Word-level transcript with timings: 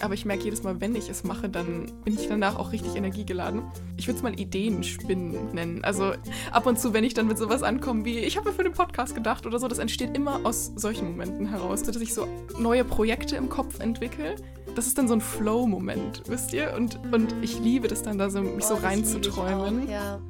Aber 0.00 0.14
ich 0.14 0.24
merke 0.24 0.44
jedes 0.44 0.62
Mal, 0.62 0.80
wenn 0.80 0.94
ich 0.94 1.10
es 1.10 1.24
mache, 1.24 1.48
dann 1.48 1.92
bin 2.04 2.14
ich 2.14 2.26
danach 2.26 2.58
auch 2.58 2.72
richtig 2.72 2.96
energiegeladen. 2.96 3.62
Ich 3.98 4.06
würde 4.06 4.16
es 4.16 4.22
mal 4.22 4.38
Ideenspinnen 4.38 5.52
nennen. 5.52 5.84
Also 5.84 6.12
ab 6.50 6.66
und 6.66 6.78
zu, 6.80 6.94
wenn 6.94 7.04
ich 7.04 7.12
dann 7.12 7.26
mit 7.26 7.36
sowas 7.36 7.62
ankomme 7.62 8.04
wie, 8.06 8.18
ich 8.18 8.38
habe 8.38 8.48
mir 8.48 8.54
für 8.54 8.64
den 8.64 8.72
Podcast 8.72 9.14
gedacht 9.14 9.44
oder 9.46 9.58
so, 9.58 9.68
das 9.68 9.78
entsteht 9.78 10.16
immer 10.16 10.40
aus 10.44 10.72
solchen 10.74 11.10
Momenten 11.10 11.46
heraus, 11.46 11.82
dass 11.82 11.96
ich 11.96 12.14
so 12.14 12.26
neue 12.58 12.84
Projekte 12.84 13.36
im 13.36 13.50
Kopf 13.50 13.78
entwickle. 13.80 14.36
Das 14.74 14.86
ist 14.86 14.96
dann 14.96 15.06
so 15.06 15.14
ein 15.14 15.20
Flow-Moment, 15.20 16.22
wisst 16.28 16.54
ihr? 16.54 16.72
Und, 16.74 16.98
und 17.12 17.34
ich 17.42 17.58
liebe 17.58 17.88
das 17.88 18.02
dann 18.02 18.16
da 18.16 18.30
so, 18.30 18.40
mich 18.40 18.64
oh, 18.64 18.68
so 18.68 18.74
reinzuträumen. 18.76 19.90
Ja. 19.90 20.20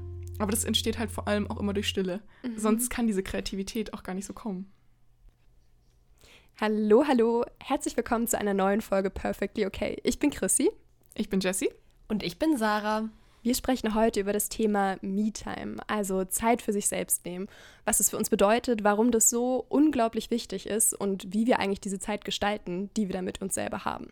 Aber 0.40 0.50
das 0.50 0.64
entsteht 0.64 0.98
halt 0.98 1.10
vor 1.10 1.28
allem 1.28 1.48
auch 1.50 1.60
immer 1.60 1.74
durch 1.74 1.86
Stille. 1.86 2.22
Mhm. 2.42 2.58
Sonst 2.58 2.88
kann 2.88 3.06
diese 3.06 3.22
Kreativität 3.22 3.94
auch 3.94 4.02
gar 4.02 4.14
nicht 4.14 4.26
so 4.26 4.32
kommen. 4.32 4.72
Hallo, 6.60 7.04
hallo, 7.08 7.46
herzlich 7.58 7.96
willkommen 7.96 8.28
zu 8.28 8.38
einer 8.38 8.52
neuen 8.52 8.82
Folge 8.82 9.08
Perfectly 9.08 9.64
Okay. 9.64 9.96
Ich 10.04 10.18
bin 10.18 10.28
Chrissy. 10.28 10.70
Ich 11.14 11.30
bin 11.30 11.40
Jessie. 11.40 11.70
Und 12.06 12.22
ich 12.22 12.38
bin 12.38 12.58
Sarah. 12.58 13.08
Wir 13.42 13.54
sprechen 13.54 13.94
heute 13.94 14.20
über 14.20 14.34
das 14.34 14.50
Thema 14.50 14.98
Me-Time, 15.00 15.76
also 15.86 16.26
Zeit 16.26 16.60
für 16.60 16.74
sich 16.74 16.86
selbst 16.86 17.24
nehmen, 17.24 17.48
was 17.86 17.98
es 17.98 18.10
für 18.10 18.18
uns 18.18 18.28
bedeutet, 18.28 18.84
warum 18.84 19.10
das 19.10 19.30
so 19.30 19.64
unglaublich 19.70 20.30
wichtig 20.30 20.66
ist 20.66 20.92
und 20.92 21.32
wie 21.32 21.46
wir 21.46 21.60
eigentlich 21.60 21.80
diese 21.80 21.98
Zeit 21.98 22.26
gestalten, 22.26 22.90
die 22.94 23.08
wir 23.08 23.14
da 23.14 23.22
mit 23.22 23.40
uns 23.40 23.54
selber 23.54 23.86
haben. 23.86 24.08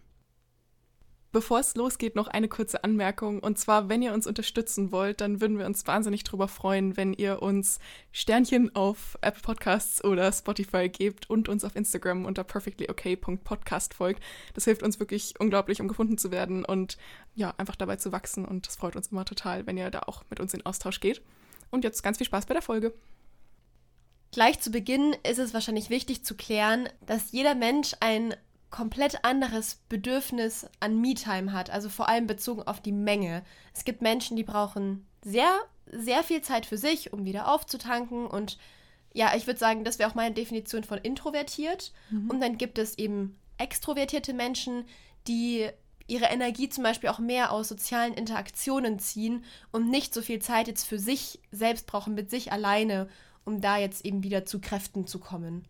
Bevor 1.31 1.61
es 1.61 1.75
losgeht, 1.75 2.17
noch 2.17 2.29
eine 2.29 2.49
kurze 2.49 2.85
Anmerkung. 2.85 3.41
Und 3.41 3.59
zwar, 3.59 3.91
wenn 3.91 4.01
ihr 4.01 4.15
uns 4.15 4.27
unterstützen 4.27 4.93
wollt, 4.93 5.21
dann 5.21 5.43
würden 5.43 5.59
wir 5.59 5.67
uns 5.67 5.87
wahnsinnig 5.87 6.25
darüber 6.25 6.49
freuen, 6.49 6.97
wenn 6.97 7.13
ihr 7.13 7.43
uns 7.43 7.81
Sternchen 8.13 8.75
auf 8.75 9.19
Apple 9.21 9.43
Podcasts 9.43 10.03
oder 10.03 10.33
Spotify 10.33 10.89
gebt 10.89 11.29
und 11.29 11.51
uns 11.51 11.65
auf 11.65 11.77
Instagram 11.77 12.25
unter 12.25 12.45
perfectlyok.podcast 12.45 13.93
folgt. 13.93 14.23
Das 14.55 14.65
hilft 14.65 14.83
uns 14.83 15.01
wirklich 15.01 15.35
unglaublich, 15.39 15.83
um 15.83 15.89
gefunden 15.89 16.17
zu 16.17 16.31
werden 16.31 16.65
und 16.65 16.97
ja, 17.35 17.53
einfach 17.59 17.77
dabei 17.77 17.97
zu 17.97 18.11
wachsen. 18.11 18.47
Und 18.47 18.67
das 18.67 18.77
freut 18.77 18.97
uns 18.97 19.09
immer 19.09 19.27
total, 19.27 19.67
wenn 19.67 19.77
ihr 19.77 19.91
da 19.91 20.01
auch 20.07 20.25
mit 20.31 20.41
uns 20.41 20.55
in 20.55 20.65
Austausch 20.65 21.01
geht. 21.01 21.21
Und 21.71 21.85
jetzt 21.85 22.03
ganz 22.03 22.17
viel 22.17 22.27
Spaß 22.27 22.47
bei 22.47 22.55
der 22.55 22.63
Folge. 22.63 22.95
Gleich 24.33 24.61
zu 24.61 24.71
Beginn 24.71 25.15
ist 25.29 25.39
es 25.39 25.53
wahrscheinlich 25.53 25.91
wichtig 25.91 26.25
zu 26.25 26.37
klären, 26.37 26.89
dass 27.07 27.33
jeder 27.33 27.55
Mensch 27.55 27.93
ein 28.01 28.35
komplett 28.71 29.25
anderes 29.25 29.77
Bedürfnis 29.89 30.67
an 30.81 31.01
Me-Time 31.01 31.53
hat, 31.53 31.71
also 31.71 31.89
vor 31.89 32.09
allem 32.09 32.27
bezogen 32.27 32.63
auf 32.63 32.81
die 32.81 32.93
Menge. 32.93 33.43
Es 33.75 33.85
gibt 33.85 34.03
Menschen, 34.03 34.37
die 34.37 34.45
brauchen 34.45 35.07
sehr, 35.25 35.59
sehr 35.91 36.23
viel 36.23 36.43
Zeit 36.43 36.67
für 36.67 36.77
sich, 36.77 37.13
um 37.13 37.25
wieder 37.25 37.53
aufzutanken 37.53 38.27
und 38.27 38.59
ja, 39.15 39.35
ich 39.35 39.47
würde 39.47 39.59
sagen, 39.59 39.85
das 39.85 39.99
wäre 39.99 40.11
auch 40.11 40.15
meine 40.15 40.35
Definition 40.35 40.85
von 40.85 40.99
introvertiert. 40.99 41.93
Mhm. 42.11 42.31
Und 42.31 42.41
dann 42.41 42.59
gibt 42.59 42.79
es 42.79 42.99
eben 42.99 43.37
extrovertierte 43.57 44.33
Menschen, 44.33 44.85
die 45.27 45.69
ihre 46.07 46.27
Energie 46.27 46.69
zum 46.69 46.85
Beispiel 46.85 47.11
auch 47.11 47.19
mehr 47.19 47.53
aus 47.53 47.69
sozialen 47.69 48.15
Interaktionen 48.15 48.99
ziehen 48.99 49.45
und 49.73 49.91
nicht 49.91 50.15
so 50.15 50.23
viel 50.23 50.41
Zeit 50.41 50.69
jetzt 50.69 50.85
für 50.85 50.99
sich 50.99 51.41
selbst 51.51 51.87
brauchen, 51.87 52.15
mit 52.15 52.31
sich 52.31 52.53
alleine, 52.53 53.09
um 53.45 53.61
da 53.61 53.77
jetzt 53.77 54.05
eben 54.05 54.23
wieder 54.23 54.47
zu 54.47 54.61
Kräften 54.61 55.07
zu 55.07 55.19
kommen. 55.19 55.67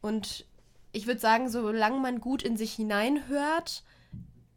Und 0.00 0.46
ich 0.92 1.06
würde 1.06 1.20
sagen, 1.20 1.48
solange 1.48 1.98
man 1.98 2.20
gut 2.20 2.42
in 2.42 2.56
sich 2.56 2.72
hineinhört, 2.74 3.82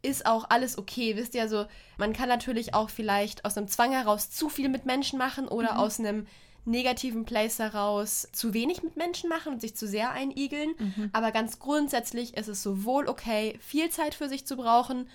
ist 0.02 0.26
auch 0.26 0.46
alles 0.50 0.78
okay. 0.78 1.16
Wisst 1.16 1.34
ihr, 1.34 1.42
also 1.42 1.66
man 1.98 2.12
kann 2.12 2.28
natürlich 2.28 2.74
auch 2.74 2.90
vielleicht 2.90 3.44
aus 3.44 3.56
einem 3.56 3.68
Zwang 3.68 3.92
heraus 3.92 4.30
zu 4.30 4.48
viel 4.48 4.68
mit 4.68 4.84
Menschen 4.84 5.18
machen 5.18 5.48
oder 5.48 5.74
mhm. 5.74 5.78
aus 5.78 6.00
einem 6.00 6.26
negativen 6.64 7.24
Place 7.24 7.58
heraus 7.58 8.28
zu 8.32 8.54
wenig 8.54 8.82
mit 8.82 8.96
Menschen 8.96 9.28
machen 9.28 9.52
und 9.52 9.60
sich 9.60 9.74
zu 9.76 9.86
sehr 9.86 10.12
einigeln. 10.12 10.74
Mhm. 10.78 11.10
Aber 11.12 11.32
ganz 11.32 11.58
grundsätzlich 11.58 12.36
ist 12.36 12.48
es 12.48 12.62
sowohl 12.62 13.08
okay, 13.08 13.58
viel 13.60 13.90
Zeit 13.90 14.14
für 14.14 14.28
sich 14.28 14.46
zu 14.46 14.56
brauchen, 14.56 15.08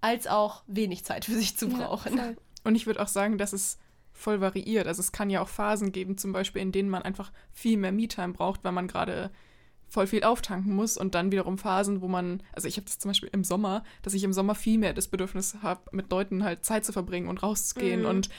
als 0.00 0.26
auch 0.26 0.62
wenig 0.66 1.04
Zeit 1.04 1.24
für 1.24 1.34
sich 1.34 1.56
zu 1.56 1.68
brauchen. 1.68 2.16
Ja, 2.16 2.32
und 2.64 2.74
ich 2.74 2.86
würde 2.86 3.00
auch 3.00 3.08
sagen, 3.08 3.38
dass 3.38 3.52
es 3.52 3.78
voll 4.12 4.40
variiert. 4.40 4.86
Also 4.86 5.00
es 5.00 5.12
kann 5.12 5.30
ja 5.30 5.40
auch 5.40 5.48
Phasen 5.48 5.92
geben, 5.92 6.18
zum 6.18 6.32
Beispiel, 6.32 6.60
in 6.60 6.72
denen 6.72 6.90
man 6.90 7.02
einfach 7.02 7.32
viel 7.52 7.78
mehr 7.78 7.92
Me-Time 7.92 8.34
braucht, 8.34 8.64
weil 8.64 8.72
man 8.72 8.88
gerade 8.88 9.30
voll 9.90 10.06
viel 10.06 10.22
auftanken 10.22 10.74
muss 10.74 10.96
und 10.96 11.14
dann 11.14 11.32
wiederum 11.32 11.58
Phasen, 11.58 12.00
wo 12.00 12.08
man, 12.08 12.42
also 12.52 12.68
ich 12.68 12.76
habe 12.76 12.86
das 12.86 13.00
zum 13.00 13.10
Beispiel 13.10 13.28
im 13.32 13.42
Sommer, 13.44 13.82
dass 14.02 14.14
ich 14.14 14.22
im 14.22 14.32
Sommer 14.32 14.54
viel 14.54 14.78
mehr 14.78 14.94
das 14.94 15.08
Bedürfnis 15.08 15.56
habe, 15.62 15.82
mit 15.90 16.10
Leuten 16.10 16.44
halt 16.44 16.64
Zeit 16.64 16.84
zu 16.84 16.92
verbringen 16.92 17.28
und 17.28 17.42
rauszugehen 17.42 18.02
mhm. 18.02 18.06
und 18.06 18.30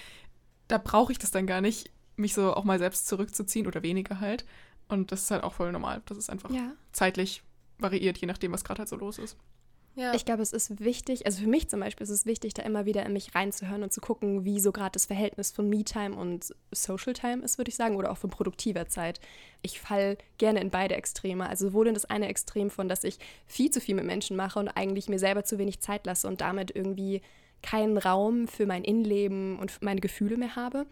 da 0.70 0.78
brauche 0.78 1.12
ich 1.12 1.20
das 1.20 1.32
dann 1.32 1.46
gar 1.46 1.60
nicht, 1.60 1.92
mich 2.16 2.34
so 2.34 2.54
auch 2.54 2.64
mal 2.64 2.80
selbst 2.80 3.06
zurückzuziehen 3.08 3.68
oder 3.68 3.84
weniger 3.84 4.22
halt 4.22 4.46
und 4.88 5.12
das 5.12 5.24
ist 5.24 5.32
halt 5.32 5.44
auch 5.44 5.54
voll 5.54 5.74
normal, 5.74 6.02
dass 6.06 6.18
es 6.18 6.30
einfach 6.30 6.50
ja. 6.52 6.72
zeitlich 6.94 7.44
variiert, 7.78 8.18
je 8.18 8.28
nachdem, 8.28 8.54
was 8.54 8.64
gerade 8.64 8.80
halt 8.80 8.90
so 8.90 8.96
los 8.96 9.20
ist. 9.20 9.36
Ja. 9.96 10.14
Ich 10.14 10.24
glaube, 10.24 10.42
es 10.42 10.54
ist 10.54 10.80
wichtig, 10.80 11.26
also 11.26 11.42
für 11.42 11.50
mich 11.50 11.70
zum 11.70 11.82
Beispiel 11.82 12.04
ist 12.06 12.12
es 12.12 12.26
wichtig, 12.26 12.54
da 12.54 12.64
immer 12.64 12.86
wieder 12.86 13.06
in 13.06 13.12
mich 13.12 13.36
reinzuhören 13.36 13.84
und 13.84 13.92
zu 13.92 14.00
gucken, 14.00 14.46
wie 14.46 14.60
so 14.60 14.72
gerade 14.72 14.92
das 14.94 15.06
Verhältnis 15.06 15.52
von 15.52 15.68
Me-Time 15.68 16.16
und 16.16 16.56
Social-Time 16.72 17.44
ist, 17.44 17.58
würde 17.58 17.70
ich 17.70 17.76
sagen, 17.76 17.98
oder 17.98 18.12
auch 18.12 18.18
von 18.18 18.30
produktiver 18.30 18.88
Zeit. 18.88 19.20
Ich 19.62 19.82
falle 19.82 20.18
gerne 20.38 20.62
in 20.62 20.70
beide 20.70 20.96
Extreme. 20.96 21.50
Also 21.50 21.68
sowohl 21.68 21.88
in 21.88 21.94
das 21.94 22.06
eine 22.06 22.30
Extrem 22.30 22.70
von, 22.70 22.88
dass 22.88 23.04
ich 23.04 23.18
viel 23.48 23.70
zu 23.70 23.82
viel 23.82 23.96
mit 23.96 24.06
Menschen 24.06 24.38
mache 24.38 24.60
und 24.60 24.70
eigentlich 24.70 25.10
mir 25.10 25.20
selber 25.20 25.44
zu 25.44 25.58
wenig 25.58 25.82
Zeit 25.82 26.06
lasse 26.06 26.28
und 26.28 26.40
damit 26.40 26.74
irgendwie 26.74 27.22
keinen 27.62 27.98
Raum 27.98 28.48
für 28.48 28.66
mein 28.66 28.84
Innenleben 28.84 29.60
und 29.60 29.82
meine 29.82 30.02
Gefühle 30.02 30.38
mehr 30.38 30.56
habe. 30.56 30.86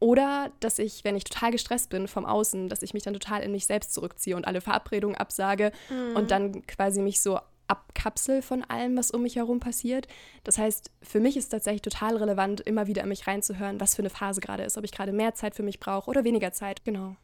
Oder 0.00 0.50
dass 0.60 0.78
ich, 0.78 1.04
wenn 1.04 1.14
ich 1.14 1.24
total 1.24 1.52
gestresst 1.52 1.90
bin 1.90 2.08
vom 2.08 2.24
Außen, 2.24 2.68
dass 2.68 2.82
ich 2.82 2.94
mich 2.94 3.02
dann 3.02 3.12
total 3.12 3.42
in 3.42 3.52
mich 3.52 3.66
selbst 3.66 3.92
zurückziehe 3.92 4.34
und 4.34 4.46
alle 4.46 4.62
Verabredungen 4.62 5.16
absage 5.16 5.72
mhm. 5.90 6.16
und 6.16 6.30
dann 6.30 6.66
quasi 6.66 7.02
mich 7.02 7.20
so 7.20 7.38
abkapsel 7.70 8.42
von 8.42 8.64
allem, 8.64 8.96
was 8.96 9.10
um 9.10 9.22
mich 9.22 9.36
herum 9.36 9.60
passiert. 9.60 10.08
Das 10.44 10.58
heißt, 10.58 10.90
für 11.02 11.20
mich 11.20 11.36
ist 11.36 11.48
tatsächlich 11.48 11.82
total 11.82 12.16
relevant, 12.16 12.60
immer 12.60 12.86
wieder 12.86 13.02
in 13.02 13.08
mich 13.08 13.26
reinzuhören, 13.26 13.80
was 13.80 13.94
für 13.94 14.02
eine 14.02 14.10
Phase 14.10 14.40
gerade 14.40 14.64
ist, 14.64 14.76
ob 14.76 14.84
ich 14.84 14.92
gerade 14.92 15.12
mehr 15.12 15.34
Zeit 15.34 15.54
für 15.54 15.62
mich 15.62 15.80
brauche 15.80 16.10
oder 16.10 16.24
weniger 16.24 16.52
Zeit. 16.52 16.84
Genau. 16.84 17.16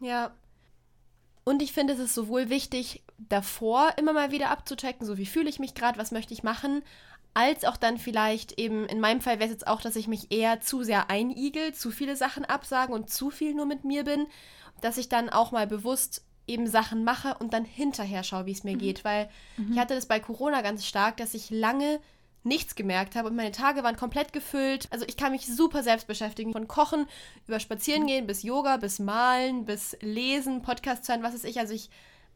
Ja. 0.00 0.32
Und 1.44 1.60
ich 1.60 1.72
finde, 1.72 1.94
es 1.94 1.98
ist 1.98 2.14
sowohl 2.14 2.50
wichtig, 2.50 3.02
davor 3.18 3.94
immer 3.96 4.12
mal 4.12 4.30
wieder 4.30 4.50
abzuchecken, 4.50 5.06
so 5.06 5.18
wie 5.18 5.26
fühle 5.26 5.48
ich 5.48 5.58
mich 5.58 5.74
gerade, 5.74 5.98
was 5.98 6.12
möchte 6.12 6.32
ich 6.32 6.44
machen, 6.44 6.82
als 7.34 7.64
auch 7.64 7.76
dann 7.76 7.98
vielleicht 7.98 8.60
eben, 8.60 8.86
in 8.86 9.00
meinem 9.00 9.20
Fall 9.20 9.38
wäre 9.38 9.46
es 9.46 9.52
jetzt 9.52 9.66
auch, 9.66 9.80
dass 9.80 9.96
ich 9.96 10.06
mich 10.06 10.30
eher 10.30 10.60
zu 10.60 10.82
sehr 10.82 11.10
einigel, 11.10 11.72
zu 11.72 11.90
viele 11.90 12.16
Sachen 12.16 12.44
absagen 12.44 12.94
und 12.94 13.10
zu 13.10 13.30
viel 13.30 13.54
nur 13.54 13.66
mit 13.66 13.84
mir 13.84 14.04
bin, 14.04 14.26
dass 14.80 14.98
ich 14.98 15.08
dann 15.08 15.30
auch 15.30 15.50
mal 15.50 15.66
bewusst 15.66 16.24
eben 16.46 16.66
Sachen 16.66 17.04
mache 17.04 17.36
und 17.38 17.52
dann 17.52 17.64
hinterher 17.64 18.24
schaue, 18.24 18.46
wie 18.46 18.52
es 18.52 18.64
mir 18.64 18.74
mhm. 18.74 18.80
geht. 18.80 19.04
Weil 19.04 19.28
mhm. 19.56 19.72
ich 19.72 19.78
hatte 19.78 19.94
das 19.94 20.06
bei 20.06 20.20
Corona 20.20 20.60
ganz 20.62 20.86
stark, 20.86 21.16
dass 21.16 21.34
ich 21.34 21.50
lange 21.50 22.00
nichts 22.44 22.74
gemerkt 22.74 23.14
habe 23.14 23.28
und 23.28 23.36
meine 23.36 23.52
Tage 23.52 23.84
waren 23.84 23.96
komplett 23.96 24.32
gefüllt. 24.32 24.88
Also 24.90 25.04
ich 25.06 25.16
kann 25.16 25.32
mich 25.32 25.46
super 25.46 25.82
selbst 25.82 26.06
beschäftigen. 26.06 26.52
Von 26.52 26.66
Kochen 26.66 27.06
über 27.46 27.60
Spazierengehen 27.60 28.26
bis 28.26 28.42
Yoga, 28.42 28.78
bis 28.78 28.98
Malen, 28.98 29.64
bis 29.64 29.96
Lesen, 30.00 30.62
Podcast 30.62 31.08
hören, 31.08 31.22
was 31.22 31.34
weiß 31.34 31.44
ich. 31.44 31.60
Also 31.60 31.74
ich 31.74 31.88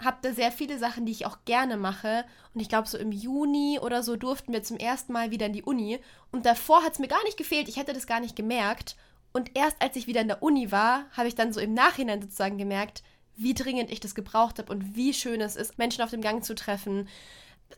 habe 0.02 0.18
da 0.22 0.32
sehr 0.32 0.52
viele 0.52 0.78
Sachen, 0.78 1.06
die 1.06 1.12
ich 1.12 1.26
auch 1.26 1.38
gerne 1.44 1.76
mache. 1.76 2.24
Und 2.54 2.60
ich 2.60 2.68
glaube, 2.68 2.88
so 2.88 2.98
im 2.98 3.12
Juni 3.12 3.80
oder 3.80 4.02
so 4.02 4.16
durften 4.16 4.52
wir 4.52 4.62
zum 4.62 4.76
ersten 4.76 5.12
Mal 5.12 5.30
wieder 5.30 5.46
in 5.46 5.52
die 5.52 5.64
Uni. 5.64 5.98
Und 6.30 6.46
davor 6.46 6.84
hat 6.84 6.92
es 6.92 6.98
mir 6.98 7.08
gar 7.08 7.22
nicht 7.24 7.36
gefehlt. 7.36 7.68
Ich 7.68 7.76
hätte 7.76 7.92
das 7.92 8.06
gar 8.06 8.20
nicht 8.20 8.36
gemerkt. 8.36 8.96
Und 9.32 9.50
erst 9.54 9.80
als 9.82 9.96
ich 9.96 10.06
wieder 10.06 10.20
in 10.20 10.28
der 10.28 10.42
Uni 10.42 10.70
war, 10.70 11.06
habe 11.16 11.28
ich 11.28 11.34
dann 11.34 11.52
so 11.52 11.60
im 11.60 11.74
Nachhinein 11.74 12.22
sozusagen 12.22 12.58
gemerkt, 12.58 13.02
wie 13.36 13.54
dringend 13.54 13.90
ich 13.90 14.00
das 14.00 14.14
gebraucht 14.14 14.58
habe 14.58 14.72
und 14.72 14.96
wie 14.96 15.12
schön 15.12 15.40
es 15.40 15.56
ist, 15.56 15.78
Menschen 15.78 16.02
auf 16.02 16.10
dem 16.10 16.22
Gang 16.22 16.44
zu 16.44 16.54
treffen. 16.54 17.08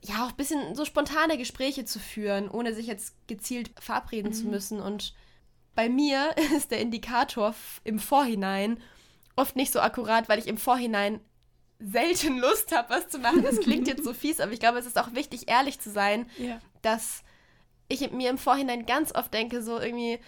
Ja, 0.02 0.24
auch 0.24 0.30
ein 0.30 0.36
bisschen 0.36 0.74
so 0.74 0.84
spontane 0.84 1.38
Gespräche 1.38 1.84
zu 1.84 1.98
führen, 1.98 2.48
ohne 2.48 2.74
sich 2.74 2.86
jetzt 2.86 3.14
gezielt 3.26 3.70
verabreden 3.80 4.30
mhm. 4.30 4.34
zu 4.34 4.46
müssen. 4.46 4.80
Und 4.80 5.14
bei 5.74 5.88
mir 5.88 6.34
ist 6.56 6.70
der 6.70 6.80
Indikator 6.80 7.54
im 7.84 7.98
Vorhinein 7.98 8.78
oft 9.36 9.56
nicht 9.56 9.72
so 9.72 9.80
akkurat, 9.80 10.28
weil 10.28 10.38
ich 10.38 10.46
im 10.46 10.58
Vorhinein 10.58 11.20
selten 11.80 12.38
Lust 12.40 12.74
habe, 12.74 12.90
was 12.90 13.08
zu 13.08 13.18
machen. 13.18 13.42
Das 13.42 13.60
klingt 13.60 13.88
jetzt 13.88 14.04
so 14.04 14.14
fies, 14.14 14.40
aber 14.40 14.52
ich 14.52 14.60
glaube, 14.60 14.78
es 14.78 14.86
ist 14.86 14.98
auch 14.98 15.14
wichtig, 15.14 15.48
ehrlich 15.48 15.80
zu 15.80 15.90
sein, 15.90 16.26
ja. 16.38 16.60
dass 16.82 17.22
ich 17.88 18.10
mir 18.10 18.30
im 18.30 18.38
Vorhinein 18.38 18.86
ganz 18.86 19.14
oft 19.14 19.32
denke, 19.32 19.62
so 19.62 19.80
irgendwie, 19.80 20.18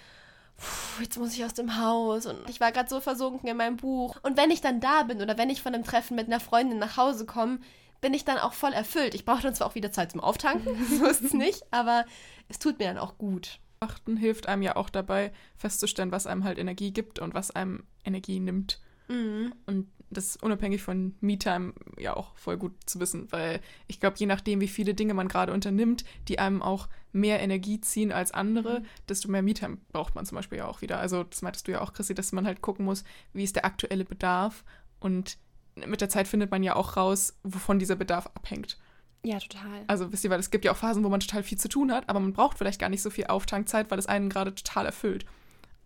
jetzt 1.01 1.19
muss 1.19 1.35
ich 1.35 1.45
aus 1.45 1.55
dem 1.55 1.79
Haus 1.79 2.27
und 2.27 2.49
ich 2.49 2.61
war 2.61 2.73
gerade 2.73 2.89
so 2.89 3.01
versunken 3.01 3.49
in 3.49 3.57
meinem 3.57 3.77
Buch. 3.77 4.17
Und 4.23 4.37
wenn 4.37 4.51
ich 4.51 4.61
dann 4.61 4.81
da 4.81 5.03
bin 5.05 5.23
oder 5.23 5.39
wenn 5.39 5.51
ich 5.51 5.63
von 5.63 5.75
einem 5.75 5.85
Treffen 5.85 6.17
mit 6.17 6.27
einer 6.27 6.41
Freundin 6.41 6.79
nach 6.79 6.97
Hause 6.97 7.27
komme, 7.27 7.61
bin 8.01 8.15
ich 8.15 8.25
dann 8.25 8.39
auch 8.39 8.53
voll 8.53 8.73
erfüllt. 8.73 9.15
Ich 9.15 9.25
brauche 9.25 9.43
dann 9.43 9.55
zwar 9.55 9.67
auch 9.67 9.75
wieder 9.75 9.93
Zeit 9.93 10.13
zum 10.13 10.21
Auftanken, 10.21 10.85
so 10.99 11.07
ist 11.07 11.23
es 11.23 11.33
nicht, 11.33 11.63
aber 11.71 12.05
es 12.49 12.59
tut 12.59 12.79
mir 12.79 12.89
dann 12.89 12.99
auch 12.99 13.19
gut. 13.19 13.59
Achten 13.81 14.17
hilft 14.17 14.47
einem 14.47 14.63
ja 14.63 14.77
auch 14.77 14.91
dabei, 14.91 15.33
festzustellen, 15.57 16.13
was 16.13 16.27
einem 16.27 16.45
halt 16.45 16.59
Energie 16.59 16.93
gibt 16.93 17.19
und 17.19 17.35
was 17.35 17.51
einem 17.51 17.85
Energie 18.05 18.41
nimmt. 18.41 18.81
Mhm. 19.09 19.55
Und 19.67 19.91
das 20.11 20.27
ist 20.27 20.43
unabhängig 20.43 20.83
von 20.83 21.15
Me-Time 21.21 21.73
ja 21.99 22.17
auch 22.17 22.35
voll 22.37 22.57
gut 22.57 22.73
zu 22.85 22.99
wissen, 22.99 23.31
weil 23.31 23.61
ich 23.87 24.01
glaube, 24.01 24.17
je 24.19 24.27
nachdem, 24.27 24.61
wie 24.61 24.69
viele 24.69 24.95
Dinge 24.95 25.15
man 25.15 25.29
gerade 25.29 25.53
unternimmt, 25.53 26.05
die 26.29 26.39
einem 26.39 26.63
auch 26.63 26.89
mehr 27.13 27.41
Energie 27.41 27.81
ziehen 27.81 28.13
als 28.13 28.33
andere, 28.33 28.81
mhm. 28.81 28.87
desto 29.09 29.31
mehr 29.31 29.43
Me-Time 29.43 29.79
braucht 29.93 30.15
man 30.15 30.27
zum 30.27 30.37
Beispiel 30.37 30.59
ja 30.59 30.67
auch 30.67 30.83
wieder. 30.83 30.99
Also 30.99 31.23
das 31.23 31.43
meintest 31.43 31.69
du 31.69 31.73
ja 31.73 31.81
auch, 31.81 31.93
Chrissy, 31.93 32.15
dass 32.15 32.33
man 32.33 32.47
halt 32.47 32.61
gucken 32.61 32.85
muss, 32.85 33.05
wie 33.33 33.45
ist 33.45 33.57
der 33.57 33.65
aktuelle 33.65 34.05
Bedarf 34.05 34.65
und 34.99 35.39
mit 35.87 36.01
der 36.01 36.09
Zeit 36.09 36.27
findet 36.27 36.51
man 36.51 36.63
ja 36.63 36.75
auch 36.75 36.97
raus, 36.97 37.39
wovon 37.45 37.79
dieser 37.79 37.97
Bedarf 37.97 38.27
abhängt. 38.35 38.79
Ja, 39.25 39.39
total. 39.39 39.85
Also 39.87 40.13
wisst 40.13 40.25
ihr, 40.25 40.31
weil 40.31 40.41
es 40.41 40.51
gibt 40.51 40.65
ja 40.65 40.73
auch 40.73 40.77
Phasen, 40.77 41.05
wo 41.05 41.09
man 41.09 41.21
total 41.21 41.43
viel 41.43 41.59
zu 41.59 41.69
tun 41.69 41.93
hat, 41.93 42.09
aber 42.09 42.21
man 42.21 42.33
braucht 42.33 42.59
vielleicht 42.59 42.81
gar 42.81 42.89
nicht 42.89 43.03
so 43.03 43.11
viel 43.11 43.27
Auftankzeit, 43.27 43.91
weil 43.91 43.99
es 43.99 44.07
einen 44.07 44.29
gerade 44.29 44.55
total 44.55 44.87
erfüllt. 44.87 45.25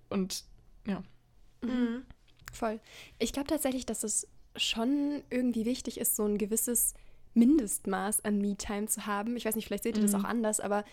Und 0.08 0.44
ja. 0.86 1.02
Mhm. 1.62 2.04
Voll. 2.54 2.80
Ich 3.18 3.32
glaube 3.32 3.48
tatsächlich, 3.48 3.84
dass 3.86 4.04
es 4.04 4.26
schon 4.56 5.22
irgendwie 5.30 5.64
wichtig 5.64 5.98
ist, 5.98 6.16
so 6.16 6.24
ein 6.24 6.38
gewisses 6.38 6.94
Mindestmaß 7.34 8.24
an 8.24 8.38
Me-Time 8.40 8.86
zu 8.86 9.06
haben. 9.06 9.36
Ich 9.36 9.44
weiß 9.44 9.56
nicht, 9.56 9.66
vielleicht 9.66 9.82
seht 9.84 9.96
ihr 9.96 10.02
das 10.02 10.12
Mhm. 10.12 10.20
auch 10.20 10.24
anders, 10.24 10.60
aber 10.60 10.84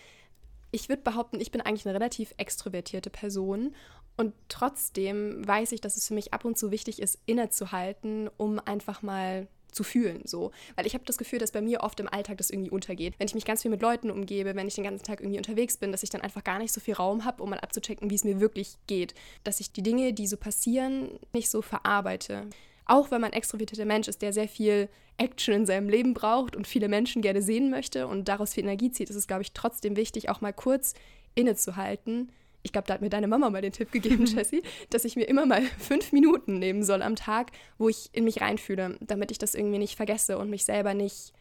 ich 0.72 0.88
würde 0.88 1.02
behaupten, 1.02 1.40
ich 1.40 1.50
bin 1.52 1.60
eigentlich 1.60 1.86
eine 1.86 1.94
relativ 1.94 2.34
extrovertierte 2.36 3.10
Person 3.10 3.74
und 4.16 4.34
trotzdem 4.48 5.46
weiß 5.46 5.72
ich, 5.72 5.80
dass 5.80 5.96
es 5.96 6.08
für 6.08 6.14
mich 6.14 6.34
ab 6.34 6.44
und 6.44 6.58
zu 6.58 6.70
wichtig 6.70 7.00
ist, 7.00 7.18
innezuhalten, 7.26 8.28
um 8.36 8.58
einfach 8.58 9.02
mal 9.02 9.46
zu 9.72 9.82
fühlen, 9.82 10.22
so. 10.24 10.52
Weil 10.76 10.86
ich 10.86 10.94
habe 10.94 11.04
das 11.04 11.18
Gefühl, 11.18 11.38
dass 11.38 11.52
bei 11.52 11.60
mir 11.60 11.80
oft 11.80 11.98
im 12.00 12.08
Alltag 12.08 12.38
das 12.38 12.50
irgendwie 12.50 12.70
untergeht. 12.70 13.14
Wenn 13.18 13.26
ich 13.26 13.34
mich 13.34 13.44
ganz 13.44 13.62
viel 13.62 13.70
mit 13.70 13.82
Leuten 13.82 14.10
umgebe, 14.10 14.54
wenn 14.54 14.68
ich 14.68 14.74
den 14.74 14.84
ganzen 14.84 15.04
Tag 15.04 15.20
irgendwie 15.20 15.38
unterwegs 15.38 15.76
bin, 15.76 15.92
dass 15.92 16.02
ich 16.02 16.10
dann 16.10 16.20
einfach 16.20 16.44
gar 16.44 16.58
nicht 16.58 16.72
so 16.72 16.80
viel 16.80 16.94
Raum 16.94 17.24
habe, 17.24 17.42
um 17.42 17.50
mal 17.50 17.60
abzuchecken, 17.60 18.10
wie 18.10 18.14
es 18.14 18.24
mir 18.24 18.40
wirklich 18.40 18.76
geht. 18.86 19.14
Dass 19.44 19.60
ich 19.60 19.72
die 19.72 19.82
Dinge, 19.82 20.12
die 20.12 20.26
so 20.26 20.36
passieren, 20.36 21.18
nicht 21.32 21.50
so 21.50 21.62
verarbeite. 21.62 22.46
Auch 22.84 23.10
wenn 23.10 23.20
man 23.20 23.30
ein 23.30 23.36
extrovertierter 23.36 23.84
Mensch 23.84 24.08
ist, 24.08 24.22
der 24.22 24.32
sehr 24.32 24.48
viel 24.48 24.88
Action 25.18 25.54
in 25.54 25.66
seinem 25.66 25.88
Leben 25.88 26.14
braucht 26.14 26.56
und 26.56 26.66
viele 26.66 26.88
Menschen 26.88 27.22
gerne 27.22 27.42
sehen 27.42 27.70
möchte 27.70 28.06
und 28.06 28.28
daraus 28.28 28.54
viel 28.54 28.64
Energie 28.64 28.90
zieht, 28.90 29.10
ist 29.10 29.16
es, 29.16 29.26
glaube 29.26 29.42
ich, 29.42 29.52
trotzdem 29.52 29.96
wichtig, 29.96 30.28
auch 30.28 30.40
mal 30.40 30.52
kurz 30.52 30.94
innezuhalten. 31.34 32.32
Ich 32.62 32.72
glaube, 32.72 32.86
da 32.86 32.94
hat 32.94 33.00
mir 33.00 33.10
deine 33.10 33.28
Mama 33.28 33.50
mal 33.50 33.62
den 33.62 33.72
Tipp 33.72 33.92
gegeben, 33.92 34.24
Jessie, 34.26 34.62
dass 34.90 35.04
ich 35.04 35.16
mir 35.16 35.24
immer 35.24 35.46
mal 35.46 35.62
fünf 35.78 36.12
Minuten 36.12 36.58
nehmen 36.58 36.82
soll 36.82 37.02
am 37.02 37.16
Tag, 37.16 37.52
wo 37.78 37.88
ich 37.88 38.10
in 38.12 38.24
mich 38.24 38.40
reinfühle, 38.40 38.98
damit 39.00 39.30
ich 39.30 39.38
das 39.38 39.54
irgendwie 39.54 39.78
nicht 39.78 39.96
vergesse 39.96 40.38
und 40.38 40.50
mich 40.50 40.64
selber 40.64 40.94
nicht 40.94 41.32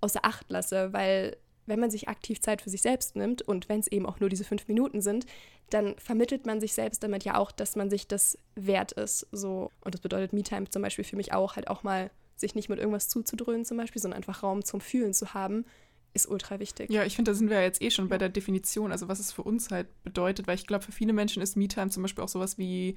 außer 0.00 0.24
Acht 0.24 0.50
lasse, 0.50 0.92
weil 0.92 1.36
wenn 1.66 1.78
man 1.78 1.90
sich 1.90 2.08
aktiv 2.08 2.40
Zeit 2.40 2.60
für 2.60 2.70
sich 2.70 2.82
selbst 2.82 3.14
nimmt 3.14 3.42
und 3.42 3.68
wenn 3.68 3.80
es 3.80 3.86
eben 3.86 4.06
auch 4.06 4.18
nur 4.18 4.28
diese 4.28 4.44
fünf 4.44 4.66
Minuten 4.66 5.00
sind, 5.00 5.26
dann 5.70 5.94
vermittelt 5.96 6.44
man 6.44 6.60
sich 6.60 6.74
selbst 6.74 7.02
damit 7.02 7.24
ja 7.24 7.36
auch, 7.36 7.52
dass 7.52 7.76
man 7.76 7.88
sich 7.88 8.08
das 8.08 8.36
wert 8.56 8.92
ist. 8.92 9.26
So. 9.32 9.70
Und 9.84 9.94
das 9.94 10.00
bedeutet 10.00 10.32
Me-Time 10.32 10.68
zum 10.68 10.82
Beispiel 10.82 11.04
für 11.04 11.16
mich 11.16 11.32
auch, 11.32 11.56
halt 11.56 11.68
auch 11.68 11.82
mal 11.82 12.10
sich 12.34 12.54
nicht 12.54 12.68
mit 12.68 12.78
irgendwas 12.78 13.08
zuzudröhnen 13.08 13.64
zum 13.64 13.76
Beispiel, 13.76 14.02
sondern 14.02 14.18
einfach 14.18 14.42
Raum 14.42 14.64
zum 14.64 14.80
Fühlen 14.80 15.14
zu 15.14 15.34
haben, 15.34 15.64
ist 16.14 16.28
ultra 16.28 16.60
wichtig. 16.60 16.90
Ja, 16.90 17.04
ich 17.04 17.16
finde, 17.16 17.30
da 17.30 17.34
sind 17.34 17.48
wir 17.48 17.56
ja 17.56 17.62
jetzt 17.62 17.80
eh 17.82 17.90
schon 17.90 18.08
bei 18.08 18.18
der 18.18 18.28
Definition, 18.28 18.92
also 18.92 19.08
was 19.08 19.18
es 19.18 19.32
für 19.32 19.42
uns 19.42 19.70
halt 19.70 19.86
bedeutet, 20.04 20.46
weil 20.46 20.56
ich 20.56 20.66
glaube, 20.66 20.84
für 20.84 20.92
viele 20.92 21.12
Menschen 21.12 21.42
ist 21.42 21.56
Me-Time 21.56 21.90
zum 21.90 22.02
Beispiel 22.02 22.22
auch 22.22 22.28
sowas 22.28 22.58
wie, 22.58 22.96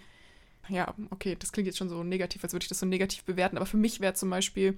ja, 0.68 0.94
okay, 1.12 1.36
das 1.40 1.52
klingt 1.52 1.68
jetzt 1.68 1.78
schon 1.78 1.90
so 1.90 2.04
negativ, 2.04 2.44
als 2.44 2.54
würde 2.54 2.64
ich 2.64 2.70
das 2.70 2.80
so 2.80 2.86
negativ 2.86 3.24
bewerten, 3.24 3.58
aber 3.58 3.66
für 3.66 3.78
mich 3.78 4.02
wäre 4.02 4.14
zum 4.14 4.30
Beispiel 4.30 4.78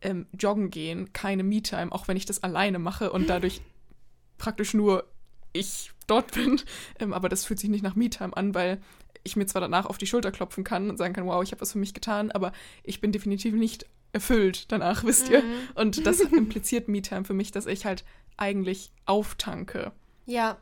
ähm, 0.00 0.26
Joggen 0.32 0.70
gehen 0.70 1.12
keine 1.12 1.42
Me-Time, 1.42 1.92
auch 1.92 2.08
wenn 2.08 2.16
ich 2.16 2.26
das 2.26 2.42
alleine 2.42 2.78
mache 2.78 3.10
und 3.12 3.28
dadurch 3.28 3.60
praktisch 4.38 4.74
nur 4.74 5.04
ich 5.52 5.92
dort 6.06 6.34
bin. 6.34 6.60
Ähm, 6.98 7.12
aber 7.12 7.28
das 7.28 7.44
fühlt 7.44 7.60
sich 7.60 7.70
nicht 7.70 7.82
nach 7.82 7.96
Me-Time 7.96 8.36
an, 8.36 8.54
weil 8.54 8.80
ich 9.24 9.36
mir 9.36 9.46
zwar 9.46 9.60
danach 9.60 9.86
auf 9.86 9.98
die 9.98 10.06
Schulter 10.06 10.30
klopfen 10.30 10.64
kann 10.64 10.90
und 10.90 10.96
sagen 10.96 11.14
kann, 11.14 11.26
wow, 11.26 11.42
ich 11.42 11.52
habe 11.52 11.60
was 11.60 11.72
für 11.72 11.78
mich 11.78 11.94
getan, 11.94 12.30
aber 12.30 12.52
ich 12.82 13.00
bin 13.00 13.12
definitiv 13.12 13.54
nicht 13.54 13.86
erfüllt 14.12 14.70
danach, 14.72 15.04
wisst 15.04 15.28
ihr? 15.28 15.42
Mhm. 15.42 15.68
Und 15.74 16.06
das 16.06 16.20
impliziert 16.20 16.88
Me-Time 16.88 17.24
für 17.24 17.34
mich, 17.34 17.50
dass 17.52 17.66
ich 17.66 17.84
halt 17.86 18.04
eigentlich 18.36 18.92
auftanke. 19.04 19.92
Ja. 20.26 20.56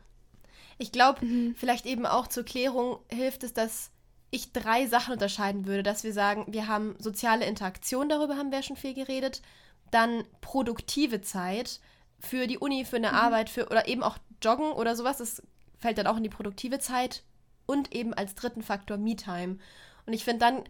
Ich 0.79 0.91
glaube, 0.91 1.25
Mhm. 1.25 1.55
vielleicht 1.55 1.85
eben 1.85 2.05
auch 2.05 2.27
zur 2.27 2.43
Klärung 2.43 2.99
hilft 3.11 3.43
es, 3.43 3.53
dass 3.53 3.91
ich 4.29 4.51
drei 4.51 4.85
Sachen 4.87 5.13
unterscheiden 5.13 5.65
würde, 5.65 5.83
dass 5.83 6.03
wir 6.03 6.13
sagen, 6.13 6.45
wir 6.49 6.67
haben 6.67 6.95
soziale 6.99 7.45
Interaktion, 7.45 8.09
darüber 8.09 8.35
haben 8.37 8.51
wir 8.51 8.59
ja 8.59 8.63
schon 8.63 8.75
viel 8.75 8.93
geredet, 8.93 9.41
dann 9.89 10.23
produktive 10.41 11.21
Zeit 11.21 11.79
für 12.19 12.45
die 12.45 12.57
Uni, 12.57 12.83
für 12.83 12.97
eine 12.97 13.13
Arbeit, 13.13 13.49
für 13.49 13.67
oder 13.67 13.87
eben 13.87 14.03
auch 14.03 14.17
Joggen 14.43 14.71
oder 14.71 14.95
sowas, 14.95 15.17
das 15.17 15.41
fällt 15.79 15.97
dann 15.97 16.07
auch 16.07 16.17
in 16.17 16.23
die 16.23 16.29
produktive 16.29 16.79
Zeit 16.79 17.23
und 17.65 17.93
eben 17.95 18.13
als 18.13 18.35
dritten 18.35 18.61
Faktor 18.61 18.97
Me-Time. 18.97 19.57
Und 20.05 20.13
ich 20.13 20.23
finde, 20.23 20.39
dann 20.39 20.63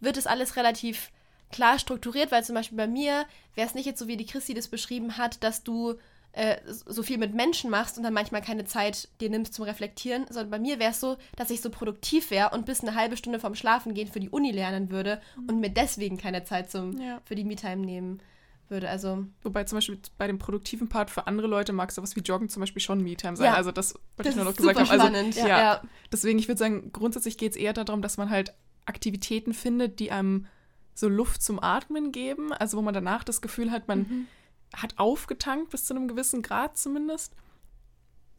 wird 0.00 0.16
es 0.16 0.26
alles 0.26 0.56
relativ 0.56 1.10
klar 1.54 1.78
strukturiert, 1.78 2.32
weil 2.32 2.44
zum 2.44 2.54
Beispiel 2.54 2.76
bei 2.76 2.86
mir 2.88 3.24
wäre 3.54 3.68
es 3.68 3.74
nicht 3.74 3.86
jetzt 3.86 3.98
so, 4.00 4.08
wie 4.08 4.16
die 4.16 4.26
Christi 4.26 4.54
das 4.54 4.68
beschrieben 4.68 5.16
hat, 5.16 5.42
dass 5.44 5.62
du 5.62 5.94
äh, 6.32 6.56
so 6.66 7.04
viel 7.04 7.16
mit 7.16 7.32
Menschen 7.32 7.70
machst 7.70 7.96
und 7.96 8.02
dann 8.02 8.12
manchmal 8.12 8.42
keine 8.42 8.64
Zeit 8.64 9.08
dir 9.20 9.30
nimmst 9.30 9.54
zum 9.54 9.64
Reflektieren, 9.64 10.26
sondern 10.28 10.50
bei 10.50 10.58
mir 10.58 10.80
wäre 10.80 10.90
es 10.90 10.98
so, 10.98 11.16
dass 11.36 11.50
ich 11.50 11.60
so 11.60 11.70
produktiv 11.70 12.32
wäre 12.32 12.50
und 12.50 12.66
bis 12.66 12.80
eine 12.80 12.96
halbe 12.96 13.16
Stunde 13.16 13.38
vorm 13.38 13.54
Schlafengehen 13.54 14.08
für 14.08 14.18
die 14.18 14.30
Uni 14.30 14.50
lernen 14.50 14.90
würde 14.90 15.20
und 15.46 15.60
mir 15.60 15.70
deswegen 15.70 16.18
keine 16.18 16.42
Zeit 16.42 16.72
zum, 16.72 17.00
Ja. 17.00 17.20
für 17.24 17.36
die 17.36 17.44
Me-Time 17.44 17.86
nehmen 17.86 18.20
würde. 18.68 18.88
Also, 18.88 19.24
Wobei 19.44 19.62
zum 19.62 19.76
Beispiel 19.76 19.98
bei 20.18 20.26
dem 20.26 20.38
produktiven 20.38 20.88
Part 20.88 21.10
für 21.10 21.28
andere 21.28 21.46
Leute 21.46 21.72
mag 21.72 21.92
sowas 21.92 22.16
wie 22.16 22.20
Joggen 22.20 22.48
zum 22.48 22.60
Beispiel 22.60 22.82
schon 22.82 23.00
Me-Time 23.00 23.36
sein. 23.36 23.46
Ja. 23.46 23.54
Also 23.54 23.70
das 23.70 23.94
wollte 24.16 24.30
ich 24.30 24.34
nur 24.36 24.44
noch 24.44 24.56
gesagt 24.56 24.76
haben. 24.76 24.90
Also, 24.90 25.06
spannend. 25.06 25.36
ja. 25.36 25.46
ja. 25.46 25.82
Deswegen, 26.10 26.40
ich 26.40 26.48
würde 26.48 26.58
sagen, 26.58 26.90
grundsätzlich 26.92 27.38
geht 27.38 27.52
es 27.52 27.56
eher 27.56 27.74
darum, 27.74 28.02
dass 28.02 28.16
man 28.16 28.30
halt 28.30 28.54
Aktivitäten 28.86 29.54
findet, 29.54 30.00
die 30.00 30.10
einem 30.10 30.46
so 30.94 31.08
Luft 31.08 31.42
zum 31.42 31.62
Atmen 31.62 32.12
geben. 32.12 32.52
Also 32.52 32.78
wo 32.78 32.82
man 32.82 32.94
danach 32.94 33.24
das 33.24 33.40
Gefühl 33.42 33.70
hat, 33.70 33.88
man 33.88 33.98
Mhm. 34.00 34.26
hat 34.74 34.98
aufgetankt 34.98 35.70
bis 35.70 35.84
zu 35.84 35.94
einem 35.94 36.08
gewissen 36.08 36.42
Grad 36.42 36.76
zumindest. 36.78 37.34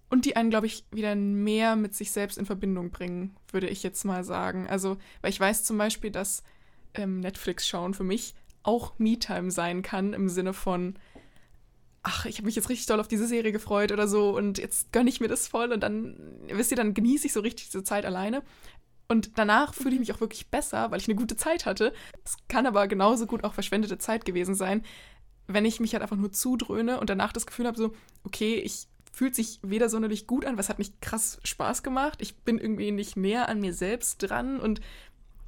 Und 0.10 0.25
die 0.25 0.36
einen, 0.36 0.50
glaube 0.52 0.68
ich, 0.68 0.86
wieder 0.92 1.16
mehr 1.16 1.75
mit 1.75 1.96
sich 1.96 2.12
selbst 2.12 2.38
in 2.38 2.46
Verbindung 2.46 2.92
bringen, 2.92 3.36
würde 3.52 3.68
ich 3.68 3.81
jetzt 3.84 4.06
mal 4.06 4.24
sagen. 4.24 4.68
Also, 4.68 4.98
weil 5.22 5.31
ich 5.31 5.40
weiß 5.40 5.63
zum 5.63 5.78
Beispiel, 5.78 6.12
dass 6.12 6.44
ähm, 6.94 7.19
Netflix 7.22 7.68
schauen 7.68 7.94
für 7.94 8.04
mich 8.04 8.36
auch 8.63 8.94
Me-Time 9.00 9.52
sein 9.52 9.81
kann 9.81 10.13
im 10.13 10.30
Sinne 10.30 10.54
von, 10.54 10.96
ach, 12.04 12.25
ich 12.25 12.38
habe 12.38 12.46
mich 12.46 12.56
jetzt 12.56 12.69
richtig 12.69 12.86
doll 12.86 13.00
auf 13.00 13.07
diese 13.07 13.28
Serie 13.28 13.52
gefreut 13.52 13.92
oder 13.92 14.07
so 14.07 14.36
und 14.36 14.60
jetzt 14.60 14.92
gönne 14.92 15.10
ich 15.10 15.19
mir 15.19 15.28
das 15.28 15.48
voll 15.48 15.72
und 15.72 15.81
dann, 15.81 16.16
wisst 16.50 16.72
ihr, 16.72 16.78
dann 16.78 16.94
genieße 16.94 17.25
ich 17.25 17.34
so 17.34 17.40
richtig 17.40 17.66
diese 17.66 17.84
Zeit 17.84 18.06
alleine. 18.06 18.44
Und 19.07 19.38
danach 19.38 19.74
fühle 19.74 19.94
ich 19.96 20.00
mich 20.00 20.13
auch 20.13 20.19
wirklich 20.19 20.48
besser, 20.48 20.90
weil 20.92 21.00
ich 21.00 21.07
eine 21.07 21.16
gute 21.16 21.36
Zeit 21.36 21.66
hatte. 21.66 21.94
Es 22.24 22.38
kann 22.48 22.66
aber 22.66 22.88
genauso 22.88 23.28
gut 23.28 23.44
auch 23.44 23.54
verschwendete 23.54 23.98
Zeit 23.98 24.25
gewesen 24.25 24.56
sein, 24.56 24.84
wenn 25.48 25.66
ich 25.66 25.80
mich 25.80 25.94
halt 25.94 26.02
einfach 26.02 26.18
nur 26.18 26.31
zudröhne 26.31 27.00
und 27.00 27.10
danach 27.10 27.31
das 27.31 27.46
Gefühl 27.46 27.68
habe, 27.68 27.78
so, 27.78 27.94
okay, 28.24 28.56
ich 28.56 28.88
fühlt 29.12 29.36
sich 29.36 29.60
weder 29.62 29.90
sonderlich 29.90 30.28
gut 30.28 30.44
an, 30.44 30.57
was 30.57 30.69
hat 30.69 30.80
nicht 30.80 31.00
krass 31.02 31.40
Spaß 31.44 31.84
gemacht. 31.84 32.18
Ich 32.22 32.36
bin 32.38 32.57
irgendwie 32.57 32.92
nicht 32.92 33.16
näher 33.16 33.48
an 33.48 33.62
mir 33.62 33.74
selbst 33.74 34.18
dran 34.18 34.60
und 34.60 34.81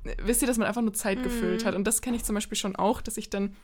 äh, 0.04 0.16
wisst 0.22 0.42
ihr, 0.42 0.48
dass 0.48 0.58
man 0.58 0.68
einfach 0.68 0.82
nur 0.84 0.94
Zeit 0.94 1.18
Mhm. 1.18 1.24
gefüllt 1.24 1.66
hat. 1.66 1.76
Und 1.76 1.86
das 1.86 2.02
kenne 2.02 2.16
ich 2.16 2.24
zum 2.24 2.36
Beispiel 2.36 2.58
schon 2.58 2.76
auch, 2.76 3.02
dass 3.02 3.18
ich 3.18 3.30
dann 3.30 3.56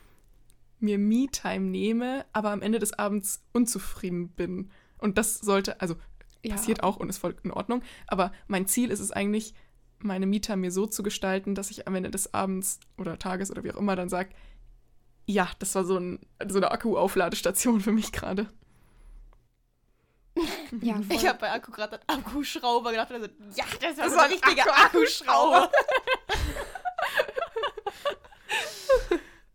mir 0.80 0.98
Me-Time 0.98 1.60
nehme, 1.70 2.26
aber 2.32 2.50
am 2.50 2.60
Ende 2.60 2.78
des 2.80 2.92
Abends 2.92 3.42
unzufrieden 3.52 4.28
bin. 4.28 4.70
Und 4.98 5.16
das 5.16 5.38
sollte, 5.38 5.80
also 5.80 5.96
Ja. 6.44 6.56
passiert 6.56 6.82
auch 6.82 6.96
und 6.96 7.08
ist 7.08 7.18
voll 7.18 7.36
in 7.42 7.52
Ordnung. 7.52 7.82
Aber 8.06 8.32
mein 8.48 8.66
Ziel 8.66 8.90
ist 8.90 9.00
es 9.00 9.12
eigentlich, 9.12 9.54
meine 9.98 10.26
Mieter 10.26 10.56
mir 10.56 10.70
so 10.70 10.86
zu 10.86 11.02
gestalten, 11.02 11.54
dass 11.54 11.70
ich 11.70 11.86
am 11.88 11.94
Ende 11.94 12.10
des 12.10 12.34
Abends 12.34 12.78
oder 12.98 13.18
Tages 13.18 13.50
oder 13.50 13.64
wie 13.64 13.72
auch 13.72 13.76
immer 13.78 13.96
dann 13.96 14.08
sage, 14.08 14.30
ja, 15.26 15.48
das 15.58 15.74
war 15.74 15.84
so, 15.84 15.96
ein, 15.96 16.20
so 16.48 16.58
eine 16.58 16.70
Akku-Aufladestation 16.70 17.80
für 17.80 17.92
mich 17.92 18.12
gerade. 18.12 18.48
Ja, 20.82 20.94
voll. 21.02 21.04
Ich 21.16 21.26
habe 21.26 21.38
bei 21.38 21.50
Akku 21.52 21.70
gerade 21.70 22.00
an 22.08 22.18
Akkuschrauber 22.18 22.90
gedacht 22.90 23.10
und 23.12 23.22
also, 23.22 23.28
ja, 23.54 23.64
das 23.80 23.96
war 23.96 24.04
Das 24.04 24.12
so 24.12 24.18
ein 24.18 24.30
richtiger 24.30 24.62
Akku- 24.64 24.84
Akkuschrauber. 24.86 25.70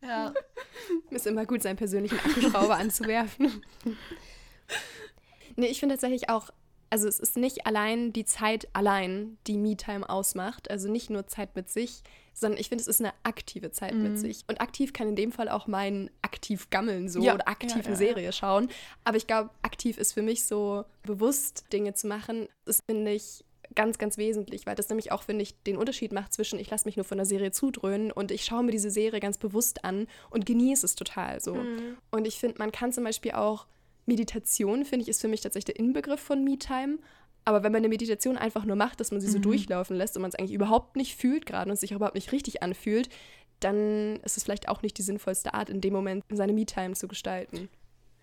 ja. 0.02 0.34
Ist 1.12 1.28
immer 1.28 1.46
gut, 1.46 1.62
seinen 1.62 1.76
persönlichen 1.76 2.18
Akkuschrauber 2.20 2.78
anzuwerfen. 2.78 3.62
nee, 5.56 5.68
ich 5.68 5.80
finde 5.80 5.96
tatsächlich 5.96 6.30
auch, 6.30 6.50
also 6.90 7.08
es 7.08 7.20
ist 7.20 7.38
nicht 7.38 7.66
allein 7.66 8.14
die 8.14 8.26
Zeit 8.26 8.68
allein, 8.74 9.38
die 9.48 9.58
Me-Time 9.58 10.10
ausmacht. 10.10 10.70
Also 10.72 10.90
nicht 10.92 11.10
nur 11.10 11.28
Zeit 11.28 11.56
mit 11.56 11.70
sich, 11.70 12.02
sondern 12.34 12.60
ich 12.60 12.70
finde, 12.70 12.82
es 12.82 12.88
ist 12.88 13.02
eine 13.02 13.14
aktive 13.24 13.72
Zeit 13.72 13.94
Mhm. 13.94 14.04
mit 14.04 14.20
sich. 14.20 14.44
Und 14.48 14.62
aktiv 14.62 14.94
kann 14.94 15.08
in 15.10 15.16
dem 15.16 15.32
Fall 15.32 15.50
auch 15.50 15.68
mein 15.68 16.10
aktiv 16.22 16.70
gammeln 16.70 17.10
so 17.10 17.22
Ja, 17.22 17.36
oder 17.36 17.48
aktiv 17.48 17.70
ja, 17.72 17.76
eine 17.76 17.84
ja, 17.86 17.90
ja. 17.92 17.96
Serie 17.96 18.32
schauen. 18.34 18.70
Aber 19.04 19.18
ich 19.18 19.28
glaube, 19.28 19.50
aktiv 19.62 19.98
ist 19.98 20.14
für 20.14 20.22
mich 20.22 20.46
so 20.46 20.86
bewusst 21.04 21.66
Dinge 21.74 21.94
zu 21.94 22.08
machen. 22.08 22.48
Das 22.66 22.80
finde 22.90 23.12
ich 23.12 23.44
ganz, 23.76 24.00
ganz 24.00 24.18
wesentlich, 24.18 24.66
weil 24.66 24.74
das 24.76 24.90
nämlich 24.90 25.12
auch, 25.12 25.22
finde 25.22 25.44
ich, 25.44 25.62
den 25.64 25.78
Unterschied 25.78 26.12
macht 26.12 26.34
zwischen, 26.34 26.58
ich 26.58 26.72
lasse 26.72 26.88
mich 26.88 26.96
nur 26.96 27.06
von 27.06 27.18
der 27.18 27.26
Serie 27.26 27.52
zudröhnen 27.52 28.12
und 28.12 28.32
ich 28.32 28.44
schaue 28.46 28.64
mir 28.64 28.72
diese 28.72 28.90
Serie 28.90 29.20
ganz 29.20 29.38
bewusst 29.38 29.86
an 29.86 30.08
und 30.32 30.46
genieße 30.48 30.86
es 30.88 30.96
total 30.96 31.40
so. 31.40 31.54
Mhm. 31.54 31.98
Und 32.10 32.26
ich 32.26 32.40
finde, 32.40 32.58
man 32.58 32.72
kann 32.72 32.92
zum 32.92 33.04
Beispiel 33.04 33.34
auch 33.34 33.68
Meditation, 34.06 34.86
finde 34.86 35.04
ich, 35.04 35.10
ist 35.10 35.22
für 35.22 35.28
mich 35.28 35.42
tatsächlich 35.42 35.76
der 35.76 35.80
Inbegriff 35.80 36.20
von 36.20 36.44
Me-Time. 36.44 36.98
Aber 37.46 37.64
wenn 37.64 37.72
man 37.72 37.80
eine 37.80 37.90
Meditation 37.90 38.38
einfach 38.38 38.66
nur 38.66 38.76
macht, 38.76 39.00
dass 39.00 39.12
man 39.12 39.22
sie 39.22 39.30
so 39.30 39.38
Mhm. 39.38 39.44
durchlaufen 39.44 39.96
lässt 39.96 40.16
und 40.16 40.22
man 40.22 40.30
es 40.30 40.36
eigentlich 40.36 40.54
überhaupt 40.54 40.96
nicht 40.96 41.16
fühlt 41.16 41.46
gerade 41.46 41.70
und 41.70 41.78
sich 41.78 41.92
überhaupt 41.92 42.16
nicht 42.16 42.32
richtig 42.32 42.62
anfühlt, 42.64 43.10
dann 43.60 44.18
ist 44.24 44.38
es 44.38 44.44
vielleicht 44.44 44.70
auch 44.70 44.82
nicht 44.82 44.98
die 44.98 45.02
sinnvollste 45.02 45.54
Art, 45.54 45.70
in 45.70 45.82
dem 45.82 45.94
Moment 45.94 46.24
seine 46.30 46.54
Me-Time 46.54 46.94
zu 46.96 47.08
gestalten. 47.08 47.70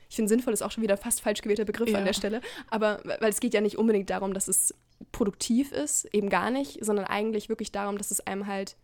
Ich 0.09 0.17
finde, 0.17 0.29
sinnvoll 0.29 0.53
ist 0.53 0.63
auch 0.63 0.71
schon 0.71 0.83
wieder 0.85 0.97
fast 0.97 1.21
falsch 1.21 1.43
gewählter 1.43 1.65
Begriff 1.65 1.89
Ja. 1.91 1.99
an 1.99 2.05
der 2.05 2.13
Stelle. 2.13 2.41
Aber 2.69 3.01
weil 3.05 3.31
es 3.31 3.41
geht 3.41 3.55
ja 3.55 3.61
nicht 3.61 3.77
unbedingt 3.77 4.09
darum, 4.11 4.33
dass 4.35 4.49
es 4.49 4.73
produktiv 5.13 5.73
ist, 5.73 6.07
eben 6.15 6.29
gar 6.31 6.51
nicht, 6.51 6.85
sondern 6.85 7.05
eigentlich 7.07 7.49
wirklich 7.49 7.73
darum, 7.73 7.99
dass 7.99 8.11
es 8.11 8.21
einem 8.27 8.47
halt 8.47 8.77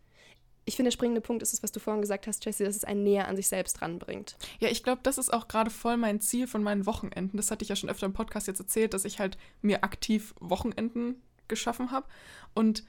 ich 0.65 0.75
finde, 0.75 0.87
der 0.87 0.93
springende 0.93 1.21
Punkt 1.21 1.43
ist 1.43 1.53
es, 1.53 1.63
was 1.63 1.71
du 1.71 1.79
vorhin 1.79 2.01
gesagt 2.01 2.27
hast, 2.27 2.45
Jessie, 2.45 2.63
dass 2.63 2.75
es 2.75 2.83
einen 2.83 3.03
näher 3.03 3.27
an 3.27 3.35
sich 3.35 3.47
selbst 3.47 3.81
ranbringt. 3.81 4.35
Ja, 4.59 4.69
ich 4.69 4.83
glaube, 4.83 5.01
das 5.03 5.17
ist 5.17 5.33
auch 5.33 5.47
gerade 5.47 5.69
voll 5.69 5.97
mein 5.97 6.21
Ziel 6.21 6.47
von 6.47 6.63
meinen 6.63 6.85
Wochenenden. 6.85 7.37
Das 7.37 7.51
hatte 7.51 7.63
ich 7.63 7.69
ja 7.69 7.75
schon 7.75 7.89
öfter 7.89 8.05
im 8.05 8.13
Podcast 8.13 8.47
jetzt 8.47 8.59
erzählt, 8.59 8.93
dass 8.93 9.05
ich 9.05 9.19
halt 9.19 9.37
mir 9.61 9.83
aktiv 9.83 10.33
Wochenenden 10.39 11.21
geschaffen 11.47 11.91
habe. 11.91 12.07
Und 12.53 12.83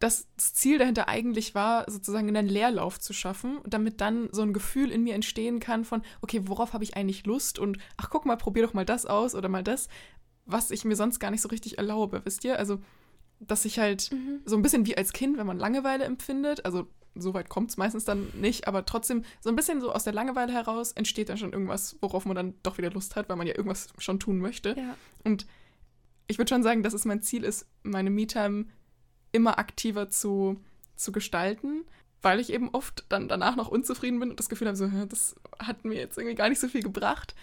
das 0.00 0.28
Ziel 0.38 0.78
dahinter 0.78 1.08
eigentlich 1.08 1.54
war, 1.54 1.88
sozusagen 1.88 2.34
einen 2.34 2.48
Leerlauf 2.48 2.98
zu 2.98 3.12
schaffen, 3.12 3.60
damit 3.66 4.00
dann 4.00 4.28
so 4.32 4.42
ein 4.42 4.54
Gefühl 4.54 4.90
in 4.90 5.04
mir 5.04 5.14
entstehen 5.14 5.60
kann 5.60 5.84
von, 5.84 6.02
okay, 6.22 6.40
worauf 6.44 6.72
habe 6.72 6.84
ich 6.84 6.96
eigentlich 6.96 7.26
Lust 7.26 7.58
und 7.58 7.78
ach, 7.98 8.08
guck 8.08 8.24
mal, 8.24 8.36
probier 8.36 8.64
doch 8.66 8.72
mal 8.72 8.86
das 8.86 9.04
aus 9.04 9.34
oder 9.34 9.50
mal 9.50 9.62
das, 9.62 9.88
was 10.46 10.70
ich 10.70 10.86
mir 10.86 10.96
sonst 10.96 11.20
gar 11.20 11.30
nicht 11.30 11.42
so 11.42 11.50
richtig 11.50 11.76
erlaube, 11.76 12.22
wisst 12.24 12.44
ihr? 12.44 12.58
Also, 12.58 12.80
dass 13.40 13.64
ich 13.64 13.78
halt 13.78 14.12
mhm. 14.12 14.40
so 14.44 14.56
ein 14.56 14.62
bisschen 14.62 14.86
wie 14.86 14.96
als 14.96 15.12
Kind, 15.12 15.38
wenn 15.38 15.46
man 15.46 15.58
Langeweile 15.58 16.04
empfindet, 16.04 16.64
also 16.64 16.86
so 17.14 17.34
weit 17.34 17.48
kommt 17.48 17.70
es 17.70 17.76
meistens 17.76 18.04
dann 18.04 18.28
nicht, 18.34 18.68
aber 18.68 18.84
trotzdem 18.86 19.24
so 19.40 19.50
ein 19.50 19.56
bisschen 19.56 19.80
so 19.80 19.92
aus 19.92 20.04
der 20.04 20.12
Langeweile 20.12 20.52
heraus 20.52 20.92
entsteht 20.92 21.28
dann 21.28 21.38
schon 21.38 21.52
irgendwas, 21.52 21.96
worauf 22.00 22.24
man 22.24 22.36
dann 22.36 22.54
doch 22.62 22.78
wieder 22.78 22.90
Lust 22.90 23.16
hat, 23.16 23.28
weil 23.28 23.36
man 23.36 23.46
ja 23.46 23.56
irgendwas 23.56 23.88
schon 23.98 24.20
tun 24.20 24.38
möchte. 24.38 24.76
Ja. 24.76 24.94
Und 25.24 25.46
ich 26.28 26.38
würde 26.38 26.50
schon 26.50 26.62
sagen, 26.62 26.82
dass 26.82 26.94
es 26.94 27.04
mein 27.04 27.22
Ziel 27.22 27.42
ist, 27.42 27.66
meine 27.82 28.10
Me-Time 28.10 28.66
immer 29.32 29.58
aktiver 29.58 30.08
zu, 30.08 30.60
zu 30.94 31.10
gestalten, 31.10 31.84
weil 32.22 32.38
ich 32.38 32.52
eben 32.52 32.68
oft 32.70 33.04
dann 33.08 33.28
danach 33.28 33.56
noch 33.56 33.68
unzufrieden 33.68 34.20
bin 34.20 34.30
und 34.30 34.38
das 34.38 34.48
Gefühl 34.48 34.68
habe, 34.68 34.76
so, 34.76 34.88
das 35.08 35.34
hat 35.58 35.84
mir 35.84 35.94
jetzt 35.94 36.18
irgendwie 36.18 36.36
gar 36.36 36.48
nicht 36.48 36.60
so 36.60 36.68
viel 36.68 36.82
gebracht. 36.82 37.34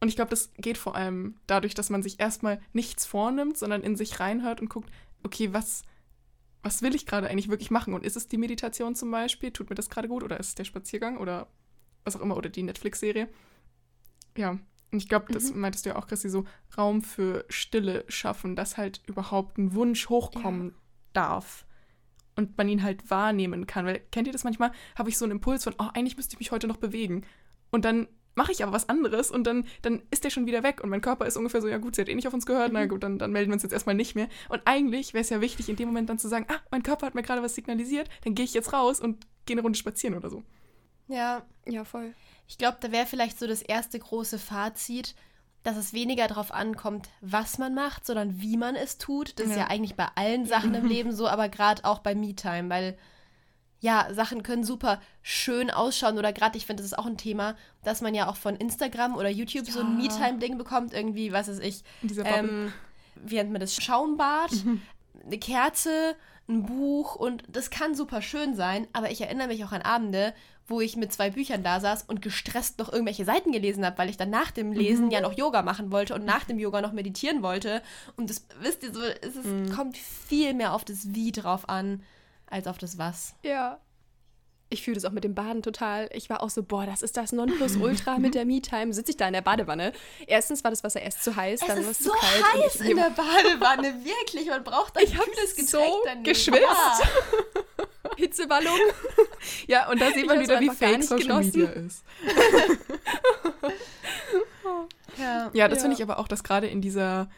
Und 0.00 0.08
ich 0.08 0.16
glaube, 0.16 0.30
das 0.30 0.50
geht 0.56 0.78
vor 0.78 0.96
allem 0.96 1.36
dadurch, 1.46 1.74
dass 1.74 1.90
man 1.90 2.02
sich 2.02 2.18
erstmal 2.18 2.60
nichts 2.72 3.06
vornimmt, 3.06 3.56
sondern 3.56 3.82
in 3.82 3.94
sich 3.94 4.18
reinhört 4.18 4.60
und 4.60 4.68
guckt, 4.68 4.90
okay, 5.24 5.52
was, 5.52 5.82
was 6.62 6.82
will 6.82 6.94
ich 6.94 7.06
gerade 7.06 7.28
eigentlich 7.28 7.48
wirklich 7.48 7.70
machen? 7.70 7.94
Und 7.94 8.04
ist 8.04 8.16
es 8.16 8.28
die 8.28 8.38
Meditation 8.38 8.94
zum 8.94 9.10
Beispiel? 9.10 9.50
Tut 9.50 9.70
mir 9.70 9.76
das 9.76 9.90
gerade 9.90 10.08
gut? 10.08 10.22
Oder 10.22 10.38
ist 10.40 10.48
es 10.48 10.54
der 10.54 10.64
Spaziergang? 10.64 11.18
Oder 11.18 11.48
was 12.04 12.16
auch 12.16 12.20
immer? 12.20 12.36
Oder 12.36 12.48
die 12.48 12.62
Netflix-Serie? 12.62 13.28
Ja, 14.36 14.50
und 14.90 14.98
ich 14.98 15.08
glaube, 15.08 15.32
das 15.32 15.52
mhm. 15.52 15.60
meintest 15.60 15.86
du 15.86 15.90
ja 15.90 15.96
auch, 15.96 16.06
Christi, 16.06 16.28
so 16.28 16.44
Raum 16.76 17.02
für 17.02 17.44
Stille 17.48 18.04
schaffen, 18.08 18.56
dass 18.56 18.76
halt 18.76 19.00
überhaupt 19.06 19.58
ein 19.58 19.74
Wunsch 19.74 20.08
hochkommen 20.08 20.70
ja 20.70 20.82
darf 21.12 21.66
und 22.36 22.56
man 22.56 22.68
ihn 22.68 22.82
halt 22.82 23.10
wahrnehmen 23.10 23.66
kann. 23.66 23.86
Weil 23.86 24.00
kennt 24.10 24.26
ihr 24.26 24.32
das 24.32 24.44
manchmal? 24.44 24.72
Habe 24.96 25.10
ich 25.10 25.18
so 25.18 25.24
einen 25.24 25.32
Impuls 25.32 25.64
von, 25.64 25.74
oh, 25.78 25.88
eigentlich 25.94 26.16
müsste 26.16 26.34
ich 26.34 26.40
mich 26.40 26.50
heute 26.50 26.66
noch 26.66 26.78
bewegen. 26.78 27.24
Und 27.70 27.84
dann 27.84 28.08
mache 28.34 28.52
ich 28.52 28.62
aber 28.62 28.72
was 28.72 28.88
anderes 28.88 29.30
und 29.30 29.44
dann, 29.46 29.66
dann 29.82 30.02
ist 30.10 30.24
der 30.24 30.30
schon 30.30 30.46
wieder 30.46 30.62
weg 30.62 30.82
und 30.82 30.90
mein 30.90 31.00
Körper 31.00 31.26
ist 31.26 31.36
ungefähr 31.36 31.60
so, 31.60 31.68
ja 31.68 31.78
gut, 31.78 31.96
sie 31.96 32.02
hat 32.02 32.08
eh 32.08 32.14
nicht 32.14 32.26
auf 32.26 32.34
uns 32.34 32.46
gehört, 32.46 32.68
mhm. 32.68 32.74
na 32.74 32.86
gut, 32.86 33.02
dann, 33.02 33.18
dann 33.18 33.32
melden 33.32 33.50
wir 33.50 33.54
uns 33.54 33.62
jetzt 33.62 33.72
erstmal 33.72 33.94
nicht 33.94 34.14
mehr. 34.14 34.28
Und 34.48 34.62
eigentlich 34.64 35.14
wäre 35.14 35.22
es 35.22 35.30
ja 35.30 35.40
wichtig, 35.40 35.68
in 35.68 35.76
dem 35.76 35.88
Moment 35.88 36.08
dann 36.08 36.18
zu 36.18 36.28
sagen, 36.28 36.46
ah, 36.48 36.60
mein 36.70 36.82
Körper 36.82 37.06
hat 37.06 37.14
mir 37.14 37.22
gerade 37.22 37.42
was 37.42 37.54
signalisiert, 37.54 38.08
dann 38.24 38.34
gehe 38.34 38.44
ich 38.44 38.54
jetzt 38.54 38.72
raus 38.72 39.00
und 39.00 39.26
gehe 39.46 39.54
eine 39.54 39.62
Runde 39.62 39.78
spazieren 39.78 40.16
oder 40.16 40.30
so. 40.30 40.42
Ja, 41.08 41.42
ja, 41.66 41.84
voll. 41.84 42.14
Ich 42.48 42.58
glaube, 42.58 42.78
da 42.80 42.92
wäre 42.92 43.06
vielleicht 43.06 43.38
so 43.38 43.46
das 43.46 43.62
erste 43.62 43.98
große 43.98 44.38
Fazit, 44.38 45.14
dass 45.62 45.76
es 45.76 45.92
weniger 45.92 46.26
darauf 46.26 46.52
ankommt, 46.52 47.08
was 47.20 47.58
man 47.58 47.74
macht, 47.74 48.04
sondern 48.04 48.40
wie 48.40 48.56
man 48.56 48.74
es 48.74 48.98
tut. 48.98 49.38
Das 49.38 49.46
ja. 49.46 49.52
ist 49.52 49.58
ja 49.58 49.66
eigentlich 49.68 49.94
bei 49.94 50.08
allen 50.14 50.46
Sachen 50.46 50.74
im 50.74 50.86
Leben 50.88 51.12
so, 51.12 51.28
aber 51.28 51.48
gerade 51.48 51.84
auch 51.84 52.00
bei 52.00 52.14
Me-Time, 52.14 52.68
weil 52.68 52.96
ja, 53.82 54.06
Sachen 54.14 54.44
können 54.44 54.62
super 54.62 55.00
schön 55.22 55.68
ausschauen 55.68 56.16
oder 56.16 56.32
gerade, 56.32 56.56
ich 56.56 56.66
finde, 56.66 56.82
das 56.82 56.92
ist 56.92 56.98
auch 56.98 57.04
ein 57.04 57.16
Thema, 57.16 57.56
dass 57.82 58.00
man 58.00 58.14
ja 58.14 58.28
auch 58.28 58.36
von 58.36 58.54
Instagram 58.54 59.16
oder 59.16 59.28
YouTube 59.28 59.66
ja. 59.66 59.72
so 59.72 59.80
ein 59.80 59.96
Me-Time-Ding 59.96 60.56
bekommt, 60.56 60.94
irgendwie, 60.94 61.32
was 61.32 61.48
weiß 61.48 61.58
ich, 61.58 61.82
ähm, 62.24 62.72
wie 63.16 63.34
nennt 63.34 63.50
man 63.50 63.60
das, 63.60 63.74
Schaumbad, 63.74 64.52
mhm. 64.52 64.82
eine 65.26 65.38
Kerze, 65.38 66.14
ein 66.48 66.64
Buch 66.64 67.16
und 67.16 67.42
das 67.48 67.70
kann 67.70 67.96
super 67.96 68.22
schön 68.22 68.54
sein, 68.54 68.86
aber 68.92 69.10
ich 69.10 69.20
erinnere 69.20 69.48
mich 69.48 69.64
auch 69.64 69.72
an 69.72 69.82
Abende, 69.82 70.32
wo 70.68 70.80
ich 70.80 70.96
mit 70.96 71.12
zwei 71.12 71.30
Büchern 71.30 71.64
da 71.64 71.80
saß 71.80 72.04
und 72.04 72.22
gestresst 72.22 72.78
noch 72.78 72.92
irgendwelche 72.92 73.24
Seiten 73.24 73.50
gelesen 73.50 73.84
habe, 73.84 73.98
weil 73.98 74.10
ich 74.10 74.16
dann 74.16 74.30
nach 74.30 74.52
dem 74.52 74.72
Lesen 74.72 75.06
mhm. 75.06 75.10
ja 75.10 75.20
noch 75.20 75.36
Yoga 75.36 75.62
machen 75.62 75.90
wollte 75.90 76.14
und 76.14 76.24
nach 76.24 76.44
dem 76.44 76.60
Yoga 76.60 76.80
noch 76.80 76.92
meditieren 76.92 77.42
wollte. 77.42 77.82
Und 78.16 78.30
das, 78.30 78.46
wisst 78.60 78.84
ihr, 78.84 78.94
so, 78.94 79.00
es 79.02 79.34
ist, 79.34 79.44
mhm. 79.44 79.72
kommt 79.72 79.98
viel 79.98 80.54
mehr 80.54 80.72
auf 80.72 80.84
das 80.84 81.14
Wie 81.14 81.32
drauf 81.32 81.68
an, 81.68 82.04
als 82.52 82.66
auf 82.66 82.78
das 82.78 82.98
Was. 82.98 83.34
Ja. 83.42 83.80
Ich 84.68 84.82
fühle 84.82 84.94
das 84.94 85.04
auch 85.04 85.10
mit 85.12 85.22
dem 85.24 85.34
Baden 85.34 85.62
total. 85.62 86.08
Ich 86.14 86.30
war 86.30 86.42
auch 86.42 86.48
so, 86.48 86.62
boah, 86.62 86.86
das 86.86 87.02
ist 87.02 87.18
das 87.18 87.32
Nonplusultra 87.32 88.18
mit 88.18 88.34
der 88.34 88.44
Me-Time. 88.46 88.94
Sitze 88.94 89.10
ich 89.10 89.16
da 89.18 89.26
in 89.26 89.34
der 89.34 89.42
Badewanne. 89.42 89.92
Erstens 90.26 90.64
war 90.64 90.70
das 90.70 90.82
Wasser 90.82 91.02
erst 91.02 91.22
zu 91.22 91.36
heiß, 91.36 91.60
es 91.60 91.66
dann 91.66 91.84
war 91.84 91.90
es 91.90 91.98
zu 91.98 92.10
kalt. 92.10 92.54
heiß 92.54 92.76
in 92.76 92.96
der 92.96 93.10
Badewanne, 93.10 94.02
wirklich. 94.04 94.46
Man 94.46 94.64
braucht 94.64 94.96
ein 94.98 95.04
ich 95.04 95.12
kühles 95.12 95.56
Getränk 95.56 95.68
so 95.68 96.02
daneben. 96.04 96.24
geschwitzt. 96.24 96.62
Hitzeballon. 98.16 98.78
Ja, 99.66 99.90
und 99.90 100.00
da 100.00 100.10
sieht 100.12 100.26
man 100.26 100.40
wieder, 100.40 100.60
wie 100.60 100.70
fake 100.70 101.02
Social 101.02 101.26
genossen. 101.26 101.60
Media 101.60 101.70
ist. 101.70 102.04
ja, 105.18 105.50
ja, 105.52 105.68
das 105.68 105.78
ja. 105.78 105.82
finde 105.82 105.96
ich 105.96 106.02
aber 106.02 106.18
auch, 106.18 106.28
dass 106.28 106.42
gerade 106.42 106.66
in 106.66 106.80
dieser 106.80 107.28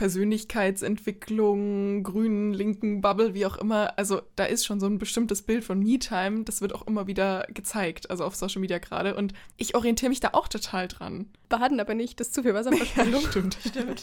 Persönlichkeitsentwicklung, 0.00 2.02
grünen, 2.04 2.54
linken 2.54 3.02
Bubble, 3.02 3.34
wie 3.34 3.44
auch 3.44 3.58
immer, 3.58 3.98
also 3.98 4.22
da 4.34 4.46
ist 4.46 4.64
schon 4.64 4.80
so 4.80 4.86
ein 4.86 4.96
bestimmtes 4.96 5.42
Bild 5.42 5.62
von 5.62 5.78
Me-Time, 5.78 6.44
das 6.44 6.62
wird 6.62 6.74
auch 6.74 6.86
immer 6.86 7.06
wieder 7.06 7.46
gezeigt, 7.52 8.08
also 8.08 8.24
auf 8.24 8.34
Social 8.34 8.62
Media 8.62 8.78
gerade. 8.78 9.14
Und 9.14 9.34
ich 9.58 9.74
orientiere 9.74 10.08
mich 10.08 10.20
da 10.20 10.30
auch 10.32 10.48
total 10.48 10.88
dran. 10.88 11.28
Baden 11.50 11.80
aber 11.80 11.92
nicht, 11.92 12.18
das 12.18 12.28
ist 12.28 12.34
zu 12.34 12.42
viel 12.42 12.54
Wasserverschwendung. 12.54 13.20
Ja, 13.24 13.28
stimmt, 13.28 13.58
stimmt. 13.60 14.02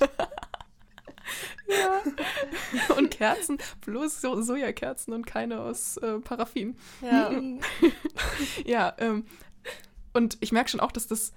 ja. 1.68 2.04
Und 2.96 3.10
Kerzen, 3.10 3.58
bloß 3.84 4.22
so 4.22 4.39
Sojakerzen 4.39 5.16
und 5.16 5.25
keine 5.25 5.62
aus 5.62 5.98
äh, 5.98 6.20
Paraffin. 6.20 6.77
Ja. 7.01 7.32
ja, 8.68 8.94
ähm, 9.00 9.25
und 10.13 10.38
ich 10.42 10.51
merke 10.51 10.70
schon 10.70 10.80
auch, 10.80 10.92
dass 10.92 11.08
das 11.08 11.34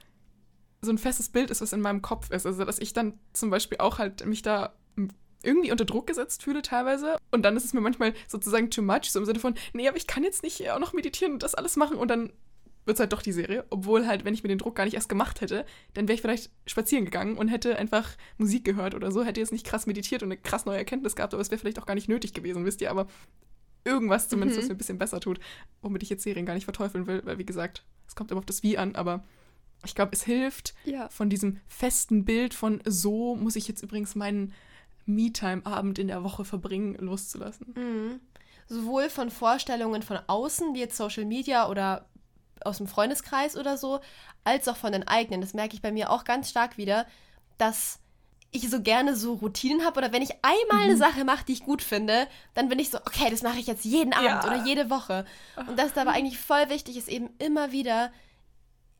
so 0.82 0.90
ein 0.90 0.98
festes 0.98 1.28
Bild 1.28 1.50
ist, 1.50 1.60
was 1.60 1.72
in 1.72 1.80
meinem 1.80 2.02
Kopf 2.02 2.30
ist. 2.30 2.46
Also, 2.46 2.64
dass 2.64 2.78
ich 2.78 2.92
dann 2.92 3.18
zum 3.32 3.50
Beispiel 3.50 3.78
auch 3.78 3.98
halt 3.98 4.24
mich 4.26 4.42
da 4.42 4.74
irgendwie 5.42 5.72
unter 5.72 5.84
Druck 5.84 6.06
gesetzt 6.06 6.42
fühle 6.42 6.62
teilweise. 6.62 7.16
Und 7.30 7.42
dann 7.42 7.56
ist 7.56 7.64
es 7.64 7.72
mir 7.72 7.80
manchmal 7.80 8.14
sozusagen 8.28 8.70
too 8.70 8.82
much, 8.82 9.10
so 9.10 9.18
im 9.18 9.24
Sinne 9.24 9.40
von, 9.40 9.54
nee, 9.72 9.88
aber 9.88 9.96
ich 9.96 10.06
kann 10.06 10.24
jetzt 10.24 10.42
nicht 10.42 10.70
auch 10.70 10.78
noch 10.78 10.92
meditieren 10.92 11.34
und 11.34 11.42
das 11.42 11.54
alles 11.54 11.76
machen. 11.76 11.96
Und 11.96 12.08
dann 12.08 12.32
wird 12.84 12.96
es 12.96 13.00
halt 13.00 13.12
doch 13.12 13.22
die 13.22 13.32
Serie. 13.32 13.64
Obwohl 13.70 14.06
halt, 14.06 14.24
wenn 14.24 14.34
ich 14.34 14.42
mir 14.42 14.48
den 14.48 14.58
Druck 14.58 14.74
gar 14.74 14.84
nicht 14.84 14.94
erst 14.94 15.08
gemacht 15.08 15.40
hätte, 15.40 15.64
dann 15.94 16.08
wäre 16.08 16.14
ich 16.14 16.20
vielleicht 16.20 16.50
spazieren 16.66 17.04
gegangen 17.04 17.36
und 17.36 17.48
hätte 17.48 17.76
einfach 17.76 18.08
Musik 18.38 18.64
gehört 18.64 18.94
oder 18.94 19.12
so, 19.12 19.22
hätte 19.22 19.40
jetzt 19.40 19.52
nicht 19.52 19.66
krass 19.66 19.86
meditiert 19.86 20.22
und 20.22 20.28
eine 20.28 20.40
krass 20.40 20.66
neue 20.66 20.78
Erkenntnis 20.78 21.16
gehabt, 21.16 21.34
aber 21.34 21.40
es 21.40 21.50
wäre 21.50 21.58
vielleicht 21.58 21.78
auch 21.78 21.86
gar 21.86 21.94
nicht 21.94 22.08
nötig 22.08 22.34
gewesen, 22.34 22.64
wisst 22.64 22.80
ihr. 22.80 22.90
Aber 22.90 23.06
irgendwas 23.84 24.28
zumindest, 24.28 24.58
mhm. 24.58 24.62
was 24.62 24.68
mir 24.68 24.74
ein 24.74 24.78
bisschen 24.78 24.98
besser 24.98 25.20
tut, 25.20 25.40
womit 25.82 26.02
ich 26.02 26.10
jetzt 26.10 26.22
Serien 26.22 26.46
gar 26.46 26.54
nicht 26.54 26.64
verteufeln 26.64 27.06
will, 27.06 27.22
weil 27.24 27.38
wie 27.38 27.46
gesagt, 27.46 27.84
es 28.06 28.14
kommt 28.14 28.30
immer 28.30 28.40
auf 28.40 28.46
das 28.46 28.62
Wie 28.62 28.76
an, 28.76 28.94
aber 28.94 29.24
ich 29.84 29.94
glaube, 29.94 30.12
es 30.12 30.22
hilft 30.22 30.74
ja. 30.84 31.08
von 31.08 31.30
diesem 31.30 31.60
festen 31.68 32.24
Bild 32.24 32.54
von 32.54 32.82
so 32.84 33.36
muss 33.36 33.56
ich 33.56 33.68
jetzt 33.68 33.82
übrigens 33.82 34.14
meinen 34.14 34.52
Me-Time-Abend 35.06 35.98
in 35.98 36.08
der 36.08 36.22
Woche 36.22 36.44
verbringen, 36.44 36.94
loszulassen. 36.96 37.74
Mhm. 37.74 38.20
Sowohl 38.68 39.10
von 39.10 39.30
Vorstellungen 39.30 40.02
von 40.02 40.18
außen, 40.26 40.74
wie 40.74 40.80
jetzt 40.80 40.96
Social 40.96 41.24
Media 41.24 41.68
oder 41.68 42.06
aus 42.64 42.76
dem 42.76 42.86
Freundeskreis 42.86 43.56
oder 43.56 43.76
so, 43.76 44.00
als 44.44 44.68
auch 44.68 44.76
von 44.76 44.92
den 44.92 45.08
eigenen. 45.08 45.40
Das 45.40 45.54
merke 45.54 45.74
ich 45.74 45.82
bei 45.82 45.92
mir 45.92 46.10
auch 46.10 46.24
ganz 46.24 46.50
stark 46.50 46.76
wieder, 46.76 47.06
dass 47.58 47.98
ich 48.52 48.68
so 48.68 48.82
gerne 48.82 49.14
so 49.16 49.34
Routinen 49.34 49.84
habe 49.84 49.98
oder 49.98 50.12
wenn 50.12 50.22
ich 50.22 50.32
einmal 50.42 50.84
eine 50.84 50.94
mhm. 50.94 50.98
Sache 50.98 51.24
mache, 51.24 51.44
die 51.44 51.52
ich 51.52 51.64
gut 51.64 51.82
finde, 51.82 52.26
dann 52.54 52.68
bin 52.68 52.78
ich 52.78 52.90
so, 52.90 52.98
okay, 52.98 53.30
das 53.30 53.42
mache 53.42 53.58
ich 53.58 53.66
jetzt 53.66 53.84
jeden 53.84 54.12
Abend 54.12 54.28
ja. 54.28 54.44
oder 54.44 54.64
jede 54.64 54.90
Woche. 54.90 55.24
Und 55.68 55.78
das 55.78 55.86
ist 55.86 55.98
aber 55.98 56.10
eigentlich 56.10 56.38
voll 56.38 56.68
wichtig, 56.68 56.96
ist 56.96 57.08
eben 57.08 57.30
immer 57.38 57.72
wieder 57.72 58.10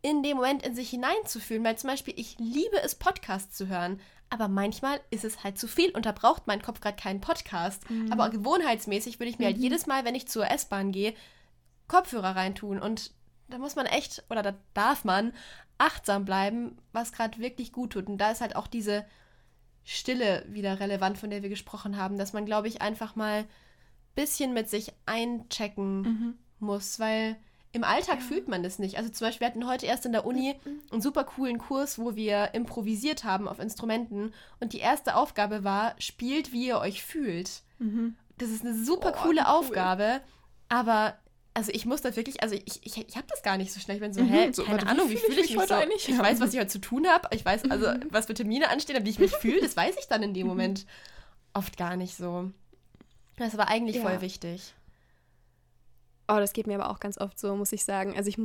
in 0.03 0.23
dem 0.23 0.37
Moment 0.37 0.65
in 0.65 0.75
sich 0.75 0.91
hineinzufühlen, 0.91 1.65
weil 1.65 1.79
zum 1.79 1.91
Beispiel 1.91 2.15
ich 2.17 2.39
liebe 2.39 2.81
es, 2.83 2.95
Podcasts 2.95 3.57
zu 3.57 3.69
hören, 3.69 4.01
aber 4.31 4.49
manchmal 4.49 5.01
ist 5.11 5.25
es 5.25 5.43
halt 5.43 5.59
zu 5.59 5.67
viel 5.67 5.91
und 5.91 6.07
da 6.07 6.13
braucht 6.13 6.47
mein 6.47 6.63
Kopf 6.63 6.81
gerade 6.81 6.97
keinen 6.97 7.21
Podcast. 7.21 7.89
Mhm. 7.91 8.13
Aber 8.13 8.31
gewohnheitsmäßig 8.31 9.19
würde 9.19 9.31
ich 9.31 9.39
mir 9.39 9.47
halt 9.47 9.57
mhm. 9.57 9.63
halt 9.63 9.71
jedes 9.73 9.87
Mal, 9.87 10.05
wenn 10.05 10.15
ich 10.15 10.29
zur 10.29 10.49
S-Bahn 10.49 10.93
gehe, 10.93 11.15
Kopfhörer 11.89 12.37
reintun 12.37 12.81
und 12.81 13.13
da 13.49 13.59
muss 13.59 13.75
man 13.75 13.87
echt, 13.87 14.23
oder 14.31 14.43
da 14.43 14.55
darf 14.75 15.05
man 15.05 15.33
achtsam 15.79 16.25
bleiben, 16.25 16.79
was 16.93 17.13
gerade 17.13 17.39
wirklich 17.39 17.73
gut 17.73 17.95
tut. 17.95 18.07
Und 18.07 18.19
da 18.19 18.31
ist 18.31 18.41
halt 18.41 18.55
auch 18.55 18.67
diese 18.67 19.05
Stille 19.83 20.45
wieder 20.49 20.79
relevant, 20.79 21.19
von 21.19 21.31
der 21.31 21.43
wir 21.43 21.49
gesprochen 21.49 21.97
haben, 21.97 22.17
dass 22.17 22.33
man, 22.33 22.47
glaube 22.47 22.69
ich, 22.69 22.83
einfach 22.83 23.17
mal 23.17 23.41
ein 23.41 23.49
bisschen 24.15 24.53
mit 24.53 24.69
sich 24.69 24.93
einchecken 25.07 26.03
mhm. 26.03 26.39
muss, 26.61 27.01
weil 27.01 27.37
im 27.73 27.85
Alltag 27.85 28.17
ja. 28.17 28.25
fühlt 28.25 28.49
man 28.49 28.63
das 28.63 28.79
nicht. 28.79 28.97
Also 28.97 29.11
zum 29.11 29.27
Beispiel, 29.27 29.47
wir 29.47 29.47
hatten 29.49 29.67
heute 29.67 29.87
erst 29.87 30.05
in 30.05 30.13
der 30.13 30.27
Uni 30.27 30.55
mhm. 30.65 30.81
einen 30.91 31.01
super 31.01 31.25
coolen 31.25 31.59
Kurs, 31.59 31.99
wo 31.99 32.17
wir 32.17 32.53
improvisiert 32.55 33.25
haben 33.25 33.47
auf 33.47 33.61
Instrumenten. 33.61 34.33
Und 34.59 34.73
die 34.73 34.79
erste 34.79 35.15
Aufgabe 35.15 35.63
war, 35.63 35.95
spielt, 35.99 36.53
wie 36.53 36.67
ihr 36.67 36.79
euch 36.79 37.05
fühlt. 37.05 37.63
Mhm. 37.79 38.17
Das 38.39 38.51
ist 38.51 38.65
eine 38.65 38.75
super 38.75 39.13
oh, 39.17 39.23
coole 39.23 39.43
cool. 39.43 39.47
Aufgabe, 39.47 40.21
aber 40.69 41.15
also 41.53 41.73
ich 41.75 41.85
muss 41.85 42.01
da 42.01 42.15
wirklich, 42.17 42.43
also 42.43 42.55
ich, 42.55 42.81
ich, 42.85 42.97
ich 42.97 43.17
habe 43.17 43.27
das 43.29 43.43
gar 43.43 43.57
nicht 43.57 43.73
so 43.73 43.81
schnell. 43.81 43.97
Ich 43.97 44.03
bin 44.03 44.13
so, 44.13 44.23
mhm, 44.23 44.29
hä, 44.29 44.53
so, 44.53 44.65
keine 44.65 44.87
Ahnung, 44.87 45.11
wie 45.11 45.17
fühle 45.17 45.41
ich, 45.41 45.51
mich, 45.51 45.57
mich 45.57 45.69
so? 45.69 45.75
Eigentlich? 45.75 46.09
Ich 46.09 46.19
weiß, 46.19 46.41
was 46.41 46.55
ich 46.55 46.61
heute 46.61 46.69
zu 46.69 46.81
tun 46.81 47.07
habe. 47.07 47.29
Ich 47.33 47.45
weiß, 47.45 47.71
also 47.71 47.89
mhm. 47.89 48.07
was 48.11 48.27
für 48.27 48.35
Termine 48.35 48.71
anstehen, 48.71 48.97
aber 48.97 49.05
wie 49.05 49.11
ich 49.11 49.19
mich 49.19 49.33
fühle, 49.37 49.61
das 49.61 49.77
weiß 49.77 49.97
ich 49.99 50.07
dann 50.07 50.23
in 50.23 50.35
dem. 50.35 50.47
Moment 50.47 50.87
oft 51.53 51.77
gar 51.77 51.97
nicht 51.97 52.17
so. 52.17 52.51
Das 53.37 53.57
war 53.57 53.69
eigentlich 53.69 53.97
ja. 53.97 54.03
voll 54.03 54.21
wichtig. 54.21 54.75
Oh, 56.31 56.39
das 56.39 56.53
geht 56.53 56.67
mir 56.67 56.77
aber 56.81 56.91
auch 56.91 57.01
ganz 57.01 57.19
oft 57.19 57.39
so, 57.39 57.57
muss 57.57 57.73
ich 57.73 57.85
sagen. 57.85 58.15
Also 58.17 58.29
ich 58.29 58.39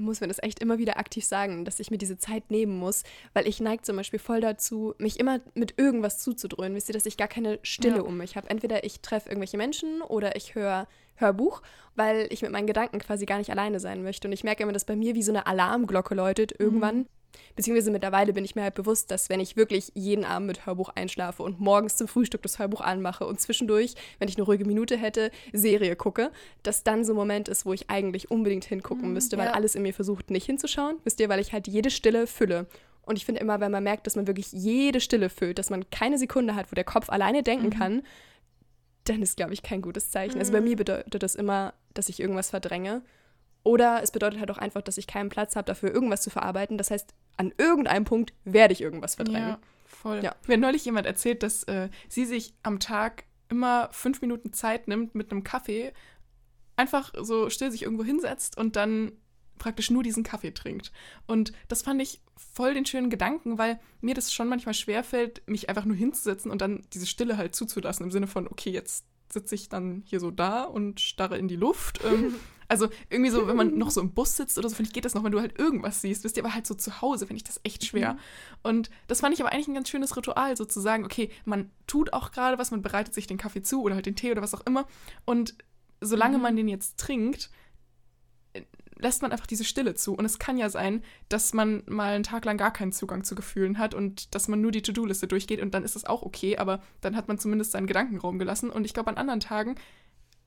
muss 0.00 0.20
mir 0.20 0.28
das 0.28 0.42
echt 0.42 0.60
immer 0.60 0.78
wieder 0.78 0.98
aktiv 0.98 1.24
sagen, 1.24 1.64
dass 1.64 1.80
ich 1.80 1.90
mir 1.90 1.98
diese 1.98 2.16
Zeit 2.16 2.50
nehmen 2.50 2.76
muss, 2.78 3.02
weil 3.34 3.46
ich 3.46 3.60
neige 3.60 3.82
zum 3.82 3.96
Beispiel 3.96 4.18
voll 4.18 4.40
dazu, 4.40 4.94
mich 4.98 5.20
immer 5.20 5.40
mit 5.54 5.74
irgendwas 5.78 6.18
zuzudröhnen. 6.18 6.74
Wisst 6.74 6.88
ihr, 6.88 6.94
dass 6.94 7.06
ich 7.06 7.16
gar 7.16 7.28
keine 7.28 7.58
Stille 7.62 7.96
ja. 7.96 8.02
um 8.02 8.16
mich 8.16 8.36
habe. 8.36 8.48
Entweder 8.48 8.84
ich 8.84 9.00
treffe 9.00 9.28
irgendwelche 9.28 9.58
Menschen 9.58 10.00
oder 10.02 10.36
ich 10.36 10.54
höre 10.54 10.88
Hörbuch, 11.16 11.62
weil 11.94 12.26
ich 12.30 12.42
mit 12.42 12.50
meinen 12.50 12.66
Gedanken 12.66 12.98
quasi 12.98 13.26
gar 13.26 13.38
nicht 13.38 13.50
alleine 13.50 13.78
sein 13.78 14.02
möchte. 14.02 14.26
Und 14.26 14.32
ich 14.32 14.44
merke 14.44 14.62
immer, 14.62 14.72
dass 14.72 14.86
bei 14.86 14.96
mir 14.96 15.14
wie 15.14 15.22
so 15.22 15.32
eine 15.32 15.46
Alarmglocke 15.46 16.14
läutet 16.14 16.58
irgendwann. 16.58 16.98
Mhm. 16.98 17.06
Beziehungsweise 17.56 17.90
mittlerweile 17.90 18.32
bin 18.32 18.44
ich 18.44 18.54
mir 18.54 18.62
halt 18.62 18.74
bewusst, 18.74 19.10
dass 19.10 19.28
wenn 19.28 19.40
ich 19.40 19.56
wirklich 19.56 19.92
jeden 19.94 20.24
Abend 20.24 20.46
mit 20.46 20.66
Hörbuch 20.66 20.90
einschlafe 20.90 21.42
und 21.42 21.60
morgens 21.60 21.96
zum 21.96 22.08
Frühstück 22.08 22.42
das 22.42 22.58
Hörbuch 22.58 22.80
anmache 22.80 23.26
und 23.26 23.40
zwischendurch, 23.40 23.94
wenn 24.18 24.28
ich 24.28 24.36
eine 24.36 24.44
ruhige 24.44 24.64
Minute 24.64 24.96
hätte, 24.96 25.30
Serie 25.52 25.96
gucke, 25.96 26.30
dass 26.62 26.82
dann 26.82 27.04
so 27.04 27.12
ein 27.12 27.16
Moment 27.16 27.48
ist, 27.48 27.66
wo 27.66 27.72
ich 27.72 27.90
eigentlich 27.90 28.30
unbedingt 28.30 28.64
hingucken 28.64 29.08
mhm, 29.08 29.14
müsste, 29.14 29.38
weil 29.38 29.46
ja. 29.46 29.52
alles 29.52 29.74
in 29.74 29.82
mir 29.82 29.94
versucht, 29.94 30.30
nicht 30.30 30.46
hinzuschauen. 30.46 30.96
Wisst 31.04 31.20
ihr, 31.20 31.28
weil 31.28 31.40
ich 31.40 31.52
halt 31.52 31.68
jede 31.68 31.90
Stille 31.90 32.26
fülle. 32.26 32.66
Und 33.02 33.16
ich 33.16 33.24
finde 33.24 33.40
immer, 33.40 33.60
wenn 33.60 33.72
man 33.72 33.82
merkt, 33.82 34.06
dass 34.06 34.16
man 34.16 34.26
wirklich 34.26 34.52
jede 34.52 35.00
Stille 35.00 35.30
füllt, 35.30 35.58
dass 35.58 35.70
man 35.70 35.88
keine 35.90 36.18
Sekunde 36.18 36.54
hat, 36.54 36.70
wo 36.70 36.74
der 36.74 36.84
Kopf 36.84 37.10
alleine 37.10 37.42
denken 37.42 37.66
mhm. 37.66 37.70
kann, 37.70 38.02
dann 39.04 39.22
ist, 39.22 39.36
glaube 39.36 39.52
ich, 39.52 39.62
kein 39.62 39.82
gutes 39.82 40.10
Zeichen. 40.10 40.34
Mhm. 40.34 40.40
Also 40.40 40.52
bei 40.52 40.60
mir 40.60 40.72
mhm. 40.72 40.78
bedeutet 40.78 41.22
das 41.22 41.34
immer, 41.34 41.74
dass 41.94 42.08
ich 42.08 42.20
irgendwas 42.20 42.50
verdränge. 42.50 43.02
Oder 43.62 44.02
es 44.02 44.10
bedeutet 44.10 44.40
halt 44.40 44.50
auch 44.50 44.58
einfach, 44.58 44.82
dass 44.82 44.98
ich 44.98 45.06
keinen 45.06 45.28
Platz 45.28 45.56
habe, 45.56 45.66
dafür 45.66 45.92
irgendwas 45.92 46.22
zu 46.22 46.30
verarbeiten. 46.30 46.78
Das 46.78 46.90
heißt, 46.90 47.14
an 47.36 47.52
irgendeinem 47.58 48.04
Punkt 48.04 48.32
werde 48.44 48.72
ich 48.72 48.80
irgendwas 48.80 49.16
verdrängen. 49.16 49.50
Ja, 49.50 49.58
voll. 49.86 50.20
Ja. 50.22 50.34
Mir 50.46 50.54
hat 50.54 50.60
neulich 50.60 50.84
jemand 50.84 51.06
erzählt, 51.06 51.42
dass 51.42 51.64
äh, 51.64 51.88
sie 52.08 52.24
sich 52.24 52.54
am 52.62 52.80
Tag 52.80 53.24
immer 53.48 53.88
fünf 53.92 54.22
Minuten 54.22 54.52
Zeit 54.52 54.88
nimmt 54.88 55.14
mit 55.14 55.30
einem 55.30 55.44
Kaffee, 55.44 55.92
einfach 56.76 57.12
so 57.20 57.50
still 57.50 57.70
sich 57.70 57.82
irgendwo 57.82 58.04
hinsetzt 58.04 58.56
und 58.56 58.76
dann 58.76 59.12
praktisch 59.58 59.90
nur 59.90 60.02
diesen 60.02 60.22
Kaffee 60.22 60.52
trinkt. 60.52 60.90
Und 61.26 61.52
das 61.68 61.82
fand 61.82 62.00
ich 62.00 62.22
voll 62.36 62.72
den 62.72 62.86
schönen 62.86 63.10
Gedanken, 63.10 63.58
weil 63.58 63.78
mir 64.00 64.14
das 64.14 64.32
schon 64.32 64.48
manchmal 64.48 64.74
schwerfällt, 64.74 65.46
mich 65.46 65.68
einfach 65.68 65.84
nur 65.84 65.96
hinzusetzen 65.96 66.50
und 66.50 66.62
dann 66.62 66.82
diese 66.94 67.06
Stille 67.06 67.36
halt 67.36 67.54
zuzulassen, 67.54 68.04
im 68.04 68.10
Sinne 68.10 68.26
von, 68.26 68.48
okay, 68.48 68.70
jetzt 68.70 69.04
sitze 69.28 69.54
ich 69.54 69.68
dann 69.68 70.02
hier 70.06 70.18
so 70.18 70.30
da 70.30 70.64
und 70.64 71.00
starre 71.00 71.38
in 71.38 71.46
die 71.46 71.56
Luft. 71.56 72.00
Ähm, 72.04 72.34
also 72.70 72.88
irgendwie 73.10 73.30
so, 73.30 73.48
wenn 73.48 73.56
man 73.56 73.76
noch 73.76 73.90
so 73.90 74.00
im 74.00 74.12
Bus 74.12 74.36
sitzt 74.36 74.56
oder 74.56 74.68
so, 74.68 74.76
finde 74.76 74.88
ich, 74.88 74.94
geht 74.94 75.04
das 75.04 75.14
noch, 75.14 75.24
wenn 75.24 75.32
du 75.32 75.40
halt 75.40 75.58
irgendwas 75.58 76.00
siehst. 76.00 76.24
Wisst 76.24 76.36
ihr, 76.36 76.44
aber 76.44 76.54
halt 76.54 76.66
so 76.66 76.74
zu 76.74 77.00
Hause 77.02 77.26
finde 77.26 77.38
ich 77.38 77.44
das 77.44 77.60
echt 77.64 77.84
schwer. 77.84 78.14
Mhm. 78.14 78.18
Und 78.62 78.90
das 79.08 79.20
fand 79.20 79.34
ich 79.34 79.40
aber 79.40 79.52
eigentlich 79.52 79.68
ein 79.68 79.74
ganz 79.74 79.88
schönes 79.88 80.16
Ritual, 80.16 80.56
so 80.56 80.64
zu 80.64 80.80
sagen, 80.80 81.04
okay, 81.04 81.30
man 81.44 81.70
tut 81.86 82.12
auch 82.12 82.30
gerade 82.30 82.58
was, 82.58 82.70
man 82.70 82.82
bereitet 82.82 83.12
sich 83.12 83.26
den 83.26 83.38
Kaffee 83.38 83.62
zu 83.62 83.82
oder 83.82 83.96
halt 83.96 84.06
den 84.06 84.16
Tee 84.16 84.30
oder 84.30 84.42
was 84.42 84.54
auch 84.54 84.64
immer. 84.66 84.86
Und 85.24 85.54
solange 86.00 86.36
mhm. 86.36 86.42
man 86.42 86.56
den 86.56 86.68
jetzt 86.68 86.98
trinkt, 86.98 87.50
lässt 89.02 89.22
man 89.22 89.32
einfach 89.32 89.46
diese 89.46 89.64
Stille 89.64 89.94
zu. 89.94 90.14
Und 90.14 90.24
es 90.24 90.38
kann 90.38 90.56
ja 90.56 90.68
sein, 90.70 91.02
dass 91.28 91.52
man 91.52 91.82
mal 91.86 92.14
einen 92.14 92.24
Tag 92.24 92.44
lang 92.44 92.56
gar 92.56 92.72
keinen 92.72 92.92
Zugang 92.92 93.24
zu 93.24 93.34
Gefühlen 93.34 93.78
hat 93.78 93.94
und 93.94 94.34
dass 94.34 94.48
man 94.48 94.60
nur 94.60 94.70
die 94.70 94.82
To-Do-Liste 94.82 95.26
durchgeht 95.26 95.60
und 95.60 95.74
dann 95.74 95.84
ist 95.84 95.96
das 95.96 96.04
auch 96.04 96.22
okay, 96.22 96.56
aber 96.58 96.82
dann 97.00 97.16
hat 97.16 97.28
man 97.28 97.38
zumindest 97.38 97.72
seinen 97.72 97.86
Gedankenraum 97.86 98.38
gelassen. 98.38 98.70
Und 98.70 98.84
ich 98.84 98.94
glaube, 98.94 99.10
an 99.10 99.16
anderen 99.16 99.40
Tagen 99.40 99.74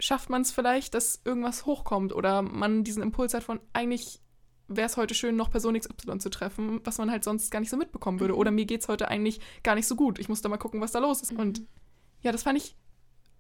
schafft 0.04 0.30
man 0.30 0.42
es 0.42 0.52
vielleicht, 0.52 0.94
dass 0.94 1.22
irgendwas 1.24 1.66
hochkommt 1.66 2.14
oder 2.14 2.42
man 2.42 2.84
diesen 2.84 3.02
Impuls 3.02 3.34
hat 3.34 3.44
von 3.44 3.62
eigentlich 3.72 4.20
wäre 4.68 4.88
es 4.88 4.98
heute 4.98 5.14
schön, 5.14 5.36
noch 5.36 5.50
Person 5.50 5.80
XY 5.80 6.18
zu 6.20 6.30
treffen, 6.30 6.82
was 6.84 6.98
man 6.98 7.10
halt 7.10 7.24
sonst 7.24 7.52
gar 7.52 7.60
nicht 7.60 7.70
so 7.70 7.78
mitbekommen 7.78 8.20
würde. 8.20 8.36
Oder 8.36 8.52
mir 8.52 8.66
geht 8.66 8.82
es 8.82 8.88
heute 8.88 9.08
eigentlich 9.08 9.40
gar 9.62 9.76
nicht 9.76 9.88
so 9.88 9.96
gut. 9.96 10.20
Ich 10.20 10.30
muss 10.30 10.42
da 10.42 10.50
mal 10.50 10.58
gucken, 10.58 10.82
was 10.82 10.92
da 10.92 11.00
los 11.00 11.22
ist. 11.22 11.34
Mhm. 11.34 11.40
Und 11.40 11.62
ja, 12.22 12.32
das 12.32 12.44
fand 12.44 12.58
ich 12.58 12.76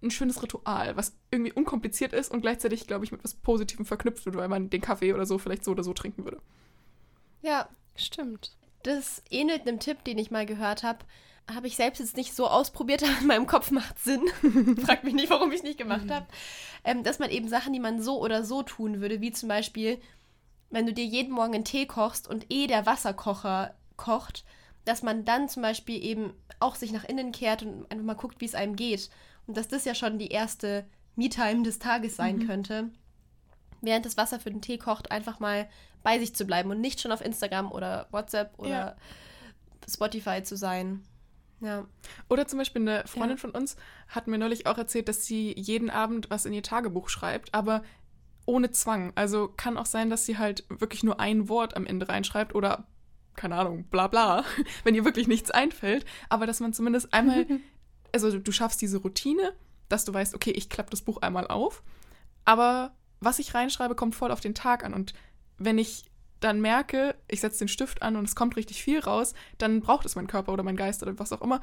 ein 0.01 0.11
schönes 0.11 0.43
Ritual, 0.43 0.95
was 0.95 1.17
irgendwie 1.31 1.53
unkompliziert 1.53 2.13
ist 2.13 2.31
und 2.31 2.41
gleichzeitig, 2.41 2.87
glaube 2.87 3.05
ich, 3.05 3.11
mit 3.11 3.23
was 3.23 3.33
Positivem 3.33 3.85
verknüpft 3.85 4.25
wird, 4.25 4.35
weil 4.35 4.49
man 4.49 4.69
den 4.69 4.81
Kaffee 4.81 5.13
oder 5.13 5.25
so 5.25 5.37
vielleicht 5.37 5.63
so 5.63 5.71
oder 5.71 5.83
so 5.83 5.93
trinken 5.93 6.25
würde. 6.25 6.41
Ja, 7.41 7.69
stimmt. 7.95 8.57
Das 8.83 9.23
ähnelt 9.29 9.67
einem 9.67 9.79
Tipp, 9.79 10.03
den 10.03 10.17
ich 10.17 10.29
mal 10.29 10.45
gehört 10.45 10.83
habe. 10.83 10.99
Habe 11.51 11.67
ich 11.67 11.75
selbst 11.75 11.99
jetzt 11.99 12.15
nicht 12.15 12.33
so 12.33 12.47
ausprobiert, 12.47 13.03
aber 13.03 13.19
in 13.19 13.27
meinem 13.27 13.47
Kopf 13.47 13.71
macht 13.71 13.99
Sinn. 13.99 14.21
Fragt 14.85 15.03
mich 15.03 15.13
nicht, 15.13 15.29
warum 15.29 15.51
ich 15.51 15.57
es 15.57 15.63
nicht 15.63 15.77
gemacht 15.77 16.09
habe. 16.09 16.25
Ähm, 16.83 17.03
dass 17.03 17.19
man 17.19 17.29
eben 17.29 17.49
Sachen, 17.49 17.73
die 17.73 17.79
man 17.79 18.01
so 18.01 18.19
oder 18.19 18.43
so 18.43 18.63
tun 18.63 19.01
würde, 19.01 19.21
wie 19.21 19.31
zum 19.31 19.49
Beispiel, 19.49 19.99
wenn 20.69 20.85
du 20.85 20.93
dir 20.93 21.05
jeden 21.05 21.33
Morgen 21.33 21.53
einen 21.53 21.65
Tee 21.65 21.85
kochst 21.85 22.27
und 22.27 22.45
eh 22.49 22.67
der 22.67 22.85
Wasserkocher 22.85 23.73
kocht, 23.97 24.45
dass 24.85 25.03
man 25.03 25.25
dann 25.25 25.49
zum 25.49 25.63
Beispiel 25.63 26.03
eben 26.03 26.33
auch 26.59 26.75
sich 26.75 26.91
nach 26.91 27.03
innen 27.03 27.31
kehrt 27.31 27.63
und 27.63 27.89
einfach 27.91 28.05
mal 28.05 28.13
guckt, 28.15 28.41
wie 28.41 28.45
es 28.45 28.55
einem 28.55 28.75
geht. 28.75 29.09
Und 29.47 29.57
dass 29.57 29.67
das 29.67 29.85
ja 29.85 29.95
schon 29.95 30.19
die 30.19 30.29
erste 30.29 30.85
Me-Time 31.15 31.63
des 31.63 31.79
Tages 31.79 32.15
sein 32.15 32.37
mhm. 32.37 32.47
könnte, 32.47 32.89
während 33.81 34.05
das 34.05 34.17
Wasser 34.17 34.39
für 34.39 34.51
den 34.51 34.61
Tee 34.61 34.77
kocht, 34.77 35.11
einfach 35.11 35.39
mal 35.39 35.69
bei 36.03 36.19
sich 36.19 36.35
zu 36.35 36.45
bleiben 36.45 36.69
und 36.71 36.81
nicht 36.81 37.01
schon 37.01 37.11
auf 37.11 37.23
Instagram 37.23 37.71
oder 37.71 38.07
WhatsApp 38.11 38.53
oder 38.57 38.69
ja. 38.69 38.95
Spotify 39.87 40.43
zu 40.43 40.57
sein. 40.57 41.03
Ja. 41.63 41.87
Oder 42.29 42.47
zum 42.47 42.59
Beispiel 42.59 42.81
eine 42.81 43.07
Freundin 43.07 43.37
ja. 43.37 43.41
von 43.41 43.51
uns 43.51 43.77
hat 44.07 44.27
mir 44.27 44.37
neulich 44.37 44.67
auch 44.67 44.77
erzählt, 44.77 45.07
dass 45.07 45.25
sie 45.25 45.53
jeden 45.57 45.89
Abend 45.89 46.29
was 46.29 46.45
in 46.45 46.53
ihr 46.53 46.61
Tagebuch 46.63 47.09
schreibt, 47.09 47.53
aber 47.53 47.83
ohne 48.45 48.71
Zwang. 48.71 49.13
Also 49.15 49.47
kann 49.47 49.77
auch 49.77 49.85
sein, 49.85 50.09
dass 50.09 50.25
sie 50.25 50.37
halt 50.37 50.65
wirklich 50.69 51.03
nur 51.03 51.19
ein 51.19 51.47
Wort 51.49 51.75
am 51.75 51.85
Ende 51.85 52.09
reinschreibt 52.09 52.53
oder 52.53 52.85
keine 53.35 53.55
Ahnung, 53.55 53.85
bla 53.85 54.07
bla, 54.07 54.43
wenn 54.83 54.93
ihr 54.93 55.05
wirklich 55.05 55.27
nichts 55.27 55.49
einfällt, 55.49 56.05
aber 56.29 56.45
dass 56.45 56.59
man 56.59 56.73
zumindest 56.73 57.13
einmal 57.13 57.47
also 58.13 58.37
du 58.37 58.51
schaffst 58.51 58.81
diese 58.81 58.99
Routine, 58.99 59.53
dass 59.89 60.05
du 60.05 60.13
weißt, 60.13 60.35
okay, 60.35 60.51
ich 60.51 60.69
klappe 60.69 60.91
das 60.91 61.01
Buch 61.01 61.21
einmal 61.21 61.47
auf, 61.47 61.81
aber 62.45 62.93
was 63.19 63.39
ich 63.39 63.53
reinschreibe, 63.53 63.95
kommt 63.95 64.15
voll 64.15 64.31
auf 64.31 64.41
den 64.41 64.53
Tag 64.53 64.83
an. 64.83 64.93
Und 64.93 65.13
wenn 65.57 65.77
ich 65.77 66.05
dann 66.43 66.61
merke, 66.61 67.15
ich 67.27 67.41
setze 67.41 67.59
den 67.59 67.67
Stift 67.67 68.01
an 68.01 68.15
und 68.15 68.25
es 68.25 68.35
kommt 68.35 68.55
richtig 68.55 68.83
viel 68.83 68.99
raus, 68.99 69.33
dann 69.57 69.81
braucht 69.81 70.05
es 70.05 70.15
mein 70.15 70.27
Körper 70.27 70.51
oder 70.51 70.63
mein 70.63 70.75
Geist 70.75 71.01
oder 71.01 71.17
was 71.17 71.31
auch 71.31 71.41
immer. 71.41 71.61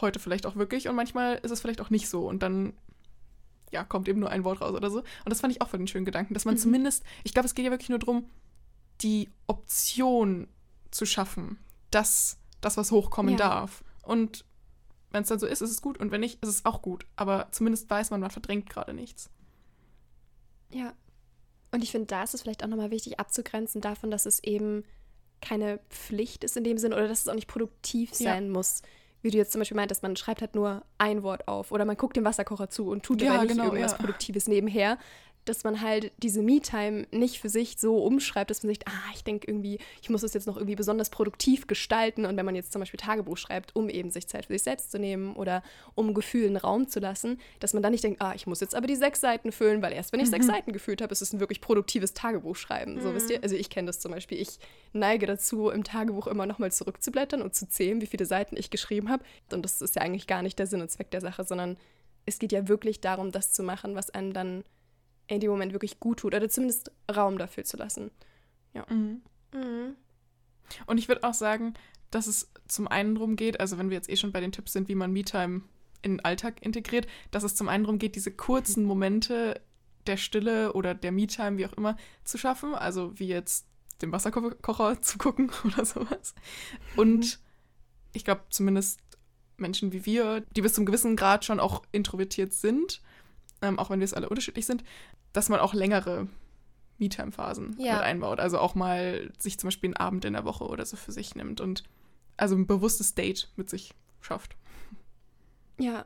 Heute 0.00 0.18
vielleicht 0.18 0.46
auch 0.46 0.56
wirklich 0.56 0.88
und 0.88 0.94
manchmal 0.94 1.36
ist 1.36 1.50
es 1.50 1.60
vielleicht 1.60 1.80
auch 1.80 1.90
nicht 1.90 2.08
so. 2.08 2.28
Und 2.28 2.42
dann, 2.42 2.74
ja, 3.72 3.82
kommt 3.84 4.08
eben 4.08 4.20
nur 4.20 4.30
ein 4.30 4.44
Wort 4.44 4.60
raus 4.60 4.74
oder 4.74 4.90
so. 4.90 4.98
Und 4.98 5.06
das 5.26 5.40
fand 5.40 5.52
ich 5.52 5.60
auch 5.60 5.68
für 5.68 5.78
den 5.78 5.88
schönen 5.88 6.04
Gedanken, 6.04 6.34
dass 6.34 6.44
man 6.44 6.54
mhm. 6.54 6.58
zumindest, 6.58 7.02
ich 7.24 7.32
glaube, 7.32 7.46
es 7.46 7.54
geht 7.54 7.64
ja 7.64 7.70
wirklich 7.70 7.88
nur 7.88 7.98
darum, 7.98 8.30
die 9.00 9.30
Option 9.46 10.48
zu 10.90 11.06
schaffen, 11.06 11.58
dass 11.90 12.38
das 12.60 12.76
was 12.76 12.92
hochkommen 12.92 13.32
ja. 13.32 13.38
darf. 13.38 13.82
Und 14.02 14.44
wenn 15.10 15.22
es 15.22 15.28
dann 15.28 15.40
so 15.40 15.46
ist, 15.46 15.60
ist 15.60 15.70
es 15.70 15.82
gut. 15.82 15.98
Und 15.98 16.12
wenn 16.12 16.20
nicht, 16.20 16.42
ist 16.42 16.48
es 16.48 16.64
auch 16.64 16.82
gut. 16.82 17.04
Aber 17.16 17.48
zumindest 17.50 17.90
weiß 17.90 18.10
man, 18.10 18.20
man 18.20 18.30
verdrängt 18.30 18.70
gerade 18.70 18.94
nichts. 18.94 19.30
Ja. 20.70 20.92
Und 21.72 21.84
ich 21.84 21.90
finde, 21.90 22.06
da 22.06 22.22
ist 22.22 22.34
es 22.34 22.42
vielleicht 22.42 22.64
auch 22.64 22.68
nochmal 22.68 22.90
wichtig 22.90 23.20
abzugrenzen 23.20 23.80
davon, 23.80 24.10
dass 24.10 24.26
es 24.26 24.42
eben 24.42 24.84
keine 25.40 25.80
Pflicht 25.88 26.44
ist 26.44 26.56
in 26.56 26.64
dem 26.64 26.78
Sinn 26.78 26.92
oder 26.92 27.08
dass 27.08 27.20
es 27.20 27.28
auch 27.28 27.34
nicht 27.34 27.48
produktiv 27.48 28.14
sein 28.14 28.46
ja. 28.46 28.52
muss. 28.52 28.82
Wie 29.22 29.30
du 29.30 29.36
jetzt 29.36 29.52
zum 29.52 29.60
Beispiel 29.60 29.76
meintest, 29.76 30.02
man 30.02 30.16
schreibt 30.16 30.40
halt 30.40 30.54
nur 30.54 30.82
ein 30.98 31.22
Wort 31.22 31.46
auf 31.46 31.72
oder 31.72 31.84
man 31.84 31.96
guckt 31.96 32.16
dem 32.16 32.24
Wasserkocher 32.24 32.70
zu 32.70 32.88
und 32.88 33.02
tut 33.02 33.20
ja, 33.20 33.32
dabei 33.32 33.44
nicht 33.44 33.52
genau, 33.52 33.64
irgendwas 33.64 33.92
ja. 33.92 33.98
Produktives 33.98 34.48
nebenher, 34.48 34.98
dass 35.50 35.64
man 35.64 35.80
halt 35.80 36.12
diese 36.18 36.42
Me-Time 36.42 37.06
nicht 37.10 37.40
für 37.40 37.48
sich 37.48 37.76
so 37.78 37.98
umschreibt, 37.98 38.50
dass 38.50 38.62
man 38.62 38.72
sich, 38.72 38.86
ah, 38.86 39.10
ich 39.14 39.24
denke 39.24 39.46
irgendwie, 39.48 39.78
ich 40.00 40.08
muss 40.08 40.22
es 40.22 40.32
jetzt 40.32 40.46
noch 40.46 40.56
irgendwie 40.56 40.76
besonders 40.76 41.10
produktiv 41.10 41.66
gestalten. 41.66 42.24
Und 42.24 42.36
wenn 42.36 42.46
man 42.46 42.54
jetzt 42.54 42.72
zum 42.72 42.80
Beispiel 42.80 42.98
Tagebuch 42.98 43.36
schreibt, 43.36 43.74
um 43.74 43.88
eben 43.88 44.10
sich 44.10 44.28
Zeit 44.28 44.46
für 44.46 44.52
sich 44.52 44.62
selbst 44.62 44.92
zu 44.92 44.98
nehmen 44.98 45.34
oder 45.34 45.62
um 45.94 46.14
Gefühlen 46.14 46.56
Raum 46.56 46.88
zu 46.88 47.00
lassen, 47.00 47.40
dass 47.58 47.74
man 47.74 47.82
dann 47.82 47.92
nicht 47.92 48.04
denkt, 48.04 48.22
ah, 48.22 48.32
ich 48.34 48.46
muss 48.46 48.60
jetzt 48.60 48.74
aber 48.74 48.86
die 48.86 48.96
sechs 48.96 49.20
Seiten 49.20 49.52
füllen, 49.52 49.82
weil 49.82 49.92
erst 49.92 50.12
wenn 50.12 50.20
ich 50.20 50.26
mhm. 50.26 50.32
sechs 50.32 50.46
Seiten 50.46 50.72
gefühlt 50.72 51.02
habe, 51.02 51.12
ist 51.12 51.20
es 51.20 51.32
ein 51.32 51.40
wirklich 51.40 51.60
produktives 51.60 52.14
Tagebuch 52.14 52.56
schreiben. 52.56 52.94
Mhm. 52.94 53.00
So, 53.00 53.14
wisst 53.14 53.30
ihr? 53.30 53.38
Mhm. 53.38 53.44
Also 53.44 53.56
ich 53.56 53.70
kenne 53.70 53.86
das 53.86 53.98
zum 53.98 54.12
Beispiel. 54.12 54.40
Ich 54.40 54.58
neige 54.92 55.26
dazu, 55.26 55.68
im 55.70 55.84
Tagebuch 55.84 56.28
immer 56.28 56.46
nochmal 56.46 56.70
zurückzublättern 56.70 57.42
und 57.42 57.54
zu 57.54 57.68
zählen, 57.68 58.00
wie 58.00 58.06
viele 58.06 58.24
Seiten 58.24 58.56
ich 58.56 58.70
geschrieben 58.70 59.10
habe. 59.10 59.24
Und 59.52 59.64
das 59.64 59.82
ist 59.82 59.96
ja 59.96 60.02
eigentlich 60.02 60.26
gar 60.26 60.42
nicht 60.42 60.58
der 60.58 60.66
Sinn 60.66 60.80
und 60.80 60.90
Zweck 60.90 61.10
der 61.10 61.20
Sache, 61.20 61.44
sondern 61.44 61.76
es 62.26 62.38
geht 62.38 62.52
ja 62.52 62.68
wirklich 62.68 63.00
darum, 63.00 63.32
das 63.32 63.52
zu 63.52 63.62
machen, 63.62 63.94
was 63.94 64.10
einem 64.10 64.32
dann 64.32 64.64
in 65.34 65.40
dem 65.40 65.50
Moment 65.50 65.72
wirklich 65.72 66.00
gut 66.00 66.20
tut 66.20 66.34
oder 66.34 66.48
zumindest 66.48 66.90
Raum 67.14 67.38
dafür 67.38 67.64
zu 67.64 67.76
lassen. 67.76 68.10
Ja. 68.74 68.84
Mhm. 68.88 69.22
Mhm. 69.52 69.96
Und 70.86 70.98
ich 70.98 71.08
würde 71.08 71.24
auch 71.24 71.34
sagen, 71.34 71.74
dass 72.10 72.26
es 72.26 72.50
zum 72.66 72.88
einen 72.88 73.14
darum 73.14 73.36
geht, 73.36 73.60
also 73.60 73.78
wenn 73.78 73.90
wir 73.90 73.96
jetzt 73.96 74.10
eh 74.10 74.16
schon 74.16 74.32
bei 74.32 74.40
den 74.40 74.52
Tipps 74.52 74.72
sind, 74.72 74.88
wie 74.88 74.94
man 74.94 75.12
Me-Time 75.12 75.62
in 76.02 76.12
den 76.12 76.24
Alltag 76.24 76.62
integriert, 76.62 77.06
dass 77.30 77.44
es 77.44 77.54
zum 77.54 77.68
einen 77.68 77.84
darum 77.84 77.98
geht, 77.98 78.16
diese 78.16 78.32
kurzen 78.32 78.84
Momente 78.84 79.60
der 80.06 80.16
Stille 80.16 80.72
oder 80.72 80.94
der 80.94 81.12
Me-Time, 81.12 81.58
wie 81.58 81.66
auch 81.66 81.72
immer, 81.74 81.96
zu 82.24 82.38
schaffen. 82.38 82.74
Also 82.74 83.18
wie 83.18 83.28
jetzt 83.28 83.66
dem 84.02 84.12
Wasserkocher 84.12 85.02
zu 85.02 85.18
gucken 85.18 85.50
oder 85.64 85.84
sowas. 85.84 86.34
Und 86.96 87.20
mhm. 87.20 87.42
ich 88.12 88.24
glaube, 88.24 88.42
zumindest 88.50 89.00
Menschen 89.56 89.92
wie 89.92 90.06
wir, 90.06 90.40
die 90.56 90.62
bis 90.62 90.72
zum 90.72 90.86
gewissen 90.86 91.16
Grad 91.16 91.44
schon 91.44 91.60
auch 91.60 91.82
introvertiert 91.92 92.52
sind, 92.54 93.02
ähm, 93.62 93.78
auch 93.78 93.90
wenn 93.90 94.00
wir 94.00 94.04
es 94.04 94.14
alle 94.14 94.28
unterschiedlich 94.28 94.66
sind, 94.66 94.84
dass 95.32 95.48
man 95.48 95.60
auch 95.60 95.74
längere 95.74 96.28
Me-Time-Phasen 96.98 97.76
ja. 97.78 97.94
mit 97.94 98.02
einbaut. 98.02 98.40
Also 98.40 98.58
auch 98.58 98.74
mal 98.74 99.32
sich 99.38 99.58
zum 99.58 99.68
Beispiel 99.68 99.88
einen 99.88 99.96
Abend 99.96 100.24
in 100.24 100.34
der 100.34 100.44
Woche 100.44 100.64
oder 100.64 100.84
so 100.84 100.96
für 100.96 101.12
sich 101.12 101.34
nimmt 101.34 101.60
und 101.60 101.84
also 102.36 102.54
ein 102.54 102.66
bewusstes 102.66 103.14
Date 103.14 103.48
mit 103.56 103.68
sich 103.70 103.94
schafft. 104.20 104.56
Ja, 105.78 106.04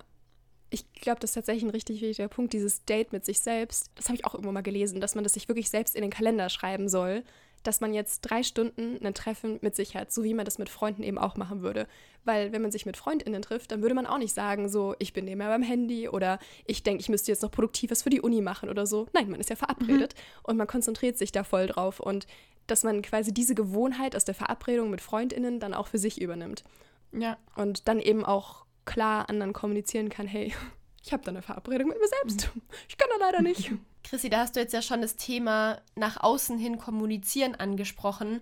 Ich 0.70 0.92
glaube, 0.94 1.20
das 1.20 1.30
ist 1.30 1.34
tatsächlich 1.34 1.64
ein 1.64 1.70
richtig 1.70 2.00
wichtiger 2.00 2.28
Punkt, 2.28 2.52
dieses 2.52 2.84
Date 2.84 3.12
mit 3.12 3.24
sich 3.24 3.40
selbst. 3.40 3.90
Das 3.94 4.06
habe 4.06 4.16
ich 4.16 4.24
auch 4.24 4.34
irgendwo 4.34 4.50
mal 4.52 4.62
gelesen, 4.62 5.00
dass 5.00 5.14
man 5.14 5.22
das 5.22 5.34
sich 5.34 5.46
wirklich 5.48 5.70
selbst 5.70 5.94
in 5.94 6.02
den 6.02 6.10
Kalender 6.10 6.48
schreiben 6.48 6.88
soll, 6.88 7.22
dass 7.66 7.81
man 7.81 7.92
jetzt 7.92 8.20
drei 8.20 8.42
Stunden 8.42 9.05
ein 9.05 9.14
Treffen 9.14 9.59
mit 9.62 9.74
sich 9.74 9.96
hat, 9.96 10.12
so 10.12 10.22
wie 10.22 10.35
man 10.35 10.44
das 10.44 10.59
mit 10.59 10.68
Freunden 10.68 11.03
eben 11.03 11.18
auch 11.18 11.37
machen 11.37 11.62
würde. 11.62 11.87
Weil 12.24 12.53
wenn 12.53 12.62
man 12.62 12.70
sich 12.70 12.87
mit 12.87 12.96
FreundInnen 12.96 13.42
trifft, 13.42 13.72
dann 13.72 13.83
würde 13.83 13.94
man 13.94 14.07
auch 14.07 14.18
nicht 14.18 14.35
sagen, 14.35 14.68
so, 14.68 14.94
ich 14.98 15.12
bin 15.12 15.24
nebenher 15.24 15.48
beim 15.48 15.62
Handy 15.62 16.09
oder 16.09 16.38
ich 16.66 16.83
denke, 16.83 17.00
ich 17.00 17.09
müsste 17.09 17.33
jetzt 17.33 17.42
noch 17.42 17.50
produktiv 17.50 17.90
was 17.90 18.03
für 18.03 18.11
die 18.11 18.20
Uni 18.20 18.40
machen 18.40 18.68
oder 18.68 18.87
so. 18.87 19.09
Nein, 19.12 19.31
man 19.31 19.40
ist 19.40 19.50
ja 19.50 19.57
verabredet 19.57 20.14
mhm. 20.14 20.40
und 20.44 20.57
man 20.57 20.66
konzentriert 20.66 21.18
sich 21.18 21.33
da 21.33 21.42
voll 21.42 21.66
drauf 21.66 22.00
und 22.00 22.27
dass 22.66 22.85
man 22.85 23.03
quasi 23.03 23.33
diese 23.33 23.55
Gewohnheit 23.55 24.16
aus 24.16 24.24
der 24.24 24.35
Verabredung 24.35 24.90
mit 24.90 25.00
FreundInnen 25.00 25.61
dann 25.61 25.74
auch 25.74 25.88
für 25.88 25.98
sich 25.98 26.20
übernimmt. 26.20 26.64
Ja. 27.12 27.37
Und 27.57 27.88
dann 27.88 28.00
eben 28.00 28.24
auch 28.24 28.64
klar 28.85 29.29
anderen 29.29 29.53
kommunizieren 29.53 30.09
kann, 30.09 30.27
hey, 30.27 30.55
ich 31.03 31.12
habe 31.12 31.22
da 31.22 31.31
eine 31.31 31.42
Verabredung 31.42 31.88
mit 31.88 31.98
mir 31.98 32.09
selbst. 32.09 32.50
Ich 32.88 32.96
kann 32.96 33.09
da 33.18 33.27
leider 33.27 33.42
nicht. 33.42 33.72
Chrissy, 34.04 34.30
da 34.30 34.38
hast 34.38 34.54
du 34.54 34.60
jetzt 34.60 34.72
ja 34.72 34.82
schon 34.82 35.00
das 35.00 35.16
Thema 35.16 35.80
nach 35.96 36.22
außen 36.22 36.58
hin 36.58 36.78
kommunizieren 36.78 37.54
angesprochen. 37.56 38.40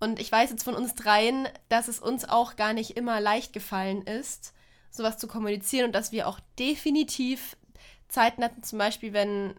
Und 0.00 0.18
ich 0.20 0.30
weiß 0.30 0.50
jetzt 0.50 0.64
von 0.64 0.74
uns 0.74 0.94
dreien, 0.94 1.48
dass 1.68 1.88
es 1.88 2.00
uns 2.00 2.28
auch 2.28 2.56
gar 2.56 2.74
nicht 2.74 2.96
immer 2.96 3.20
leicht 3.20 3.52
gefallen 3.52 4.02
ist, 4.02 4.52
sowas 4.90 5.16
zu 5.16 5.26
kommunizieren 5.26 5.86
und 5.86 5.94
dass 5.94 6.12
wir 6.12 6.28
auch 6.28 6.40
definitiv 6.58 7.56
Zeiten 8.08 8.44
hatten, 8.44 8.62
zum 8.62 8.78
Beispiel, 8.78 9.12
wenn 9.12 9.54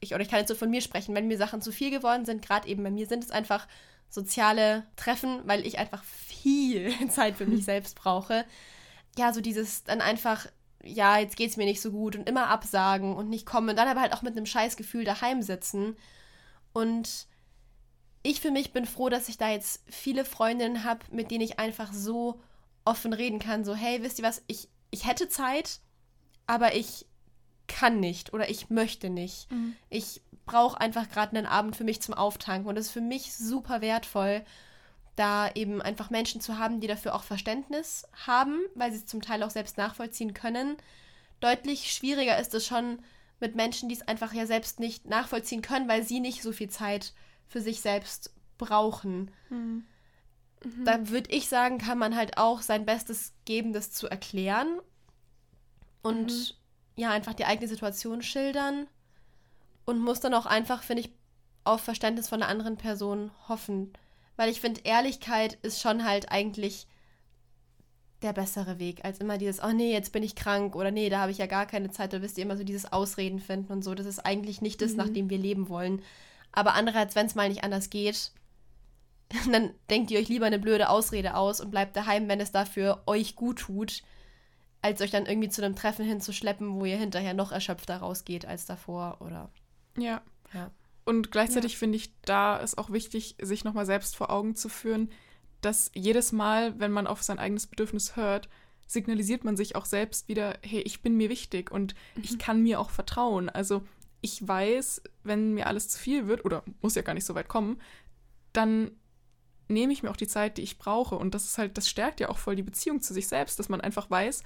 ich, 0.00 0.14
oder 0.14 0.22
ich 0.22 0.28
kann 0.28 0.40
jetzt 0.40 0.48
so 0.48 0.54
von 0.54 0.70
mir 0.70 0.80
sprechen, 0.80 1.14
wenn 1.14 1.28
mir 1.28 1.38
Sachen 1.38 1.62
zu 1.62 1.72
viel 1.72 1.90
geworden 1.90 2.24
sind, 2.24 2.42
gerade 2.42 2.68
eben 2.68 2.82
bei 2.82 2.90
mir 2.90 3.06
sind 3.06 3.24
es 3.24 3.30
einfach 3.30 3.66
soziale 4.10 4.84
Treffen, 4.96 5.40
weil 5.46 5.66
ich 5.66 5.78
einfach 5.78 6.04
viel 6.04 6.92
Zeit 7.08 7.36
für 7.36 7.46
mich 7.46 7.64
selbst 7.64 7.96
brauche. 7.96 8.44
Ja, 9.16 9.32
so 9.32 9.40
dieses 9.40 9.84
dann 9.84 10.00
einfach, 10.00 10.46
ja, 10.84 11.18
jetzt 11.18 11.36
geht 11.36 11.50
es 11.50 11.56
mir 11.56 11.64
nicht 11.64 11.80
so 11.80 11.90
gut 11.90 12.16
und 12.16 12.28
immer 12.28 12.48
absagen 12.48 13.14
und 13.14 13.28
nicht 13.28 13.46
kommen, 13.46 13.70
und 13.70 13.76
dann 13.76 13.88
aber 13.88 14.00
halt 14.00 14.12
auch 14.12 14.22
mit 14.22 14.36
einem 14.36 14.46
Scheißgefühl 14.46 15.04
daheim 15.04 15.42
sitzen. 15.42 15.96
Und 16.72 17.26
ich 18.22 18.40
für 18.40 18.50
mich 18.50 18.72
bin 18.72 18.86
froh, 18.86 19.08
dass 19.08 19.28
ich 19.28 19.38
da 19.38 19.50
jetzt 19.50 19.82
viele 19.88 20.24
Freundinnen 20.24 20.84
habe, 20.84 21.00
mit 21.10 21.30
denen 21.30 21.44
ich 21.44 21.58
einfach 21.58 21.92
so 21.92 22.40
offen 22.84 23.12
reden 23.12 23.38
kann. 23.38 23.64
So, 23.64 23.74
hey, 23.74 24.02
wisst 24.02 24.18
ihr 24.18 24.24
was, 24.24 24.42
ich, 24.46 24.68
ich 24.90 25.06
hätte 25.06 25.28
Zeit, 25.28 25.80
aber 26.46 26.74
ich 26.74 27.06
kann 27.68 28.00
nicht 28.00 28.32
oder 28.32 28.50
ich 28.50 28.70
möchte 28.70 29.10
nicht. 29.10 29.50
Mhm. 29.50 29.76
Ich 29.88 30.20
brauche 30.46 30.80
einfach 30.80 31.08
gerade 31.08 31.36
einen 31.36 31.46
Abend 31.46 31.76
für 31.76 31.84
mich 31.84 32.02
zum 32.02 32.14
Auftanken 32.14 32.68
und 32.68 32.76
es 32.76 32.86
ist 32.86 32.92
für 32.92 33.00
mich 33.00 33.34
super 33.34 33.80
wertvoll, 33.80 34.44
da 35.16 35.50
eben 35.54 35.82
einfach 35.82 36.10
Menschen 36.10 36.40
zu 36.40 36.58
haben, 36.58 36.80
die 36.80 36.86
dafür 36.86 37.14
auch 37.14 37.22
Verständnis 37.22 38.08
haben, 38.26 38.60
weil 38.74 38.92
sie 38.92 38.98
es 38.98 39.06
zum 39.06 39.20
Teil 39.22 39.42
auch 39.42 39.50
selbst 39.50 39.76
nachvollziehen 39.76 40.34
können. 40.34 40.76
Deutlich 41.40 41.92
schwieriger 41.92 42.38
ist 42.38 42.54
es 42.54 42.66
schon 42.66 42.98
mit 43.40 43.54
Menschen, 43.56 43.88
die 43.88 43.94
es 43.94 44.06
einfach 44.06 44.32
ja 44.32 44.46
selbst 44.46 44.80
nicht 44.80 45.06
nachvollziehen 45.06 45.62
können, 45.62 45.88
weil 45.88 46.04
sie 46.04 46.20
nicht 46.20 46.42
so 46.42 46.52
viel 46.52 46.70
Zeit 46.70 47.12
für 47.48 47.60
sich 47.60 47.80
selbst 47.80 48.32
brauchen. 48.56 49.30
Mhm. 49.50 49.84
Mhm. 50.64 50.84
Da 50.84 51.08
würde 51.08 51.30
ich 51.30 51.48
sagen, 51.48 51.78
kann 51.78 51.98
man 51.98 52.16
halt 52.16 52.38
auch 52.38 52.62
sein 52.62 52.86
Bestes 52.86 53.34
geben, 53.44 53.72
das 53.72 53.90
zu 53.90 54.08
erklären 54.08 54.78
und 56.02 56.30
mhm. 56.30 56.46
ja, 56.96 57.10
einfach 57.10 57.34
die 57.34 57.44
eigene 57.44 57.68
Situation 57.68 58.22
schildern 58.22 58.86
und 59.84 59.98
muss 59.98 60.20
dann 60.20 60.34
auch 60.34 60.46
einfach, 60.46 60.82
finde 60.82 61.02
ich, 61.02 61.10
auf 61.64 61.80
Verständnis 61.80 62.28
von 62.28 62.42
einer 62.42 62.50
anderen 62.50 62.76
Person 62.76 63.30
hoffen. 63.48 63.92
Weil 64.36 64.50
ich 64.50 64.60
finde, 64.60 64.80
Ehrlichkeit 64.84 65.58
ist 65.62 65.80
schon 65.80 66.04
halt 66.04 66.30
eigentlich 66.30 66.86
der 68.22 68.32
bessere 68.32 68.78
Weg, 68.78 69.04
als 69.04 69.18
immer 69.18 69.36
dieses, 69.36 69.62
oh 69.62 69.72
nee, 69.72 69.92
jetzt 69.92 70.12
bin 70.12 70.22
ich 70.22 70.36
krank 70.36 70.76
oder 70.76 70.90
nee, 70.90 71.10
da 71.10 71.20
habe 71.20 71.32
ich 71.32 71.38
ja 71.38 71.46
gar 71.46 71.66
keine 71.66 71.90
Zeit. 71.90 72.12
Da 72.12 72.22
wisst 72.22 72.38
ihr 72.38 72.44
immer 72.44 72.56
so 72.56 72.64
dieses 72.64 72.92
Ausreden 72.92 73.40
finden 73.40 73.72
und 73.72 73.82
so. 73.82 73.94
Das 73.94 74.06
ist 74.06 74.20
eigentlich 74.20 74.62
nicht 74.62 74.80
das, 74.80 74.92
mhm. 74.92 74.96
nach 74.98 75.08
dem 75.08 75.28
wir 75.28 75.38
leben 75.38 75.68
wollen. 75.68 76.02
Aber 76.52 76.74
andererseits, 76.74 77.16
wenn 77.16 77.26
es 77.26 77.34
mal 77.34 77.48
nicht 77.48 77.64
anders 77.64 77.90
geht, 77.90 78.30
dann 79.50 79.70
denkt 79.90 80.10
ihr 80.10 80.18
euch 80.18 80.28
lieber 80.28 80.46
eine 80.46 80.58
blöde 80.58 80.88
Ausrede 80.88 81.36
aus 81.36 81.60
und 81.60 81.70
bleibt 81.70 81.96
daheim, 81.96 82.28
wenn 82.28 82.40
es 82.40 82.52
dafür 82.52 83.02
euch 83.06 83.34
gut 83.36 83.58
tut, 83.58 84.02
als 84.82 85.00
euch 85.00 85.10
dann 85.10 85.26
irgendwie 85.26 85.48
zu 85.48 85.64
einem 85.64 85.76
Treffen 85.76 86.04
hinzuschleppen, 86.04 86.74
wo 86.74 86.84
ihr 86.84 86.96
hinterher 86.96 87.34
noch 87.34 87.52
erschöpfter 87.52 87.98
rausgeht 87.98 88.46
als 88.46 88.66
davor 88.66 89.18
oder. 89.20 89.50
Ja. 89.96 90.22
ja. 90.52 90.70
Und 91.04 91.30
gleichzeitig 91.30 91.72
ja. 91.72 91.78
finde 91.78 91.96
ich, 91.96 92.12
da 92.22 92.56
ist 92.56 92.78
auch 92.78 92.90
wichtig, 92.90 93.36
sich 93.40 93.64
nochmal 93.64 93.86
selbst 93.86 94.16
vor 94.16 94.30
Augen 94.30 94.54
zu 94.54 94.68
führen, 94.68 95.10
dass 95.60 95.90
jedes 95.94 96.32
Mal, 96.32 96.78
wenn 96.78 96.92
man 96.92 97.06
auf 97.06 97.22
sein 97.22 97.38
eigenes 97.38 97.66
Bedürfnis 97.66 98.16
hört, 98.16 98.48
signalisiert 98.86 99.44
man 99.44 99.56
sich 99.56 99.74
auch 99.74 99.86
selbst 99.86 100.28
wieder, 100.28 100.58
hey, 100.62 100.80
ich 100.80 101.02
bin 101.02 101.16
mir 101.16 101.28
wichtig 101.28 101.70
und 101.70 101.94
mhm. 102.14 102.22
ich 102.24 102.38
kann 102.38 102.62
mir 102.62 102.78
auch 102.78 102.90
vertrauen. 102.90 103.48
Also 103.48 103.82
ich 104.20 104.46
weiß, 104.46 105.02
wenn 105.24 105.54
mir 105.54 105.66
alles 105.66 105.88
zu 105.88 105.98
viel 105.98 106.26
wird, 106.26 106.44
oder 106.44 106.62
muss 106.80 106.94
ja 106.94 107.02
gar 107.02 107.14
nicht 107.14 107.24
so 107.24 107.34
weit 107.34 107.48
kommen, 107.48 107.80
dann 108.52 108.92
nehme 109.68 109.92
ich 109.92 110.02
mir 110.02 110.10
auch 110.10 110.16
die 110.16 110.28
Zeit, 110.28 110.58
die 110.58 110.62
ich 110.62 110.78
brauche. 110.78 111.16
Und 111.16 111.34
das 111.34 111.44
ist 111.44 111.58
halt, 111.58 111.76
das 111.78 111.88
stärkt 111.88 112.20
ja 112.20 112.28
auch 112.28 112.38
voll 112.38 112.56
die 112.56 112.62
Beziehung 112.62 113.00
zu 113.00 113.14
sich 113.14 113.26
selbst, 113.26 113.58
dass 113.58 113.68
man 113.68 113.80
einfach 113.80 114.10
weiß, 114.10 114.42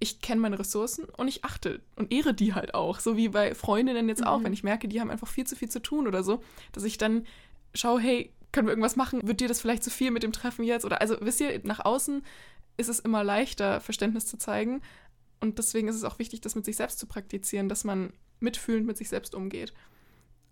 ich 0.00 0.20
kenne 0.20 0.40
meine 0.40 0.58
Ressourcen 0.58 1.04
und 1.04 1.28
ich 1.28 1.44
achte 1.44 1.80
und 1.94 2.10
ehre 2.10 2.34
die 2.34 2.54
halt 2.54 2.74
auch. 2.74 3.00
So 3.00 3.16
wie 3.16 3.28
bei 3.28 3.54
Freundinnen 3.54 4.08
jetzt 4.08 4.26
auch, 4.26 4.40
mhm. 4.40 4.44
wenn 4.44 4.52
ich 4.54 4.64
merke, 4.64 4.88
die 4.88 5.00
haben 5.00 5.10
einfach 5.10 5.28
viel 5.28 5.46
zu 5.46 5.54
viel 5.54 5.68
zu 5.68 5.80
tun 5.80 6.08
oder 6.08 6.24
so, 6.24 6.42
dass 6.72 6.84
ich 6.84 6.98
dann 6.98 7.26
schaue, 7.74 8.00
hey, 8.00 8.32
können 8.50 8.66
wir 8.66 8.72
irgendwas 8.72 8.96
machen? 8.96 9.20
Wird 9.22 9.40
dir 9.40 9.48
das 9.48 9.60
vielleicht 9.60 9.84
zu 9.84 9.90
viel 9.90 10.10
mit 10.10 10.22
dem 10.22 10.32
Treffen 10.32 10.64
jetzt? 10.64 10.84
Oder 10.84 11.00
also, 11.00 11.16
wisst 11.20 11.40
ihr, 11.40 11.60
nach 11.64 11.84
außen 11.84 12.22
ist 12.78 12.88
es 12.88 12.98
immer 12.98 13.22
leichter, 13.22 13.80
Verständnis 13.80 14.26
zu 14.26 14.38
zeigen. 14.38 14.80
Und 15.38 15.58
deswegen 15.58 15.86
ist 15.86 15.96
es 15.96 16.04
auch 16.04 16.18
wichtig, 16.18 16.40
das 16.40 16.54
mit 16.54 16.64
sich 16.64 16.76
selbst 16.76 16.98
zu 16.98 17.06
praktizieren, 17.06 17.68
dass 17.68 17.84
man 17.84 18.12
mitfühlend 18.40 18.86
mit 18.86 18.96
sich 18.96 19.10
selbst 19.10 19.34
umgeht. 19.34 19.72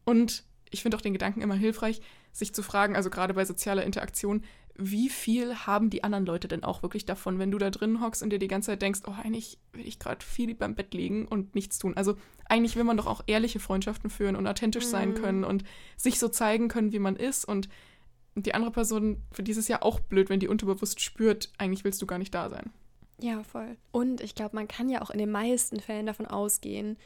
Und 0.05 0.45
ich 0.71 0.83
finde 0.83 0.97
auch 0.97 1.03
den 1.03 1.15
Gedanken 1.15 1.41
immer 1.41 1.55
hilfreich, 1.55 2.03
sich 2.33 2.55
zu 2.55 2.63
fragen, 2.63 2.97
also 2.97 3.11
gerade 3.11 3.35
bei 3.35 3.45
sozialer 3.45 3.85
Interaktion, 3.85 4.45
wie 4.81 5.09
viel 5.09 5.57
haben 5.57 5.91
die 5.91 6.05
anderen 6.05 6.25
Leute 6.25 6.47
denn 6.47 6.62
auch 6.62 6.83
wirklich 6.83 7.05
davon, 7.05 7.41
wenn 7.41 7.51
du 7.51 7.59
da 7.59 7.71
drin 7.71 8.01
hockst 8.01 8.23
und 8.23 8.31
dir 8.31 8.38
die 8.38 8.47
ganze 8.47 8.67
Zeit 8.67 8.81
denkst, 8.81 9.01
oh, 9.09 9.14
eigentlich 9.23 9.59
will 9.73 9.87
ich 9.87 9.99
gerade 9.99 10.25
viel 10.25 10.55
beim 10.55 10.77
Bett 10.77 10.95
liegen 10.95 11.27
und 11.27 11.57
nichts 11.57 11.81
tun. 11.81 11.97
Also 11.97 12.17
eigentlich 12.49 12.77
will 12.77 12.85
man 12.85 12.97
doch 12.97 13.09
auch 13.09 13.23
ehrliche 13.27 13.59
Freundschaften 13.59 14.09
führen 14.09 14.37
und 14.37 14.47
authentisch 14.47 14.87
mhm. 14.87 14.91
sein 14.91 15.14
können 15.14 15.45
und 15.45 15.64
sich 15.97 16.21
so 16.21 16.29
zeigen 16.29 16.69
können, 16.69 16.93
wie 16.93 17.01
man 17.01 17.17
ist. 17.17 17.45
Und 17.45 17.69
die 18.37 18.55
andere 18.55 18.71
Person, 18.71 19.21
für 19.33 19.43
die 19.43 19.51
ist 19.51 19.57
es 19.57 19.67
ja 19.67 19.83
auch 19.83 19.99
blöd, 19.99 20.31
wenn 20.31 20.38
die 20.38 20.49
unterbewusst 20.49 21.01
spürt, 21.01 21.53
eigentlich 21.59 21.83
willst 21.83 22.01
du 22.01 22.07
gar 22.07 22.19
nicht 22.19 22.33
da 22.33 22.49
sein. 22.49 22.71
Ja, 23.21 23.43
voll. 23.43 23.77
Und 23.91 24.21
ich 24.21 24.37
glaube, 24.37 24.55
man 24.55 24.69
kann 24.69 24.88
ja 24.88 25.03
auch 25.03 25.11
in 25.11 25.19
den 25.19 25.33
meisten 25.33 25.81
Fällen 25.81 26.07
davon 26.07 26.27
ausgehen, 26.27 26.97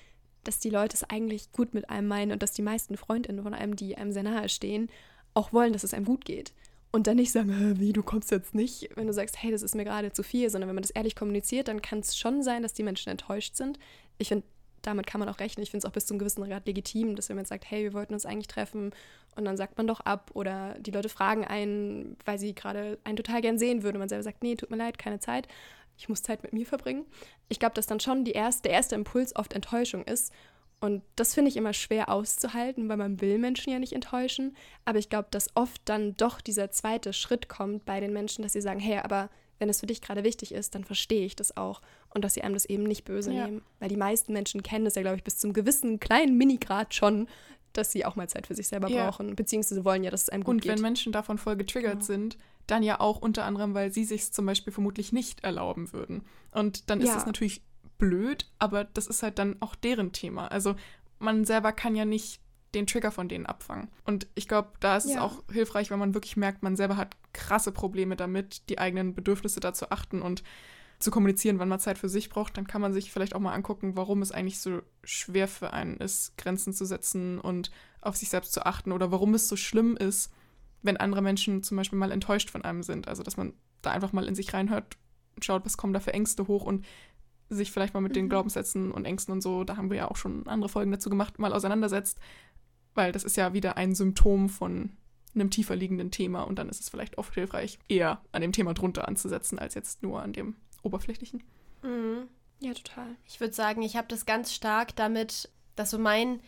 dass 0.45 0.59
die 0.59 0.69
Leute 0.69 0.95
es 0.95 1.09
eigentlich 1.09 1.53
gut 1.53 1.73
mit 1.73 1.89
einem 1.89 2.09
meinen 2.09 2.33
und 2.33 2.43
dass 2.43 2.53
die 2.53 2.61
meisten 2.61 2.99
Freundinnen 2.99 3.43
von 3.43 3.55
einem, 3.55 3.77
die 3.77 3.97
einem 3.97 4.13
sehr 4.13 4.25
nahe 4.25 4.51
stehen, 4.51 4.91
auch 5.33 5.55
wollen, 5.55 5.73
dass 5.73 5.85
es 5.85 5.95
einem 5.95 6.05
gut 6.05 6.27
geht 6.27 6.53
und 6.93 7.07
dann 7.07 7.17
nicht 7.17 7.33
sagen, 7.33 7.81
wie, 7.81 7.93
du 7.93 8.03
kommst 8.03 8.31
jetzt 8.31 8.55
nicht, 8.55 8.91
wenn 8.97 9.07
du 9.07 9.13
sagst, 9.13 9.43
hey, 9.43 9.51
das 9.51 9.63
ist 9.63 9.75
mir 9.75 9.85
gerade 9.85 10.13
zu 10.13 10.23
viel, 10.23 10.51
sondern 10.51 10.69
wenn 10.69 10.75
man 10.75 10.83
das 10.83 10.91
ehrlich 10.91 11.17
kommuniziert, 11.17 11.69
dann 11.69 11.81
kann 11.81 12.01
es 12.01 12.17
schon 12.17 12.43
sein, 12.43 12.63
dass 12.63 12.75
die 12.75 12.83
Menschen 12.83 13.09
enttäuscht 13.09 13.57
sind. 13.57 13.79
Ich 14.19 14.29
finde, 14.29 14.45
damit 14.83 15.07
kann 15.07 15.19
man 15.19 15.29
auch 15.29 15.41
rechnen. 15.41 15.63
Ich 15.63 15.71
finde 15.71 15.87
es 15.87 15.91
auch 15.91 15.95
bis 15.95 16.07
zum 16.07 16.19
gewissen 16.19 16.45
Grad 16.45 16.67
legitim, 16.67 17.17
dass 17.17 17.29
wenn 17.29 17.37
man 17.37 17.47
sagt, 17.47 17.71
hey, 17.71 17.85
wir 17.85 17.95
wollten 17.95 18.13
uns 18.13 18.27
eigentlich 18.27 18.49
treffen 18.49 18.91
und 19.37 19.45
dann 19.45 19.57
sagt 19.57 19.79
man 19.79 19.87
doch 19.87 20.01
ab 20.01 20.33
oder 20.35 20.75
die 20.81 20.91
Leute 20.91 21.09
fragen 21.09 21.47
einen, 21.47 22.17
weil 22.27 22.39
sie 22.39 22.55
gerade 22.55 22.99
einen 23.05 23.17
total 23.17 23.41
gern 23.41 23.59
sehen 23.59 23.83
würden 23.83 23.97
und 23.97 24.01
man 24.01 24.09
selber 24.09 24.25
sagt, 24.25 24.43
nee, 24.43 24.55
tut 24.55 24.71
mir 24.71 24.77
leid, 24.77 24.99
keine 24.99 25.19
Zeit, 25.19 25.49
ich 25.97 26.09
muss 26.09 26.23
Zeit 26.23 26.43
mit 26.43 26.53
mir 26.53 26.67
verbringen. 26.67 27.07
Ich 27.49 27.59
glaube, 27.59 27.75
dass 27.75 27.87
dann 27.87 28.01
schon 28.01 28.27
erste, 28.27 28.63
der 28.63 28.73
erste 28.73 28.97
Impuls 28.97 29.35
oft 29.37 29.55
Enttäuschung 29.55 30.05
ist 30.05 30.33
und 30.83 31.03
das 31.15 31.33
finde 31.33 31.49
ich 31.49 31.57
immer 31.57 31.73
schwer 31.73 32.09
auszuhalten, 32.09 32.89
weil 32.89 32.97
man 32.97 33.21
will 33.21 33.39
Menschen 33.39 33.73
ja 33.73 33.79
nicht 33.79 33.93
enttäuschen. 33.93 34.57
Aber 34.85 34.99
ich 34.99 35.09
glaube, 35.09 35.29
dass 35.31 35.55
oft 35.55 35.81
dann 35.85 36.17
doch 36.17 36.41
dieser 36.41 36.73
zweite 36.73 37.13
Schritt 37.13 37.49
kommt 37.49 37.85
bei 37.85 38.01
den 38.01 38.13
Menschen, 38.13 38.43
dass 38.43 38.55
sie 38.55 38.61
sagen, 38.61 38.81
hey, 38.81 38.99
aber 38.99 39.31
wenn 39.61 39.69
es 39.69 39.79
für 39.79 39.87
dich 39.87 40.03
gerade 40.03 40.25
wichtig 40.25 40.51
ist, 40.51 40.75
dann 40.75 40.83
verstehe 40.83 41.25
ich 41.25 41.37
das 41.37 41.57
auch. 41.57 41.83
Und 42.13 42.25
dass 42.25 42.35
sie 42.35 42.43
einem 42.43 42.55
das 42.55 42.65
eben 42.65 42.83
nicht 42.83 43.05
böse 43.05 43.33
ja. 43.33 43.47
nehmen. 43.47 43.63
Weil 43.79 43.91
die 43.91 43.97
meisten 43.97 44.33
Menschen 44.33 44.65
kennen 44.65 44.85
das 44.85 44.97
ja, 44.97 45.03
glaube 45.03 45.19
ich, 45.19 45.23
bis 45.23 45.39
zum 45.39 45.53
gewissen 45.53 46.01
kleinen 46.01 46.37
Minigrad 46.37 46.93
schon, 46.93 47.29
dass 47.75 47.93
sie 47.93 48.05
auch 48.05 48.17
mal 48.17 48.29
Zeit 48.29 48.49
für 48.49 48.57
sich 48.57 48.67
selber 48.67 48.89
ja. 48.89 49.09
brauchen. 49.09 49.37
Beziehungsweise 49.37 49.85
wollen 49.85 50.03
ja, 50.03 50.11
dass 50.11 50.23
es 50.23 50.29
einem 50.31 50.43
gut 50.43 50.57
Und 50.57 50.63
geht. 50.63 50.73
wenn 50.73 50.83
Menschen 50.83 51.13
davon 51.13 51.39
voll 51.39 51.55
getriggert 51.55 51.93
genau. 51.93 52.05
sind, 52.05 52.39
dann 52.67 52.83
ja 52.83 52.99
auch 52.99 53.23
unter 53.23 53.45
anderem, 53.45 53.75
weil 53.75 53.93
sie 53.93 54.05
sich 54.05 54.33
zum 54.33 54.47
Beispiel 54.47 54.73
vermutlich 54.73 55.13
nicht 55.13 55.45
erlauben 55.45 55.93
würden. 55.93 56.25
Und 56.51 56.91
dann 56.91 57.01
ist 57.01 57.11
es 57.11 57.23
ja. 57.23 57.27
natürlich 57.27 57.63
blöd, 58.03 58.51
aber 58.59 58.83
das 58.83 59.07
ist 59.07 59.23
halt 59.23 59.39
dann 59.39 59.57
auch 59.61 59.77
deren 59.77 60.11
Thema. 60.11 60.49
Also 60.49 60.75
man 61.21 61.45
selber 61.45 61.71
kann 61.71 61.95
ja 61.95 62.05
nicht 62.05 62.41
den 62.75 62.89
Trigger 62.89 63.13
von 63.13 63.29
denen 63.29 63.47
abfangen. 63.47 63.93
Und 64.05 64.27
ich 64.35 64.49
glaube, 64.49 64.71
da 64.81 64.97
ist 64.97 65.09
ja. 65.09 65.15
es 65.15 65.21
auch 65.21 65.45
hilfreich, 65.53 65.93
wenn 65.93 66.01
man 66.01 66.15
wirklich 66.15 66.37
merkt, 66.37 66.65
man 66.65 66.75
selber 66.75 66.97
hat 66.97 67.15
krasse 67.33 67.71
Probleme 67.71 68.17
damit, 68.17 68.69
die 68.69 68.81
eigenen 68.81 69.15
Bedürfnisse 69.15 69.61
da 69.61 69.73
zu 69.73 69.93
achten 69.93 70.21
und 70.21 70.43
zu 70.99 71.13
kommunizieren, 71.13 71.61
wann 71.61 71.69
man 71.69 71.79
Zeit 71.79 71.97
für 71.97 72.09
sich 72.09 72.29
braucht, 72.29 72.57
dann 72.57 72.67
kann 72.67 72.81
man 72.81 72.93
sich 72.93 73.13
vielleicht 73.13 73.37
auch 73.37 73.41
mal 73.41 73.55
angucken, 73.55 73.97
warum 73.97 74.21
es 74.21 74.33
eigentlich 74.33 74.59
so 74.59 74.83
schwer 75.05 75.47
für 75.47 75.73
einen 75.73 75.99
ist, 75.99 76.37
Grenzen 76.37 76.73
zu 76.73 76.85
setzen 76.85 77.39
und 77.39 77.71
auf 78.01 78.17
sich 78.17 78.31
selbst 78.31 78.53
zu 78.53 78.67
achten 78.67 78.91
oder 78.91 79.13
warum 79.13 79.35
es 79.35 79.47
so 79.47 79.55
schlimm 79.55 79.97
ist, 79.97 80.33
wenn 80.83 80.97
andere 80.97 81.23
Menschen 81.23 81.63
zum 81.63 81.77
Beispiel 81.77 82.01
mal 82.01 82.11
enttäuscht 82.11 82.51
von 82.51 82.65
einem 82.65 82.83
sind. 82.83 83.07
Also, 83.07 83.23
dass 83.23 83.37
man 83.37 83.53
da 83.81 83.93
einfach 83.93 84.13
mal 84.13 84.27
in 84.27 84.35
sich 84.35 84.53
reinhört 84.55 84.97
und 85.37 85.45
schaut, 85.45 85.65
was 85.65 85.77
kommen 85.77 85.93
da 85.93 86.01
für 86.01 86.15
Ängste 86.15 86.49
hoch 86.49 86.65
und 86.65 86.85
sich 87.55 87.73
vielleicht 87.73 87.95
mal 87.95 88.01
mit 88.01 88.17
den 88.17 88.27
Mhm. 88.27 88.31
Glaubenssätzen 88.31 88.93
und 88.93 89.05
Ängsten 89.05 89.33
und 89.33 89.41
so, 89.41 89.65
da 89.65 89.77
haben 89.77 89.91
wir 89.91 89.97
ja 89.99 90.11
auch 90.11 90.17
schon 90.17 90.47
andere 90.47 90.69
Folgen 90.69 90.91
dazu 90.93 91.11
gemacht, 91.11 91.39
mal 91.39 91.53
auseinandersetzt, 91.53 92.19
weil 92.95 93.13
das 93.13 93.25
ist 93.25 93.37
ja 93.37 93.53
wieder 93.53 93.77
ein 93.77 93.95
Symptom 93.95 94.49
von 94.49 94.91
einem 95.35 95.51
tiefer 95.51 95.77
liegenden 95.77 96.11
Thema 96.11 96.43
und 96.43 96.59
dann 96.59 96.69
ist 96.69 96.81
es 96.81 96.89
vielleicht 96.91 97.17
oft 97.17 97.33
hilfreich, 97.35 97.79
eher 97.89 98.21
an 98.33 98.43
dem 98.43 98.53
Thema 98.53 98.75
drunter 98.75 99.09
anzusetzen, 99.09 99.59
als 99.59 99.75
jetzt 99.75 100.03
nur 100.03 100.23
an 100.23 100.33
dem 100.33 100.57
oberflächlichen. 100.83 101.43
Mhm. 101.83 102.29
Ja, 102.61 102.75
total. 102.75 103.17
Ich 103.27 103.41
würde 103.41 103.55
sagen, 103.55 103.83
ich 103.83 103.97
habe 103.97 104.07
das 104.09 104.27
ganz 104.27 104.53
stark 104.53 104.95
damit, 104.95 105.51
dass 105.75 105.91
so 105.91 105.99
mein 105.99 106.41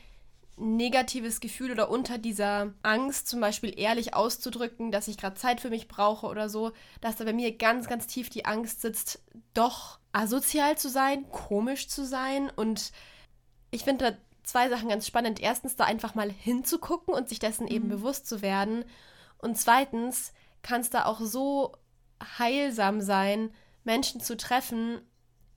negatives 0.56 1.40
Gefühl 1.40 1.72
oder 1.72 1.90
unter 1.90 2.18
dieser 2.18 2.72
Angst 2.82 3.26
zum 3.26 3.40
Beispiel 3.40 3.76
ehrlich 3.76 4.14
auszudrücken, 4.14 4.92
dass 4.92 5.08
ich 5.08 5.16
gerade 5.16 5.34
Zeit 5.34 5.60
für 5.60 5.70
mich 5.70 5.88
brauche 5.88 6.26
oder 6.26 6.48
so, 6.48 6.72
dass 7.00 7.16
da 7.16 7.24
bei 7.24 7.32
mir 7.32 7.56
ganz, 7.56 7.88
ganz 7.88 8.06
tief 8.06 8.30
die 8.30 8.44
Angst 8.44 8.80
sitzt, 8.80 9.22
doch 9.54 9.98
asozial 10.14 10.78
zu 10.78 10.88
sein, 10.88 11.28
komisch 11.30 11.88
zu 11.88 12.06
sein. 12.06 12.50
Und 12.54 12.92
ich 13.70 13.84
finde 13.84 14.12
da 14.12 14.16
zwei 14.44 14.68
Sachen 14.68 14.88
ganz 14.88 15.06
spannend. 15.06 15.40
Erstens, 15.40 15.76
da 15.76 15.84
einfach 15.84 16.14
mal 16.14 16.30
hinzugucken 16.30 17.12
und 17.12 17.28
sich 17.28 17.38
dessen 17.38 17.66
eben 17.66 17.86
Mhm. 17.86 17.90
bewusst 17.90 18.26
zu 18.26 18.40
werden. 18.40 18.84
Und 19.38 19.58
zweitens 19.58 20.32
kann 20.62 20.80
es 20.80 20.90
da 20.90 21.04
auch 21.04 21.20
so 21.20 21.72
heilsam 22.38 23.00
sein, 23.00 23.50
Menschen 23.82 24.20
zu 24.20 24.36
treffen, 24.36 25.00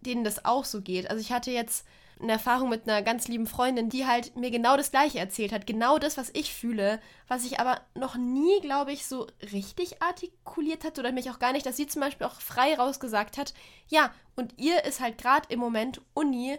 denen 0.02 0.24
das 0.24 0.44
auch 0.44 0.66
so 0.66 0.82
geht. 0.82 1.10
Also 1.10 1.22
ich 1.22 1.32
hatte 1.32 1.52
jetzt 1.52 1.86
eine 2.22 2.34
Erfahrung 2.34 2.70
mit 2.70 2.88
einer 2.88 3.02
ganz 3.02 3.28
lieben 3.28 3.48
Freundin, 3.48 3.90
die 3.90 4.06
halt 4.06 4.36
mir 4.36 4.52
genau 4.52 4.78
das 4.78 4.92
Gleiche 4.92 5.20
erzählt 5.20 5.52
hat. 5.52 5.68
Genau 5.68 5.98
das, 6.00 6.18
was 6.18 6.32
ich 6.34 6.54
fühle, 6.54 7.00
was 7.28 7.46
ich 7.46 7.60
aber 7.60 7.82
noch 7.96 8.16
nie, 8.16 8.60
glaube 8.62 8.92
ich, 8.92 9.06
so 9.06 9.28
richtig 9.52 10.02
artikuliert 10.02 10.84
hat 10.84 10.98
oder 11.00 11.12
mich 11.12 11.30
auch 11.30 11.40
gar 11.40 11.54
nicht, 11.54 11.66
dass 11.66 11.78
sie 11.78 11.88
zum 11.88 12.02
Beispiel 12.02 12.26
auch 12.26 12.42
frei 12.42 12.76
rausgesagt 12.76 13.38
hat, 13.38 13.54
ja, 13.88 14.12
und 14.36 14.54
ihr 14.58 14.84
ist 14.86 15.00
halt 15.00 15.18
gerade 15.18 15.48
im 15.50 15.60
Moment 15.60 16.02
Uni 16.14 16.58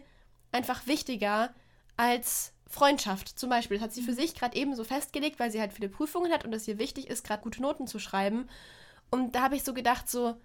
einfach 0.53 0.87
wichtiger 0.87 1.55
als 1.97 2.53
Freundschaft 2.69 3.39
zum 3.39 3.51
Beispiel. 3.51 3.79
Das 3.79 3.85
hat 3.85 3.93
sie 3.93 4.03
für 4.03 4.13
sich 4.13 4.35
gerade 4.35 4.57
eben 4.57 4.75
so 4.75 4.85
festgelegt, 4.85 5.41
weil 5.41 5.51
sie 5.51 5.61
halt 5.61 5.73
viele 5.73 5.89
Prüfungen 5.89 6.33
hat 6.33 6.45
und 6.45 6.53
es 6.55 6.69
ihr 6.69 6.79
wichtig 6.79 7.09
ist, 7.09 7.25
gerade 7.25 7.43
gute 7.43 7.63
Noten 7.63 7.87
zu 7.87 7.99
schreiben. 7.99 8.49
Und 9.11 9.35
da 9.35 9.43
habe 9.43 9.57
ich 9.57 9.65
so 9.65 9.73
gedacht, 9.73 10.09
so, 10.09 10.37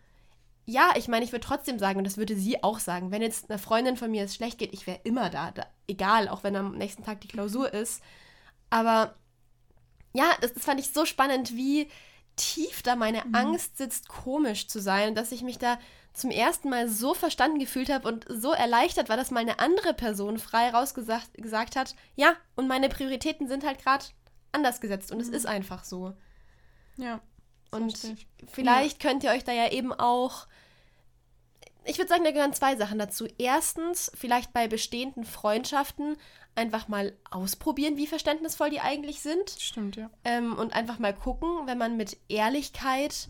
ja, 0.66 0.92
ich 0.96 1.08
meine, 1.08 1.26
ich 1.26 1.32
würde 1.32 1.46
trotzdem 1.46 1.78
sagen, 1.80 1.98
und 2.00 2.06
das 2.06 2.18
würde 2.18 2.36
sie 2.36 2.64
auch 2.64 2.80
sagen, 2.80 3.12
wenn 3.12 3.22
jetzt 3.22 3.50
einer 3.50 3.60
Freundin 3.60 3.98
von 3.98 4.12
mir 4.12 4.24
es 4.24 4.36
schlecht 4.36 4.58
geht, 4.60 4.74
ich 4.74 4.88
wäre 4.88 5.00
immer 5.04 5.30
da, 5.30 5.52
da, 5.52 5.66
egal, 5.88 6.30
auch 6.30 6.44
wenn 6.44 6.56
am 6.56 6.78
nächsten 6.78 7.04
Tag 7.04 7.22
die 7.22 7.28
Klausur 7.28 7.74
ist. 7.74 8.02
Aber 8.70 9.16
ja, 10.14 10.26
das, 10.42 10.54
das 10.54 10.64
fand 10.64 10.80
ich 10.80 10.92
so 10.92 11.06
spannend, 11.06 11.56
wie 11.56 11.90
tief 12.36 12.82
da 12.84 12.96
meine 12.96 13.24
Mhm. 13.26 13.36
Angst 13.36 13.78
sitzt, 13.78 14.08
komisch 14.10 14.68
zu 14.68 14.80
sein, 14.82 15.16
dass 15.16 15.32
ich 15.32 15.42
mich 15.44 15.58
da 15.58 15.80
zum 16.14 16.30
ersten 16.32 16.70
Mal 16.70 16.88
so 16.90 17.14
verstanden 17.14 17.60
gefühlt 17.60 17.90
habe 17.92 18.08
und 18.08 18.26
so 18.30 18.52
erleichtert 18.54 19.10
war, 19.10 19.18
dass 19.18 19.32
mal 19.32 19.40
eine 19.40 19.60
andere 19.60 19.94
Person 19.94 20.38
frei 20.38 20.70
rausgesagt 20.70 21.34
gesagt 21.36 21.76
hat, 21.76 21.96
ja, 22.16 22.36
und 22.56 22.68
meine 22.68 22.90
Prioritäten 22.90 23.48
sind 23.48 23.66
halt 23.66 23.80
gerade 23.84 24.06
anders 24.52 24.80
gesetzt 24.82 25.12
und 25.12 25.20
es 25.20 25.30
Mhm. 25.30 25.34
ist 25.34 25.46
einfach 25.48 25.84
so. 25.84 26.14
Ja. 26.98 27.20
Und 27.74 27.98
vielleicht 28.52 29.00
könnt 29.00 29.24
ihr 29.24 29.32
euch 29.32 29.44
da 29.44 29.52
ja 29.52 29.72
eben 29.72 29.92
auch. 29.94 30.48
Ich 31.86 31.98
würde 31.98 32.08
sagen, 32.08 32.24
da 32.24 32.32
gehören 32.32 32.54
zwei 32.54 32.78
Sachen 32.78 32.98
dazu. 32.98 33.28
Erstens, 33.38 34.12
vielleicht 34.16 34.54
bei 34.54 34.68
bestehenden 34.68 35.26
Freundschaften 35.26 36.16
einfach 36.56 36.88
mal 36.88 37.14
ausprobieren, 37.30 37.98
wie 37.98 38.08
verständnisvoll 38.08 38.70
die 38.70 38.80
eigentlich 38.80 39.22
sind. 39.22 39.50
Stimmt, 39.50 39.98
ja. 39.98 40.10
Ähm, 40.24 40.58
und 40.58 40.74
einfach 40.74 41.00
mal 41.00 41.14
gucken, 41.14 41.50
wenn 41.66 41.78
man 41.78 41.98
mit 41.98 42.18
Ehrlichkeit 42.30 43.28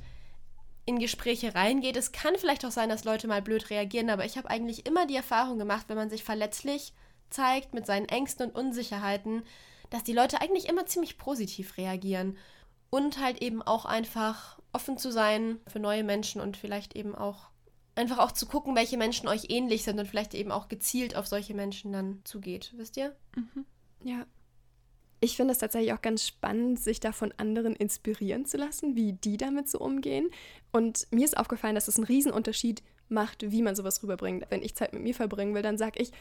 in 0.86 1.00
Gespräche 1.00 1.56
reingeht. 1.56 1.96
Es 1.96 2.12
kann 2.12 2.36
vielleicht 2.38 2.66
auch 2.66 2.72
sein, 2.72 2.90
dass 2.90 3.06
Leute 3.06 3.28
mal 3.28 3.42
blöd 3.42 3.70
reagieren, 3.70 4.10
aber 4.10 4.26
ich 4.26 4.38
habe 4.38 4.50
eigentlich 4.50 4.86
immer 4.86 5.08
die 5.08 5.16
Erfahrung 5.16 5.58
gemacht, 5.58 5.86
wenn 5.88 5.98
man 5.98 6.10
sich 6.10 6.24
verletzlich 6.24 6.94
zeigt 7.30 7.74
mit 7.74 7.86
seinen 7.86 8.08
Ängsten 8.08 8.50
und 8.50 8.56
Unsicherheiten, 8.56 9.44
dass 9.90 10.04
die 10.04 10.14
Leute 10.14 10.42
eigentlich 10.42 10.68
immer 10.68 10.86
ziemlich 10.86 11.18
positiv 11.18 11.78
reagieren. 11.78 12.38
Und 12.94 13.20
halt 13.20 13.42
eben 13.42 13.64
auch 13.64 13.86
einfach 13.86 14.60
offen 14.72 15.00
zu 15.00 15.12
sein 15.12 15.60
für 15.66 15.80
neue 15.80 16.04
Menschen 16.04 16.40
und 16.40 16.58
vielleicht 16.58 16.96
eben 16.96 17.16
auch 17.16 17.50
einfach 17.96 18.20
auch 18.20 18.32
zu 18.32 18.46
gucken, 18.46 18.76
welche 18.76 18.98
Menschen 18.98 19.28
euch 19.28 19.46
ähnlich 19.50 19.82
sind 19.84 19.98
und 20.00 20.06
vielleicht 20.06 20.36
eben 20.36 20.52
auch 20.52 20.68
gezielt 20.68 21.16
auf 21.16 21.26
solche 21.26 21.56
Menschen 21.56 21.92
dann 21.92 22.22
zugeht. 22.24 22.72
Wisst 22.78 22.96
ihr? 22.98 23.16
Mhm. 23.36 23.66
Ja. 24.04 24.28
Ich 25.22 25.36
finde 25.36 25.54
es 25.54 25.58
tatsächlich 25.58 25.92
auch 25.92 26.04
ganz 26.04 26.28
spannend, 26.28 26.80
sich 26.80 27.00
da 27.00 27.14
von 27.14 27.34
anderen 27.38 27.76
inspirieren 27.76 28.46
zu 28.46 28.58
lassen, 28.58 28.96
wie 28.96 29.14
die 29.14 29.38
damit 29.38 29.70
so 29.70 29.80
umgehen. 29.80 30.30
Und 30.72 31.08
mir 31.10 31.26
ist 31.26 31.36
aufgefallen, 31.36 31.74
dass 31.74 31.88
es 31.88 31.98
einen 31.98 32.06
Riesenunterschied 32.06 32.84
macht, 33.10 33.50
wie 33.50 33.64
man 33.64 33.76
sowas 33.76 34.04
rüberbringt. 34.04 34.46
Wenn 34.50 34.62
ich 34.62 34.76
Zeit 34.76 34.94
mit 34.94 35.02
mir 35.02 35.16
verbringen 35.16 35.56
will, 35.56 35.64
dann 35.64 35.80
sage 35.80 36.00
ich, 36.00 36.12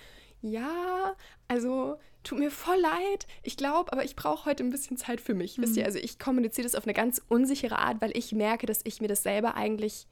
ja, 0.41 1.17
also 1.49 1.99
tut 2.25 2.39
mir 2.39 2.51
voll 2.51 2.79
leid. 2.81 3.27
Ich 3.43 3.57
glaube, 3.57 3.93
aber 3.93 4.05
ich 4.05 4.15
brauche 4.17 4.45
heute 4.47 4.63
ein 4.63 4.71
bisschen 4.71 4.97
Zeit 4.97 5.21
für 5.21 5.35
mich. 5.35 5.59
Wisst 5.59 5.77
ihr, 5.77 5.83
Mhm. 5.83 5.87
also 5.87 5.99
ich 5.99 6.19
kommuniziere 6.19 6.65
das 6.65 6.75
auf 6.75 6.85
eine 6.85 6.95
ganz 6.95 7.21
unsichere 7.29 7.79
Art, 7.79 8.01
weil 8.01 8.17
ich 8.17 8.33
merke, 8.33 8.67
dass 8.67 8.81
ich 8.85 9.01
mir 9.01 9.09
das 9.09 9.23
selber 9.23 9.55
eigentlich 9.57 10.07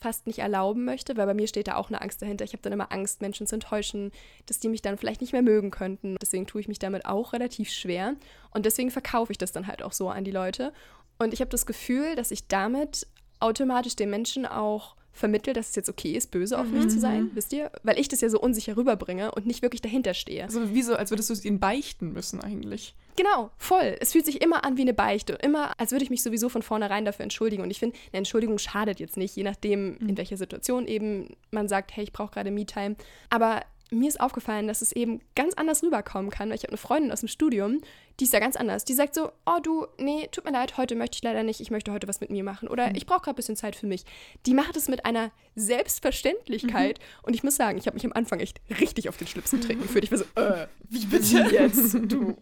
fast 0.00 0.28
nicht 0.28 0.38
erlauben 0.38 0.84
möchte, 0.84 1.16
weil 1.16 1.26
bei 1.26 1.34
mir 1.34 1.48
steht 1.48 1.66
da 1.66 1.74
auch 1.74 1.88
eine 1.88 2.00
Angst 2.00 2.22
dahinter. 2.22 2.44
Ich 2.44 2.52
habe 2.52 2.62
dann 2.62 2.72
immer 2.72 2.92
Angst, 2.92 3.20
Menschen 3.20 3.48
zu 3.48 3.56
enttäuschen, 3.56 4.12
dass 4.46 4.60
die 4.60 4.68
mich 4.68 4.80
dann 4.80 4.96
vielleicht 4.96 5.20
nicht 5.20 5.32
mehr 5.32 5.42
mögen 5.42 5.72
könnten. 5.72 6.16
Deswegen 6.22 6.46
tue 6.46 6.60
ich 6.60 6.68
mich 6.68 6.78
damit 6.78 7.04
auch 7.04 7.32
relativ 7.32 7.70
schwer 7.70 8.14
und 8.52 8.64
deswegen 8.64 8.92
verkaufe 8.92 9.32
ich 9.32 9.38
das 9.38 9.50
dann 9.50 9.66
halt 9.66 9.82
auch 9.82 9.92
so 9.92 10.08
an 10.08 10.22
die 10.22 10.30
Leute. 10.30 10.72
Und 11.18 11.34
ich 11.34 11.40
habe 11.40 11.50
das 11.50 11.66
Gefühl, 11.66 12.14
dass 12.14 12.30
ich 12.30 12.46
damit 12.46 13.08
automatisch 13.40 13.96
den 13.96 14.10
Menschen 14.10 14.46
auch 14.46 14.94
vermittle, 15.18 15.52
dass 15.52 15.70
es 15.70 15.76
jetzt 15.76 15.88
okay 15.88 16.12
ist, 16.12 16.30
böse 16.30 16.58
auf 16.58 16.68
mich 16.68 16.88
zu 16.88 16.98
sein, 16.98 17.30
wisst 17.34 17.52
ihr? 17.52 17.70
Weil 17.82 17.98
ich 17.98 18.08
das 18.08 18.20
ja 18.20 18.28
so 18.28 18.40
unsicher 18.40 18.76
rüberbringe 18.76 19.32
und 19.32 19.46
nicht 19.46 19.62
wirklich 19.62 19.80
dahinter 19.80 20.14
stehe. 20.14 20.44
Also 20.44 20.72
wie 20.74 20.82
so, 20.82 20.94
als 20.94 21.10
würdest 21.10 21.28
du 21.28 21.34
es 21.34 21.44
ihnen 21.44 21.60
beichten 21.60 22.12
müssen 22.12 22.40
eigentlich. 22.40 22.94
Genau, 23.16 23.50
voll. 23.58 23.96
Es 24.00 24.12
fühlt 24.12 24.26
sich 24.26 24.40
immer 24.42 24.64
an 24.64 24.76
wie 24.76 24.82
eine 24.82 24.94
Beichte. 24.94 25.32
Immer, 25.32 25.72
als 25.80 25.90
würde 25.90 26.04
ich 26.04 26.10
mich 26.10 26.22
sowieso 26.22 26.48
von 26.48 26.62
vornherein 26.62 27.04
dafür 27.04 27.24
entschuldigen. 27.24 27.64
Und 27.64 27.70
ich 27.70 27.80
finde, 27.80 27.96
eine 28.12 28.18
Entschuldigung 28.18 28.58
schadet 28.58 29.00
jetzt 29.00 29.16
nicht, 29.16 29.34
je 29.34 29.42
nachdem, 29.42 29.96
in 29.98 30.16
welcher 30.16 30.36
Situation 30.36 30.86
eben 30.86 31.34
man 31.50 31.66
sagt, 31.66 31.96
hey, 31.96 32.04
ich 32.04 32.12
brauche 32.12 32.30
gerade 32.30 32.52
Me-Time. 32.52 32.94
Aber 33.28 33.62
mir 33.90 34.08
ist 34.08 34.20
aufgefallen, 34.20 34.68
dass 34.68 34.82
es 34.82 34.92
eben 34.92 35.20
ganz 35.34 35.54
anders 35.54 35.82
rüberkommen 35.82 36.30
kann. 36.30 36.48
Weil 36.48 36.56
ich 36.56 36.62
habe 36.62 36.72
eine 36.72 36.78
Freundin 36.78 37.12
aus 37.12 37.20
dem 37.20 37.28
Studium, 37.28 37.80
die 38.20 38.24
ist 38.24 38.34
da 38.34 38.40
ganz 38.40 38.56
anders. 38.56 38.84
Die 38.84 38.94
sagt 38.94 39.14
so, 39.14 39.30
oh 39.46 39.58
du, 39.62 39.86
nee, 39.98 40.28
tut 40.32 40.44
mir 40.44 40.50
leid, 40.50 40.76
heute 40.76 40.96
möchte 40.96 41.16
ich 41.16 41.22
leider 41.22 41.44
nicht, 41.44 41.60
ich 41.60 41.70
möchte 41.70 41.92
heute 41.92 42.08
was 42.08 42.20
mit 42.20 42.30
mir 42.30 42.42
machen. 42.42 42.68
Oder 42.68 42.94
ich 42.96 43.06
brauche 43.06 43.20
gerade 43.20 43.34
ein 43.34 43.36
bisschen 43.36 43.56
Zeit 43.56 43.76
für 43.76 43.86
mich. 43.86 44.04
Die 44.46 44.54
macht 44.54 44.76
es 44.76 44.88
mit 44.88 45.04
einer 45.04 45.30
Selbstverständlichkeit. 45.54 46.98
Und 47.22 47.34
ich 47.34 47.44
muss 47.44 47.56
sagen, 47.56 47.78
ich 47.78 47.86
habe 47.86 47.94
mich 47.94 48.04
am 48.04 48.12
Anfang 48.12 48.40
echt 48.40 48.60
richtig 48.80 49.08
auf 49.08 49.16
den 49.16 49.28
Schlips 49.28 49.52
getreten 49.52 49.82
gefühlt. 49.82 50.04
Ich 50.04 50.10
war 50.10 50.18
so, 50.18 50.24
äh, 50.34 50.66
wie 50.88 51.06
bitte 51.06 51.38
jetzt? 51.52 51.94
Du, 51.94 52.36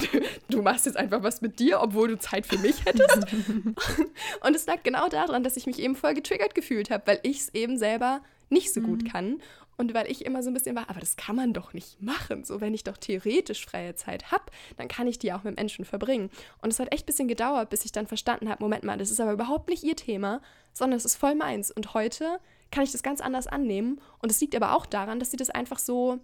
du 0.50 0.62
machst 0.62 0.86
jetzt 0.86 0.96
einfach 0.96 1.22
was 1.22 1.40
mit 1.40 1.58
dir, 1.58 1.80
obwohl 1.80 2.08
du 2.08 2.18
Zeit 2.18 2.46
für 2.46 2.58
mich 2.58 2.84
hättest. 2.84 3.26
Und 4.42 4.54
es 4.54 4.66
lag 4.66 4.82
genau 4.82 5.08
daran, 5.08 5.42
dass 5.42 5.56
ich 5.56 5.66
mich 5.66 5.78
eben 5.78 5.96
voll 5.96 6.14
getriggert 6.14 6.54
gefühlt 6.54 6.90
habe, 6.90 7.06
weil 7.06 7.20
ich 7.22 7.40
es 7.40 7.54
eben 7.54 7.78
selber 7.78 8.20
nicht 8.52 8.72
so 8.72 8.82
gut 8.82 9.10
kann. 9.10 9.40
Und 9.82 9.94
weil 9.94 10.08
ich 10.08 10.24
immer 10.24 10.44
so 10.44 10.50
ein 10.50 10.54
bisschen 10.54 10.76
war, 10.76 10.88
aber 10.88 11.00
das 11.00 11.16
kann 11.16 11.34
man 11.34 11.52
doch 11.52 11.72
nicht 11.72 12.00
machen. 12.00 12.44
So, 12.44 12.60
wenn 12.60 12.72
ich 12.72 12.84
doch 12.84 12.96
theoretisch 12.96 13.66
freie 13.66 13.96
Zeit 13.96 14.30
habe, 14.30 14.44
dann 14.76 14.86
kann 14.86 15.08
ich 15.08 15.18
die 15.18 15.32
auch 15.32 15.42
mit 15.42 15.56
Menschen 15.56 15.84
verbringen. 15.84 16.30
Und 16.60 16.70
es 16.72 16.78
hat 16.78 16.92
echt 16.92 17.02
ein 17.02 17.06
bisschen 17.06 17.26
gedauert, 17.26 17.68
bis 17.68 17.84
ich 17.84 17.90
dann 17.90 18.06
verstanden 18.06 18.48
habe, 18.48 18.62
Moment 18.62 18.84
mal, 18.84 18.96
das 18.96 19.10
ist 19.10 19.18
aber 19.18 19.32
überhaupt 19.32 19.68
nicht 19.68 19.82
ihr 19.82 19.96
Thema, 19.96 20.40
sondern 20.72 20.96
es 20.96 21.04
ist 21.04 21.16
voll 21.16 21.34
meins. 21.34 21.72
Und 21.72 21.94
heute 21.94 22.38
kann 22.70 22.84
ich 22.84 22.92
das 22.92 23.02
ganz 23.02 23.20
anders 23.20 23.48
annehmen. 23.48 24.00
Und 24.20 24.30
es 24.30 24.40
liegt 24.40 24.54
aber 24.54 24.76
auch 24.76 24.86
daran, 24.86 25.18
dass 25.18 25.32
sie 25.32 25.36
das 25.36 25.50
einfach 25.50 25.80
so, 25.80 26.20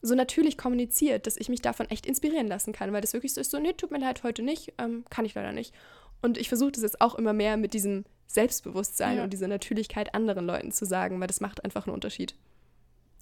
so 0.00 0.14
natürlich 0.14 0.56
kommuniziert, 0.56 1.26
dass 1.26 1.36
ich 1.36 1.50
mich 1.50 1.60
davon 1.60 1.90
echt 1.90 2.06
inspirieren 2.06 2.48
lassen 2.48 2.72
kann, 2.72 2.94
weil 2.94 3.02
das 3.02 3.12
wirklich 3.12 3.34
so 3.34 3.42
ist, 3.42 3.50
so, 3.50 3.58
nee, 3.58 3.74
tut 3.74 3.90
mir 3.90 3.98
leid, 4.00 4.22
heute 4.22 4.42
nicht, 4.42 4.72
ähm, 4.78 5.04
kann 5.10 5.26
ich 5.26 5.34
leider 5.34 5.52
nicht. 5.52 5.74
Und 6.22 6.38
ich 6.38 6.48
versuche 6.48 6.72
das 6.72 6.82
jetzt 6.82 7.02
auch 7.02 7.16
immer 7.16 7.34
mehr 7.34 7.58
mit 7.58 7.74
diesem 7.74 8.06
Selbstbewusstsein 8.26 9.18
Ja. 9.18 9.24
und 9.24 9.34
dieser 9.34 9.48
Natürlichkeit 9.48 10.14
anderen 10.14 10.46
Leuten 10.46 10.72
zu 10.72 10.86
sagen, 10.86 11.20
weil 11.20 11.26
das 11.26 11.42
macht 11.42 11.62
einfach 11.62 11.86
einen 11.86 11.92
Unterschied. 11.94 12.34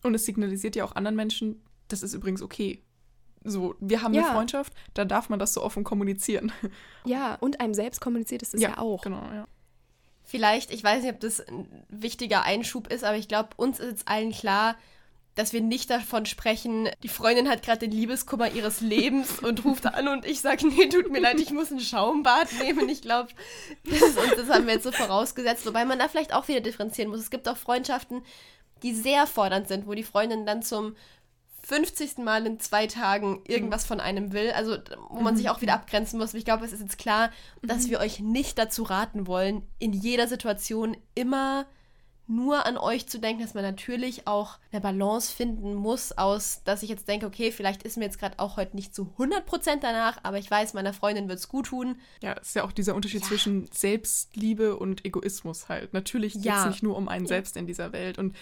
Und 0.02 0.14
es 0.14 0.24
signalisiert 0.24 0.76
ja 0.76 0.84
auch 0.84 0.94
anderen 0.96 1.16
Menschen, 1.16 1.62
das 1.88 2.02
ist 2.02 2.14
übrigens 2.14 2.42
okay. 2.42 2.82
So, 3.44 3.74
wir 3.80 4.02
haben 4.02 4.12
Ja. 4.14 4.22
eine 4.26 4.32
Freundschaft, 4.32 4.72
da 4.94 5.04
darf 5.04 5.28
man 5.30 5.38
das 5.38 5.54
so 5.54 5.62
offen 5.62 5.84
kommunizieren. 5.84 6.52
Ja, 7.06 7.36
und 7.36 7.60
einem 7.60 7.72
selbst 7.72 8.00
kommuniziert 8.00 8.42
es 8.42 8.50
das 8.50 8.60
ja, 8.60 8.76
auch. 8.78 9.00
Genau, 9.02 9.22
ja. 9.32 9.46
Vielleicht, 10.22 10.70
ich 10.70 10.84
weiß 10.84 11.02
nicht, 11.02 11.12
ob 11.14 11.20
das 11.20 11.40
ein 11.40 11.66
wichtiger 11.88 12.42
Einschub 12.42 12.86
ist, 12.92 13.02
aber 13.04 13.16
ich 13.16 13.26
glaube, 13.26 13.50
uns 13.56 13.80
ist 13.80 13.88
jetzt 13.90 14.08
allen 14.08 14.30
klar, 14.32 14.76
dass 15.34 15.52
wir 15.52 15.60
nicht 15.62 15.88
davon 15.90 16.26
sprechen, 16.26 16.88
die 17.02 17.08
Freundin 17.08 17.48
hat 17.48 17.62
gerade 17.62 17.78
den 17.78 17.90
Liebeskummer 17.92 18.50
ihres 18.52 18.80
Lebens 18.80 19.38
und 19.40 19.64
ruft 19.64 19.86
an 19.86 20.08
und 20.08 20.26
ich 20.26 20.40
sage, 20.40 20.66
nee, 20.68 20.88
tut 20.88 21.10
mir 21.10 21.20
leid, 21.20 21.40
ich 21.40 21.50
muss 21.52 21.70
ein 21.70 21.80
Schaumbad 21.80 22.48
nehmen. 22.60 22.88
Ich 22.88 23.00
glaube, 23.00 23.30
das, 23.84 24.02
ist 24.02 24.18
uns- 24.18 24.36
das 24.36 24.50
haben 24.50 24.66
wir 24.66 24.74
jetzt 24.74 24.84
so 24.84 24.92
vorausgesetzt, 24.92 25.64
wobei 25.66 25.84
man 25.84 25.98
da 25.98 26.08
vielleicht 26.08 26.34
auch 26.34 26.46
wieder 26.48 26.60
differenzieren 26.60 27.10
muss. 27.10 27.20
Es 27.20 27.30
gibt 27.30 27.48
auch 27.48 27.56
Freundschaften, 27.56 28.22
die 28.82 28.94
sehr 28.94 29.26
fordernd 29.26 29.68
sind, 29.68 29.86
wo 29.86 29.94
die 29.94 30.02
Freundin 30.02 30.46
dann 30.46 30.62
zum 30.62 30.94
50. 31.62 32.18
Mal 32.18 32.46
in 32.46 32.58
zwei 32.58 32.86
Tagen 32.86 33.42
irgendwas 33.46 33.84
von 33.84 34.00
einem 34.00 34.32
will, 34.32 34.50
also 34.52 34.76
wo 35.08 35.20
man 35.20 35.36
sich 35.36 35.50
auch 35.50 35.60
wieder 35.60 35.74
abgrenzen 35.74 36.18
muss. 36.18 36.34
Ich 36.34 36.44
glaube, 36.44 36.64
es 36.64 36.72
ist 36.72 36.80
jetzt 36.80 36.98
klar, 36.98 37.30
dass 37.62 37.88
wir 37.90 38.00
euch 38.00 38.20
nicht 38.20 38.58
dazu 38.58 38.82
raten 38.82 39.26
wollen, 39.26 39.62
in 39.78 39.92
jeder 39.92 40.26
Situation 40.26 40.96
immer 41.14 41.66
nur 42.30 42.64
an 42.64 42.78
euch 42.78 43.08
zu 43.08 43.18
denken, 43.18 43.42
dass 43.42 43.54
man 43.54 43.64
natürlich 43.64 44.26
auch 44.28 44.58
eine 44.70 44.80
Balance 44.80 45.34
finden 45.34 45.74
muss 45.74 46.12
aus, 46.12 46.62
dass 46.64 46.84
ich 46.84 46.88
jetzt 46.88 47.08
denke, 47.08 47.26
okay, 47.26 47.50
vielleicht 47.50 47.82
ist 47.82 47.96
mir 47.96 48.04
jetzt 48.04 48.20
gerade 48.20 48.38
auch 48.38 48.56
heute 48.56 48.76
nicht 48.76 48.94
zu 48.94 49.12
100% 49.18 49.80
danach, 49.80 50.18
aber 50.22 50.38
ich 50.38 50.48
weiß, 50.48 50.72
meiner 50.74 50.92
Freundin 50.92 51.28
wird 51.28 51.40
es 51.40 51.48
gut 51.48 51.66
tun. 51.66 51.96
Ja, 52.22 52.36
es 52.40 52.48
ist 52.48 52.54
ja 52.54 52.64
auch 52.64 52.72
dieser 52.72 52.94
Unterschied 52.94 53.22
ja. 53.22 53.26
zwischen 53.26 53.68
Selbstliebe 53.72 54.76
und 54.76 55.04
Egoismus 55.04 55.68
halt. 55.68 55.92
Natürlich 55.92 56.34
geht 56.34 56.42
es 56.42 56.46
ja. 56.46 56.66
nicht 56.68 56.84
nur 56.84 56.96
um 56.96 57.08
einen 57.08 57.26
selbst 57.26 57.56
in 57.56 57.66
dieser 57.66 57.92
Welt 57.92 58.16
und 58.16 58.36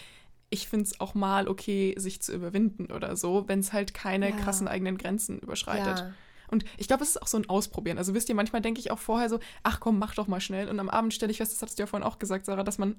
ich 0.50 0.68
finde 0.68 0.84
es 0.84 1.00
auch 1.00 1.14
mal 1.14 1.48
okay, 1.48 1.94
sich 1.98 2.22
zu 2.22 2.32
überwinden 2.32 2.90
oder 2.90 3.16
so, 3.16 3.48
wenn 3.48 3.60
es 3.60 3.72
halt 3.72 3.94
keine 3.94 4.32
krassen 4.32 4.68
eigenen 4.68 4.96
Grenzen 4.96 5.38
überschreitet. 5.38 6.12
Und 6.50 6.64
ich 6.78 6.88
glaube, 6.88 7.02
es 7.02 7.10
ist 7.10 7.22
auch 7.22 7.26
so 7.26 7.36
ein 7.36 7.48
Ausprobieren. 7.48 7.98
Also 7.98 8.14
wisst 8.14 8.28
ihr, 8.28 8.34
manchmal 8.34 8.62
denke 8.62 8.80
ich 8.80 8.90
auch 8.90 8.98
vorher 8.98 9.28
so, 9.28 9.38
ach 9.62 9.80
komm, 9.80 9.98
mach 9.98 10.14
doch 10.14 10.28
mal 10.28 10.40
schnell. 10.40 10.68
Und 10.68 10.80
am 10.80 10.88
Abend 10.88 11.12
stelle 11.12 11.30
ich 11.30 11.38
fest, 11.38 11.52
das 11.52 11.60
hattest 11.60 11.78
du 11.78 11.82
ja 11.82 11.86
vorhin 11.86 12.06
auch 12.06 12.18
gesagt, 12.18 12.46
Sarah, 12.46 12.64
dass 12.64 12.78
man 12.78 12.96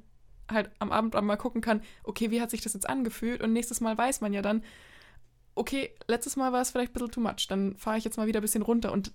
halt 0.47 0.69
am 0.79 0.91
Abend 0.91 1.13
mal 1.13 1.35
gucken 1.37 1.61
kann, 1.61 1.81
okay, 2.03 2.31
wie 2.31 2.41
hat 2.41 2.51
sich 2.51 2.61
das 2.61 2.73
jetzt 2.73 2.89
angefühlt? 2.89 3.41
Und 3.41 3.53
nächstes 3.53 3.81
Mal 3.81 3.97
weiß 3.97 4.21
man 4.21 4.33
ja 4.33 4.41
dann, 4.41 4.63
okay, 5.55 5.91
letztes 6.07 6.35
Mal 6.35 6.51
war 6.53 6.61
es 6.61 6.71
vielleicht 6.71 6.91
ein 6.91 6.93
bisschen 6.93 7.11
too 7.11 7.21
much, 7.21 7.47
dann 7.47 7.75
fahre 7.75 7.97
ich 7.97 8.03
jetzt 8.03 8.17
mal 8.17 8.27
wieder 8.27 8.39
ein 8.39 8.43
bisschen 8.43 8.61
runter. 8.61 8.91
Und 8.91 9.11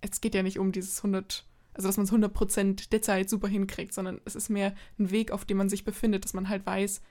es 0.00 0.20
geht 0.20 0.34
ja 0.34 0.42
nicht 0.42 0.58
um 0.58 0.72
dieses 0.72 0.98
100, 0.98 1.44
also 1.74 1.88
dass 1.88 1.96
man 1.96 2.06
es 2.06 2.12
100% 2.12 2.90
der 2.90 3.02
Zeit 3.02 3.28
super 3.28 3.48
hinkriegt, 3.48 3.92
sondern 3.92 4.20
es 4.24 4.36
ist 4.36 4.48
mehr 4.48 4.74
ein 4.98 5.10
Weg, 5.10 5.32
auf 5.32 5.44
dem 5.44 5.56
man 5.56 5.68
sich 5.68 5.84
befindet, 5.84 6.24
dass 6.24 6.34
man 6.34 6.48
halt 6.48 6.64
weiß, 6.64 7.02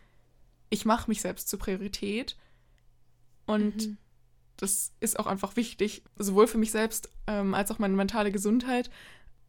ich 0.70 0.86
mache 0.86 1.10
mich 1.10 1.22
selbst 1.22 1.50
zur 1.50 1.60
Priorität. 1.60 2.38
Und 3.46 3.88
mhm 3.88 3.98
das 4.58 4.92
ist 5.00 5.20
auch 5.20 5.28
einfach 5.28 5.56
wichtig, 5.56 6.04
sowohl 6.18 6.48
für 6.48 6.58
mich 6.58 6.72
selbst 6.72 7.10
ähm, 7.28 7.54
als 7.54 7.72
auch 7.72 7.80
meine 7.80 7.96
mentale 7.96 8.32
Gesundheit, 8.32 8.90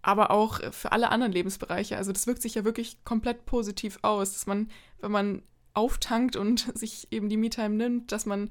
aber 0.03 0.31
auch 0.31 0.61
für 0.73 0.93
alle 0.93 1.11
anderen 1.11 1.33
Lebensbereiche. 1.33 1.97
Also 1.97 2.13
das 2.13 2.27
wirkt 2.27 2.43
sich 2.43 2.55
ja 2.55 2.65
wirklich 2.65 3.03
komplett 3.05 3.47
positiv 3.47 3.99
aus, 4.03 4.35
dass 4.35 4.47
man, 4.47 4.71
wenn 5.01 5.11
man 5.11 5.43
auftankt 5.75 6.37
und 6.37 6.71
sich 6.79 7.09
eben 7.11 7.29
die 7.29 7.37
Me-Time 7.37 7.71
nimmt, 7.71 8.13
dass 8.13 8.27
man 8.27 8.51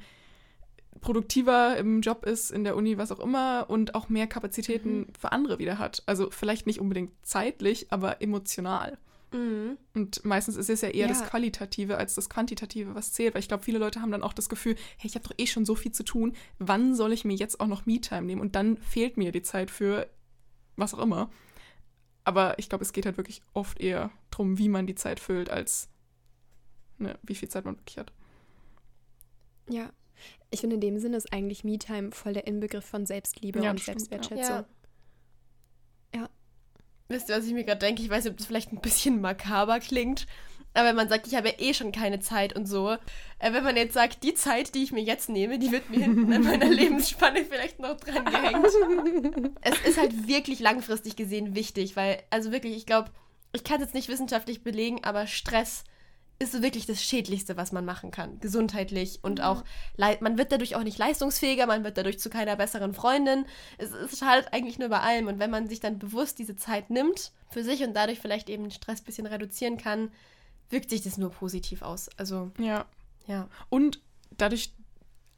produktiver 0.99 1.77
im 1.77 2.01
Job 2.01 2.25
ist, 2.25 2.49
in 2.49 2.63
der 2.63 2.75
Uni, 2.75 2.97
was 2.97 3.11
auch 3.11 3.19
immer, 3.19 3.69
und 3.69 3.93
auch 3.93 4.09
mehr 4.09 4.25
Kapazitäten 4.25 4.99
mhm. 4.99 5.07
für 5.17 5.31
andere 5.31 5.59
wieder 5.59 5.77
hat. 5.77 6.01
Also 6.07 6.31
vielleicht 6.31 6.65
nicht 6.65 6.81
unbedingt 6.81 7.11
zeitlich, 7.21 7.91
aber 7.91 8.21
emotional. 8.21 8.97
Mhm. 9.31 9.77
Und 9.93 10.23
meistens 10.23 10.55
ist 10.55 10.69
es 10.69 10.81
ja 10.81 10.89
eher 10.89 11.07
ja. 11.07 11.07
das 11.07 11.23
Qualitative 11.23 11.97
als 11.97 12.15
das 12.15 12.29
Quantitative, 12.29 12.95
was 12.95 13.11
zählt. 13.11 13.33
Weil 13.33 13.41
ich 13.41 13.47
glaube, 13.47 13.63
viele 13.63 13.79
Leute 13.79 14.01
haben 14.01 14.11
dann 14.11 14.23
auch 14.23 14.33
das 14.33 14.49
Gefühl, 14.49 14.75
hey, 14.97 15.07
ich 15.07 15.15
habe 15.15 15.27
doch 15.27 15.35
eh 15.37 15.47
schon 15.47 15.65
so 15.65 15.75
viel 15.75 15.91
zu 15.91 16.03
tun. 16.03 16.33
Wann 16.59 16.95
soll 16.95 17.11
ich 17.13 17.25
mir 17.25 17.35
jetzt 17.35 17.59
auch 17.59 17.67
noch 17.67 17.85
Me-Time 17.85 18.23
nehmen? 18.23 18.41
Und 18.41 18.55
dann 18.55 18.77
fehlt 18.77 19.17
mir 19.17 19.31
die 19.31 19.41
Zeit 19.41 19.71
für 19.71 20.09
was 20.75 20.93
auch 20.93 20.99
immer. 20.99 21.29
Aber 22.23 22.59
ich 22.59 22.69
glaube, 22.69 22.83
es 22.83 22.93
geht 22.93 23.05
halt 23.05 23.17
wirklich 23.17 23.41
oft 23.53 23.79
eher 23.79 24.11
darum, 24.31 24.57
wie 24.57 24.69
man 24.69 24.85
die 24.85 24.95
Zeit 24.95 25.19
füllt, 25.19 25.49
als 25.49 25.89
ne, 26.97 27.17
wie 27.23 27.35
viel 27.35 27.49
Zeit 27.49 27.65
man 27.65 27.77
wirklich 27.77 27.97
hat. 27.97 28.11
Ja. 29.69 29.91
Ich 30.49 30.61
finde, 30.61 30.75
in 30.75 30.81
dem 30.81 30.99
Sinne 30.99 31.17
ist 31.17 31.31
eigentlich 31.33 31.63
Me-Time 31.63 32.11
voll 32.11 32.33
der 32.33 32.47
Inbegriff 32.47 32.85
von 32.85 33.05
Selbstliebe 33.05 33.61
ja, 33.61 33.71
und 33.71 33.79
stimmt, 33.79 33.99
Selbstwertschätzung. 33.99 34.55
Ja. 34.55 34.65
Wisst 37.09 37.29
ihr, 37.29 37.37
was 37.37 37.45
ich 37.45 37.53
mir 37.53 37.63
gerade 37.63 37.79
denke? 37.79 38.01
Ich 38.01 38.09
weiß 38.09 38.23
nicht, 38.23 38.31
ob 38.31 38.37
das 38.37 38.47
vielleicht 38.47 38.71
ein 38.71 38.81
bisschen 38.81 39.21
makaber 39.21 39.79
klingt. 39.79 40.27
Aber 40.73 40.89
wenn 40.89 40.95
man 40.95 41.09
sagt, 41.09 41.25
ich 41.25 41.35
habe 41.35 41.49
eh 41.49 41.73
schon 41.73 41.91
keine 41.91 42.19
Zeit 42.19 42.55
und 42.55 42.67
so. 42.67 42.91
Äh, 43.39 43.53
wenn 43.53 43.63
man 43.63 43.75
jetzt 43.75 43.93
sagt, 43.93 44.23
die 44.23 44.35
Zeit, 44.35 44.75
die 44.75 44.83
ich 44.83 44.91
mir 44.91 45.01
jetzt 45.01 45.27
nehme, 45.27 45.57
die 45.57 45.71
wird 45.71 45.89
mir 45.89 46.01
hinten 46.01 46.31
an 46.31 46.43
meiner 46.43 46.65
Lebensspanne 46.69 47.45
vielleicht 47.45 47.79
noch 47.79 47.97
dran 47.97 48.25
gehängt. 48.25 49.51
es 49.61 49.79
ist 49.81 49.97
halt 49.97 50.27
wirklich 50.27 50.59
langfristig 50.59 51.15
gesehen 51.15 51.55
wichtig, 51.55 51.95
weil, 51.95 52.21
also 52.29 52.51
wirklich, 52.51 52.75
ich 52.77 52.85
glaube, 52.85 53.09
ich 53.53 53.63
kann 53.63 53.77
es 53.77 53.87
jetzt 53.87 53.95
nicht 53.95 54.09
wissenschaftlich 54.09 54.63
belegen, 54.63 55.03
aber 55.03 55.25
Stress 55.25 55.83
ist 56.39 56.51
so 56.51 56.61
wirklich 56.61 56.85
das 56.85 57.03
Schädlichste, 57.03 57.57
was 57.57 57.71
man 57.71 57.85
machen 57.85 58.11
kann, 58.11 58.39
gesundheitlich 58.39 59.19
und 59.23 59.41
auch, 59.41 59.63
man 59.97 60.37
wird 60.37 60.51
dadurch 60.51 60.75
auch 60.75 60.83
nicht 60.83 60.97
leistungsfähiger, 60.97 61.65
man 61.65 61.83
wird 61.83 61.97
dadurch 61.97 62.19
zu 62.19 62.29
keiner 62.29 62.55
besseren 62.55 62.93
Freundin. 62.93 63.45
Es, 63.77 63.91
es 63.91 64.19
schadet 64.19 64.53
eigentlich 64.53 64.77
nur 64.77 64.89
bei 64.89 64.99
allem 64.99 65.27
und 65.27 65.39
wenn 65.39 65.49
man 65.49 65.67
sich 65.67 65.79
dann 65.79 65.97
bewusst 65.97 66.37
diese 66.37 66.55
Zeit 66.55 66.89
nimmt 66.89 67.31
für 67.49 67.63
sich 67.63 67.83
und 67.83 67.95
dadurch 67.95 68.19
vielleicht 68.19 68.49
eben 68.49 68.63
den 68.63 68.71
Stress 68.71 69.01
ein 69.01 69.05
bisschen 69.05 69.25
reduzieren 69.25 69.77
kann, 69.77 70.11
wirkt 70.69 70.89
sich 70.89 71.01
das 71.01 71.17
nur 71.17 71.31
positiv 71.31 71.81
aus. 71.81 72.09
Also, 72.17 72.51
ja. 72.59 72.85
Ja. 73.25 73.49
Und 73.69 74.01
dadurch 74.37 74.73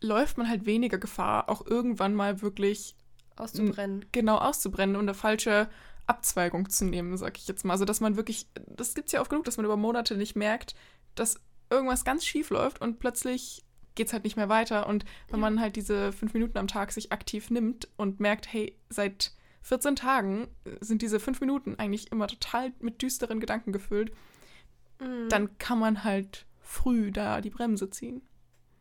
läuft 0.01 0.38
man 0.38 0.49
halt 0.49 0.65
weniger 0.65 0.97
Gefahr, 0.97 1.49
auch 1.49 1.65
irgendwann 1.65 2.13
mal 2.13 2.41
wirklich 2.41 2.95
auszubrennen. 3.35 4.05
Genau, 4.12 4.38
auszubrennen 4.38 4.95
und 4.95 5.03
eine 5.03 5.13
falsche 5.13 5.69
Abzweigung 6.10 6.69
zu 6.69 6.86
nehmen, 6.86 7.15
sag 7.17 7.38
ich 7.38 7.48
jetzt 7.48 7.63
mal. 7.63 7.74
Also, 7.74 7.86
dass 7.86 8.00
man 8.00 8.15
wirklich, 8.15 8.48
das 8.67 8.95
gibt 8.95 9.08
es 9.08 9.12
ja 9.13 9.22
oft 9.22 9.30
genug, 9.30 9.45
dass 9.45 9.58
man 9.58 9.65
über 9.65 9.78
Monate 9.78 10.17
nicht 10.17 10.36
merkt, 10.36 10.76
dass 11.15 11.39
irgendwas 11.69 12.04
ganz 12.04 12.26
schief 12.26 12.50
läuft 12.50 12.82
und 12.82 13.00
plötzlich 13.00 13.63
geht 13.95 14.08
es 14.08 14.13
halt 14.13 14.24
nicht 14.24 14.38
mehr 14.38 14.50
weiter. 14.50 14.88
Und 14.88 15.06
wenn 15.28 15.39
ja. 15.39 15.50
man 15.50 15.60
halt 15.60 15.76
diese 15.76 16.12
fünf 16.12 16.34
Minuten 16.34 16.58
am 16.58 16.67
Tag 16.67 16.91
sich 16.91 17.12
aktiv 17.12 17.50
nimmt 17.50 17.88
und 17.98 18.19
merkt, 18.19 18.52
hey, 18.52 18.78
seit 18.89 19.34
14 19.62 19.95
Tagen 19.95 20.48
sind 20.80 21.02
diese 21.02 21.19
fünf 21.19 21.41
Minuten 21.41 21.76
eigentlich 21.78 22.12
immer 22.12 22.28
total 22.28 22.72
mit 22.80 23.02
düsteren 23.02 23.39
Gedanken 23.39 23.72
gefüllt, 23.72 24.12
mhm. 25.00 25.30
dann 25.30 25.58
kann 25.58 25.80
man 25.80 26.04
halt 26.04 26.45
früh 26.62 27.12
da 27.12 27.41
die 27.41 27.50
Bremse 27.50 27.89
ziehen. 27.89 28.22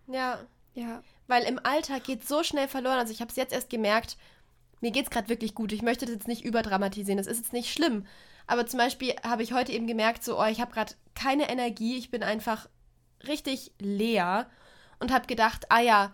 Ja, 0.07 0.38
ja. 0.75 1.03
Weil 1.27 1.45
im 1.45 1.59
Alltag 1.62 2.05
geht 2.05 2.27
so 2.27 2.43
schnell 2.43 2.69
verloren. 2.69 2.99
Also 2.99 3.12
ich 3.12 3.21
habe 3.21 3.31
es 3.31 3.37
jetzt 3.37 3.53
erst 3.53 3.71
gemerkt, 3.71 4.17
mir 4.81 4.91
geht 4.91 5.05
es 5.05 5.11
gerade 5.11 5.29
wirklich 5.29 5.55
gut. 5.55 5.73
Ich 5.73 5.83
möchte 5.83 6.07
das 6.07 6.14
jetzt 6.14 6.29
nicht 6.29 6.45
überdramatisieren. 6.45 7.19
Das 7.19 7.27
ist 7.27 7.38
jetzt 7.38 7.53
nicht 7.53 7.73
schlimm. 7.73 8.07
Aber 8.47 8.67
zum 8.67 8.79
Beispiel 8.79 9.14
habe 9.23 9.43
ich 9.43 9.53
heute 9.53 9.73
eben 9.73 9.87
gemerkt, 9.87 10.25
so, 10.25 10.41
oh, 10.41 10.47
ich 10.47 10.61
habe 10.61 10.73
gerade 10.73 10.95
keine 11.14 11.51
Energie. 11.51 11.99
Ich 11.99 12.11
bin 12.11 12.23
einfach 12.23 12.69
richtig 13.27 13.73
leer 13.81 14.49
und 15.01 15.12
habe 15.12 15.27
gedacht, 15.27 15.67
ah 15.71 15.81
ja, 15.81 16.12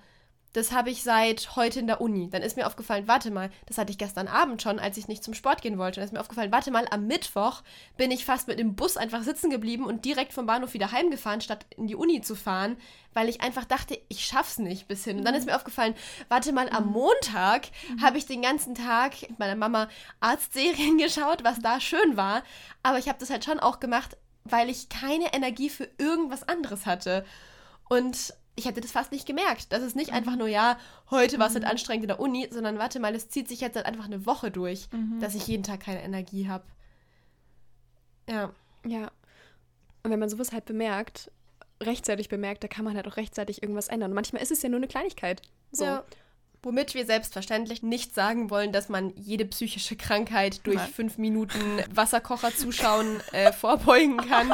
das 0.55 0.71
habe 0.71 0.89
ich 0.89 1.03
seit 1.03 1.57
heute 1.57 1.81
in 1.81 1.89
der 1.89 2.01
Uni. 2.01 2.31
Dann 2.31 2.43
ist 2.43 2.57
mir 2.57 2.69
aufgefallen, 2.69 3.09
warte 3.09 3.33
mal, 3.33 3.51
das 3.67 3.77
hatte 3.77 3.91
ich 3.91 3.99
gestern 3.99 4.29
Abend 4.29 4.63
schon, 4.63 4.79
als 4.79 4.97
ich 4.97 5.09
nicht 5.09 5.25
zum 5.25 5.35
Sport 5.35 5.63
gehen 5.63 5.79
wollte. 5.79 5.97
Dann 5.97 6.07
ist 6.07 6.13
mir 6.13 6.21
aufgefallen, 6.21 6.53
warte 6.53 6.71
mal, 6.71 6.87
am 6.93 7.09
Mittwoch 7.09 7.63
bin 7.97 8.13
ich 8.13 8.25
fast 8.25 8.47
mit 8.47 8.61
dem 8.61 8.77
Bus 8.77 8.97
einfach 8.97 9.25
sitzen 9.25 9.51
geblieben 9.51 9.85
und 9.85 10.05
direkt 10.05 10.33
vom 10.33 10.47
Bahnhof 10.47 10.73
wieder 10.73 10.93
heimgefahren, 10.93 11.41
statt 11.41 11.67
in 11.77 11.89
die 11.89 11.97
Uni 11.97 12.21
zu 12.21 12.37
fahren, 12.37 12.77
weil 13.15 13.29
ich 13.29 13.41
einfach 13.41 13.65
dachte, 13.65 13.99
ich 14.09 14.25
schaff's 14.25 14.59
nicht 14.59 14.87
bis 14.87 15.03
hin. 15.03 15.19
Und 15.19 15.25
dann 15.25 15.35
ist 15.35 15.47
mir 15.47 15.57
aufgefallen, 15.57 15.97
warte 16.29 16.53
mal, 16.53 16.69
am 16.69 16.87
Montag 16.87 17.67
mhm. 17.91 18.03
habe 18.03 18.19
ich 18.19 18.27
den 18.27 18.43
ganzen 18.43 18.77
Tag 18.77 19.23
mit 19.23 19.41
meiner 19.41 19.57
Mama 19.57 19.89
Arztserien 20.21 20.99
geschaut, 20.99 21.43
was 21.43 21.59
da 21.59 21.81
schön 21.81 22.17
war. 22.17 22.45
Aber 22.85 22.99
ich 22.99 23.09
habe 23.09 23.19
das 23.19 23.31
halt 23.31 23.45
schon 23.45 23.59
auch 23.59 23.81
gemacht, 23.81 24.17
weil 24.45 24.71
ich 24.71 24.89
keine 24.89 25.35
Energie 25.35 25.69
für 25.69 25.89
irgendwas 25.99 26.47
anderes 26.49 26.87
hatte. 26.87 27.25
Und 27.89 28.35
ich 28.57 28.67
hätte 28.67 28.81
das 28.81 28.93
fast 28.93 29.13
nicht 29.13 29.27
gemerkt. 29.27 29.73
Das 29.73 29.83
ist 29.83 29.97
nicht 29.97 30.11
mhm. 30.11 30.17
einfach 30.17 30.37
nur, 30.37 30.49
ja, 30.49 30.79
heute 31.11 31.39
war 31.39 31.49
es 31.49 31.55
halt 31.55 31.65
mhm. 31.65 31.71
anstrengend 31.71 32.05
in 32.05 32.09
der 32.09 32.21
Uni, 32.21 32.49
sondern 32.51 32.79
warte 32.79 33.01
mal, 33.01 33.15
es 33.15 33.29
zieht 33.29 33.49
sich 33.49 33.61
jetzt 33.61 33.77
halt 33.77 33.87
einfach 33.87 34.05
eine 34.05 34.27
Woche 34.27 34.51
durch, 34.51 34.89
mhm. 34.93 35.21
dass 35.21 35.35
ich 35.35 35.47
jeden 35.47 35.65
Tag 35.65 35.81
keine 35.81 36.03
Energie 36.03 36.49
habe. 36.49 36.65
Ja. 38.29 38.53
Ja. 38.87 39.11
Und 40.03 40.11
wenn 40.11 40.19
man 40.19 40.29
sowas 40.29 40.53
halt 40.53 40.67
bemerkt, 40.67 41.31
rechtzeitig 41.83 42.29
bemerkt, 42.29 42.63
da 42.63 42.69
kann 42.69 42.85
man 42.85 42.95
halt 42.95 43.09
auch 43.09 43.17
rechtzeitig 43.17 43.63
irgendwas 43.63 43.89
ändern. 43.89 44.11
Und 44.11 44.15
manchmal 44.15 44.43
ist 44.43 44.53
es 44.53 44.63
ja 44.63 44.69
nur 44.69 44.79
eine 44.79 44.89
Kleinigkeit. 44.89 45.43
So. 45.73 45.85
Ja. 45.85 46.05
Womit 46.65 46.95
wir 46.95 47.05
selbstverständlich 47.05 47.83
nicht 47.83 48.15
sagen 48.15 48.49
wollen, 48.49 48.73
dass 48.73 48.89
man 48.89 49.13
jede 49.17 49.45
psychische 49.45 49.97
Krankheit 49.97 50.67
durch 50.67 50.77
Nein. 50.77 50.89
fünf 50.89 51.19
Minuten 51.19 51.59
Wasserkocher 51.93 52.57
zuschauen 52.57 53.21
äh, 53.33 53.53
vorbeugen 53.53 54.17
kann. 54.17 54.51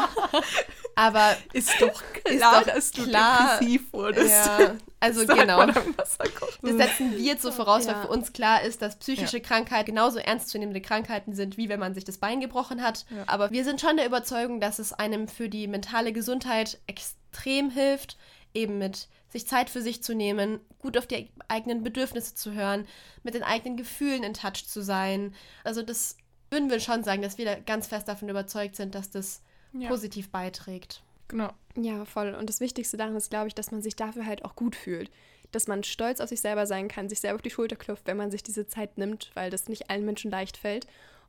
Aber 0.97 1.37
ist 1.53 1.71
doch 1.81 2.03
klar, 2.13 2.67
ist 2.67 2.69
doch 2.69 2.75
dass 2.75 2.91
klar, 3.09 3.59
du 3.59 3.65
depressiv 3.65 3.93
wurdest. 3.93 4.47
Ja, 4.47 4.75
also 4.99 5.25
genau. 5.25 5.67
Das 5.67 6.19
setzen 6.63 7.13
wir 7.13 7.19
jetzt 7.21 7.43
so 7.43 7.53
voraus, 7.53 7.87
ja. 7.87 7.95
weil 7.95 8.03
für 8.03 8.09
uns 8.09 8.33
klar 8.33 8.63
ist, 8.63 8.83
dass 8.83 8.99
psychische 8.99 9.39
ja. 9.39 9.43
Krankheiten 9.43 9.87
genauso 9.87 10.19
ernstzunehmende 10.19 10.81
Krankheiten 10.81 11.35
sind, 11.35 11.57
wie 11.57 11.69
wenn 11.69 11.81
man 11.81 11.95
sich 11.95 12.05
das 12.05 12.19
Bein 12.19 12.41
gebrochen 12.41 12.83
hat. 12.83 13.07
Ja. 13.09 13.25
Aber 13.29 13.51
wir 13.51 13.65
sind 13.65 13.81
schon 13.81 13.97
der 13.97 14.07
Überzeugung, 14.07 14.61
dass 14.61 14.79
es 14.79 14.93
einem 14.93 15.29
für 15.29 15.49
die 15.49 15.69
mentale 15.69 16.13
Gesundheit 16.13 16.79
extrem 16.87 17.71
hilft, 17.71 18.19
eben 18.53 18.79
mit 18.79 19.09
sich 19.31 19.47
Zeit 19.47 19.71
für 19.71 19.81
sich 19.81 20.03
zu 20.03 20.15
nehmen, 20.15 20.61
gut 20.81 20.99
auf 20.99 21.07
die 21.07 21.31
eigenen 21.49 21.83
Bedürfnisse 21.83 22.35
zu 22.35 22.53
hören, 22.53 22.87
mit 23.23 23.35
den 23.35 23.43
eigenen 23.43 23.77
Gefühlen 23.77 24.23
in 24.23 24.35
Touch 24.35 24.67
zu 24.67 24.83
sein. 24.83 25.35
Also 25.65 25.83
das 25.83 26.17
würden 26.51 26.71
wir 26.71 26.81
schon 26.81 27.05
sagen, 27.05 27.23
dass 27.23 27.39
wir 27.39 27.45
da 27.45 27.55
ganz 27.59 27.87
fest 27.87 28.09
davon 28.09 28.29
überzeugt 28.29 28.77
sind, 28.77 28.95
dass 28.95 29.11
das 29.11 29.43
ja. 29.73 29.89
positiv 29.89 30.31
beiträgt. 30.31 31.03
Genau. 31.29 31.51
Ja, 31.77 32.05
voll. 32.05 32.35
Und 32.35 32.51
das 32.51 32.61
Wichtigste 32.61 32.97
daran 32.97 33.15
ist, 33.15 33.31
glaube 33.31 33.47
ich, 33.47 33.55
dass 33.55 33.71
man 33.71 33.83
sich 33.83 33.95
dafür 33.95 34.27
halt 34.27 34.45
auch 34.45 34.57
gut 34.57 34.75
fühlt. 34.75 35.11
Dass 35.53 35.69
man 35.69 35.85
stolz 35.85 36.21
auf 36.21 36.29
sich 36.29 36.41
selber 36.41 36.67
sein 36.67 36.89
kann, 36.89 37.09
sich 37.09 37.21
selber 37.21 37.37
auf 37.37 37.43
die 37.43 37.51
Schulter 37.51 37.77
klopft, 37.77 38.07
wenn 38.07 38.17
man 38.17 38.33
sich 38.33 38.43
diese 38.43 38.67
Zeit 38.67 38.99
nimmt, 38.99 39.31
weil 39.35 39.51
das 39.51 39.69
nicht 39.69 39.91
allen 39.91 40.05
Menschen 40.05 40.31
leicht 40.31 40.57
fällt. 40.57 40.89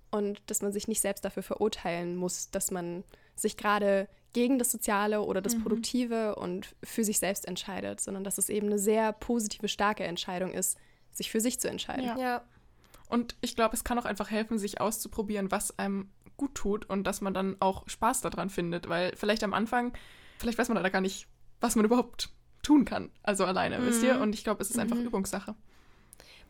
Und 0.09 0.41
dass 0.47 0.61
man 0.61 0.73
sich 0.73 0.87
nicht 0.87 1.01
selbst 1.01 1.23
dafür 1.23 1.43
verurteilen 1.43 2.15
muss, 2.15 2.49
dass 2.49 2.71
man 2.71 3.03
sich 3.35 3.57
gerade 3.57 4.07
gegen 4.33 4.59
das 4.59 4.71
Soziale 4.71 5.21
oder 5.21 5.41
das 5.41 5.55
mhm. 5.55 5.63
Produktive 5.63 6.35
und 6.35 6.75
für 6.83 7.03
sich 7.03 7.19
selbst 7.19 7.47
entscheidet, 7.47 7.99
sondern 7.99 8.23
dass 8.23 8.37
es 8.37 8.49
eben 8.49 8.67
eine 8.67 8.79
sehr 8.79 9.11
positive, 9.11 9.67
starke 9.67 10.03
Entscheidung 10.03 10.53
ist, 10.53 10.77
sich 11.11 11.31
für 11.31 11.41
sich 11.41 11.59
zu 11.59 11.69
entscheiden. 11.69 12.05
Ja. 12.05 12.17
ja. 12.17 12.41
Und 13.09 13.35
ich 13.41 13.55
glaube, 13.55 13.75
es 13.75 13.83
kann 13.83 13.99
auch 13.99 14.05
einfach 14.05 14.31
helfen, 14.31 14.57
sich 14.57 14.79
auszuprobieren, 14.79 15.51
was 15.51 15.77
einem 15.77 16.09
gut 16.37 16.55
tut 16.55 16.89
und 16.89 17.03
dass 17.03 17.21
man 17.21 17.33
dann 17.33 17.57
auch 17.59 17.87
Spaß 17.87 18.21
daran 18.21 18.49
findet, 18.49 18.87
weil 18.87 19.13
vielleicht 19.15 19.43
am 19.43 19.53
Anfang, 19.53 19.93
vielleicht 20.39 20.57
weiß 20.57 20.69
man 20.69 20.81
da 20.81 20.89
gar 20.89 21.01
nicht, 21.01 21.27
was 21.59 21.75
man 21.75 21.85
überhaupt 21.85 22.29
tun 22.63 22.85
kann, 22.85 23.11
also 23.21 23.45
alleine, 23.45 23.79
mhm. 23.79 23.85
wisst 23.87 24.03
ihr? 24.03 24.19
Und 24.19 24.33
ich 24.33 24.43
glaube, 24.43 24.61
es 24.61 24.69
ist 24.69 24.79
einfach 24.79 24.95
mhm. 24.95 25.05
Übungssache. 25.05 25.55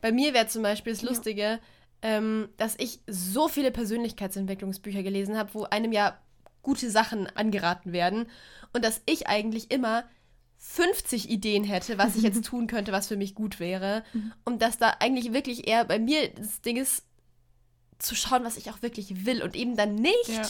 Bei 0.02 0.12
mir 0.12 0.34
wäre 0.34 0.48
zum 0.48 0.64
Beispiel 0.64 0.94
das 0.94 1.02
Lustige, 1.02 1.42
ja. 1.42 1.60
ähm, 2.02 2.50
dass 2.58 2.76
ich 2.78 3.00
so 3.08 3.48
viele 3.48 3.72
Persönlichkeitsentwicklungsbücher 3.72 5.04
gelesen 5.04 5.38
habe, 5.38 5.54
wo 5.54 5.64
einem 5.64 5.92
ja 5.92 6.20
gute 6.62 6.90
Sachen 6.90 7.28
angeraten 7.36 7.92
werden 7.94 8.28
und 8.74 8.86
dass 8.86 9.02
ich 9.06 9.28
eigentlich 9.28 9.72
immer 9.72 10.04
50 10.58 11.30
Ideen 11.30 11.64
hätte, 11.64 11.98
was 11.98 12.16
ich 12.16 12.24
jetzt 12.24 12.46
tun 12.46 12.68
könnte, 12.68 12.92
was 12.92 13.08
für 13.08 13.18
mich 13.18 13.34
gut 13.36 13.60
wäre. 13.60 14.04
Mhm. 14.14 14.32
Und 14.46 14.62
dass 14.62 14.78
da 14.78 14.96
eigentlich 15.00 15.34
wirklich 15.34 15.68
eher 15.68 15.86
bei 15.86 16.00
mir 16.00 16.30
das 16.30 16.62
Ding 16.62 16.78
ist, 16.78 17.04
zu 17.98 18.16
schauen, 18.16 18.44
was 18.44 18.58
ich 18.58 18.70
auch 18.72 18.82
wirklich 18.82 19.26
will 19.26 19.44
und 19.44 19.56
eben 19.56 19.76
dann 19.76 19.96
nicht, 19.96 20.28
ja. 20.28 20.48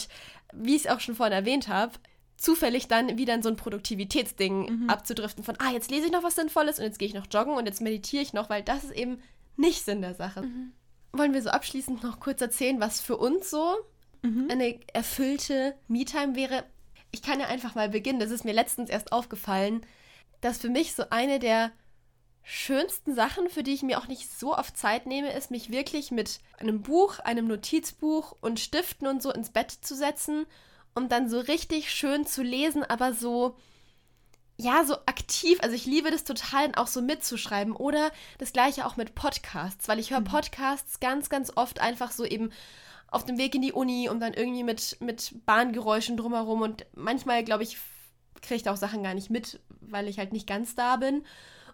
wie 0.54 0.74
ich 0.74 0.84
es 0.84 0.90
auch 0.90 1.00
schon 1.00 1.14
vorhin 1.14 1.34
erwähnt 1.34 1.68
habe, 1.68 1.92
zufällig 2.36 2.88
dann 2.88 3.18
wieder 3.18 3.34
in 3.34 3.42
so 3.42 3.48
ein 3.48 3.56
Produktivitätsding 3.56 4.82
mhm. 4.82 4.90
abzudriften 4.90 5.44
von, 5.44 5.56
ah, 5.58 5.70
jetzt 5.70 5.90
lese 5.90 6.06
ich 6.06 6.12
noch 6.12 6.22
was 6.22 6.34
Sinnvolles 6.34 6.78
und 6.78 6.84
jetzt 6.84 6.98
gehe 6.98 7.08
ich 7.08 7.14
noch 7.14 7.26
joggen 7.30 7.54
und 7.54 7.66
jetzt 7.66 7.80
meditiere 7.80 8.22
ich 8.22 8.32
noch, 8.32 8.50
weil 8.50 8.62
das 8.62 8.84
ist 8.84 8.92
eben 8.92 9.20
nicht 9.56 9.84
Sinn 9.84 10.00
der 10.00 10.14
Sache. 10.14 10.42
Mhm. 10.42 10.72
Wollen 11.12 11.34
wir 11.34 11.42
so 11.42 11.50
abschließend 11.50 12.02
noch 12.02 12.20
kurz 12.20 12.40
erzählen, 12.40 12.80
was 12.80 13.00
für 13.00 13.16
uns 13.16 13.50
so 13.50 13.76
mhm. 14.22 14.48
eine 14.50 14.80
erfüllte 14.92 15.74
Me-Time 15.88 16.34
wäre? 16.34 16.64
Ich 17.10 17.22
kann 17.22 17.40
ja 17.40 17.46
einfach 17.46 17.74
mal 17.74 17.88
beginnen. 17.88 18.20
Das 18.20 18.30
ist 18.30 18.44
mir 18.44 18.54
letztens 18.54 18.90
erst 18.90 19.12
aufgefallen, 19.12 19.84
dass 20.40 20.58
für 20.58 20.70
mich 20.70 20.94
so 20.94 21.04
eine 21.10 21.38
der 21.38 21.70
schönsten 22.42 23.14
Sachen, 23.14 23.48
für 23.48 23.62
die 23.62 23.74
ich 23.74 23.82
mir 23.82 23.98
auch 23.98 24.08
nicht 24.08 24.28
so 24.28 24.56
oft 24.56 24.76
Zeit 24.76 25.06
nehme, 25.06 25.32
ist, 25.32 25.50
mich 25.50 25.70
wirklich 25.70 26.10
mit 26.10 26.40
einem 26.58 26.82
Buch, 26.82 27.20
einem 27.20 27.46
Notizbuch 27.46 28.34
und 28.40 28.58
Stiften 28.58 29.06
und 29.06 29.22
so 29.22 29.32
ins 29.32 29.50
Bett 29.50 29.70
zu 29.70 29.94
setzen 29.94 30.46
um 30.94 31.08
dann 31.08 31.28
so 31.28 31.40
richtig 31.40 31.90
schön 31.90 32.26
zu 32.26 32.42
lesen, 32.42 32.84
aber 32.84 33.14
so, 33.14 33.56
ja, 34.56 34.84
so 34.84 34.94
aktiv. 35.06 35.58
Also 35.62 35.74
ich 35.74 35.86
liebe 35.86 36.10
das 36.10 36.24
total, 36.24 36.72
auch 36.76 36.86
so 36.86 37.00
mitzuschreiben. 37.00 37.74
Oder 37.74 38.10
das 38.38 38.52
gleiche 38.52 38.86
auch 38.86 38.96
mit 38.96 39.14
Podcasts, 39.14 39.88
weil 39.88 39.98
ich 39.98 40.10
höre 40.10 40.20
mhm. 40.20 40.24
Podcasts 40.24 41.00
ganz, 41.00 41.28
ganz 41.28 41.52
oft 41.56 41.80
einfach 41.80 42.12
so 42.12 42.24
eben 42.24 42.50
auf 43.12 43.24
dem 43.24 43.38
Weg 43.38 43.54
in 43.54 43.62
die 43.62 43.72
Uni 43.72 44.08
und 44.08 44.20
dann 44.20 44.32
irgendwie 44.32 44.64
mit, 44.64 44.96
mit 45.00 45.34
Bahngeräuschen 45.44 46.16
drumherum. 46.16 46.62
Und 46.62 46.86
manchmal, 46.94 47.44
glaube 47.44 47.62
ich, 47.62 47.76
kriege 48.40 48.56
ich 48.56 48.62
da 48.62 48.72
auch 48.72 48.78
Sachen 48.78 49.02
gar 49.02 49.14
nicht 49.14 49.30
mit, 49.30 49.60
weil 49.80 50.08
ich 50.08 50.18
halt 50.18 50.32
nicht 50.32 50.46
ganz 50.46 50.74
da 50.74 50.96
bin. 50.96 51.24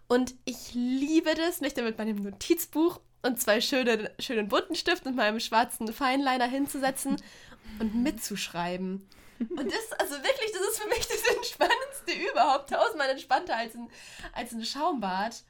Und 0.09 0.35
ich 0.45 0.75
liebe 0.75 1.35
das, 1.35 1.61
mich 1.61 1.75
dann 1.75 1.85
mit 1.85 1.97
meinem 1.97 2.17
Notizbuch 2.17 3.01
und 3.23 3.41
zwei 3.41 3.61
schönen, 3.61 4.09
schönen 4.19 4.49
bunten 4.49 4.75
Stiften 4.75 5.13
und 5.13 5.17
meinem 5.17 5.39
schwarzen 5.39 5.93
Feinliner 5.93 6.47
hinzusetzen 6.47 7.23
und 7.79 7.95
mitzuschreiben. 7.95 9.09
Und 9.39 9.73
das, 9.73 9.93
also 10.01 10.17
wirklich, 10.17 10.51
das 10.53 10.63
ist 10.63 10.83
für 10.83 10.89
mich 10.89 11.07
das 11.07 11.37
Entspannendste 11.37 12.31
überhaupt. 12.33 12.71
Tausendmal 12.71 13.11
entspannter 13.11 13.57
als 13.57 13.77
ein, 13.77 13.89
als 14.33 14.53
ein 14.53 14.65
Schaumbad. 14.65 15.45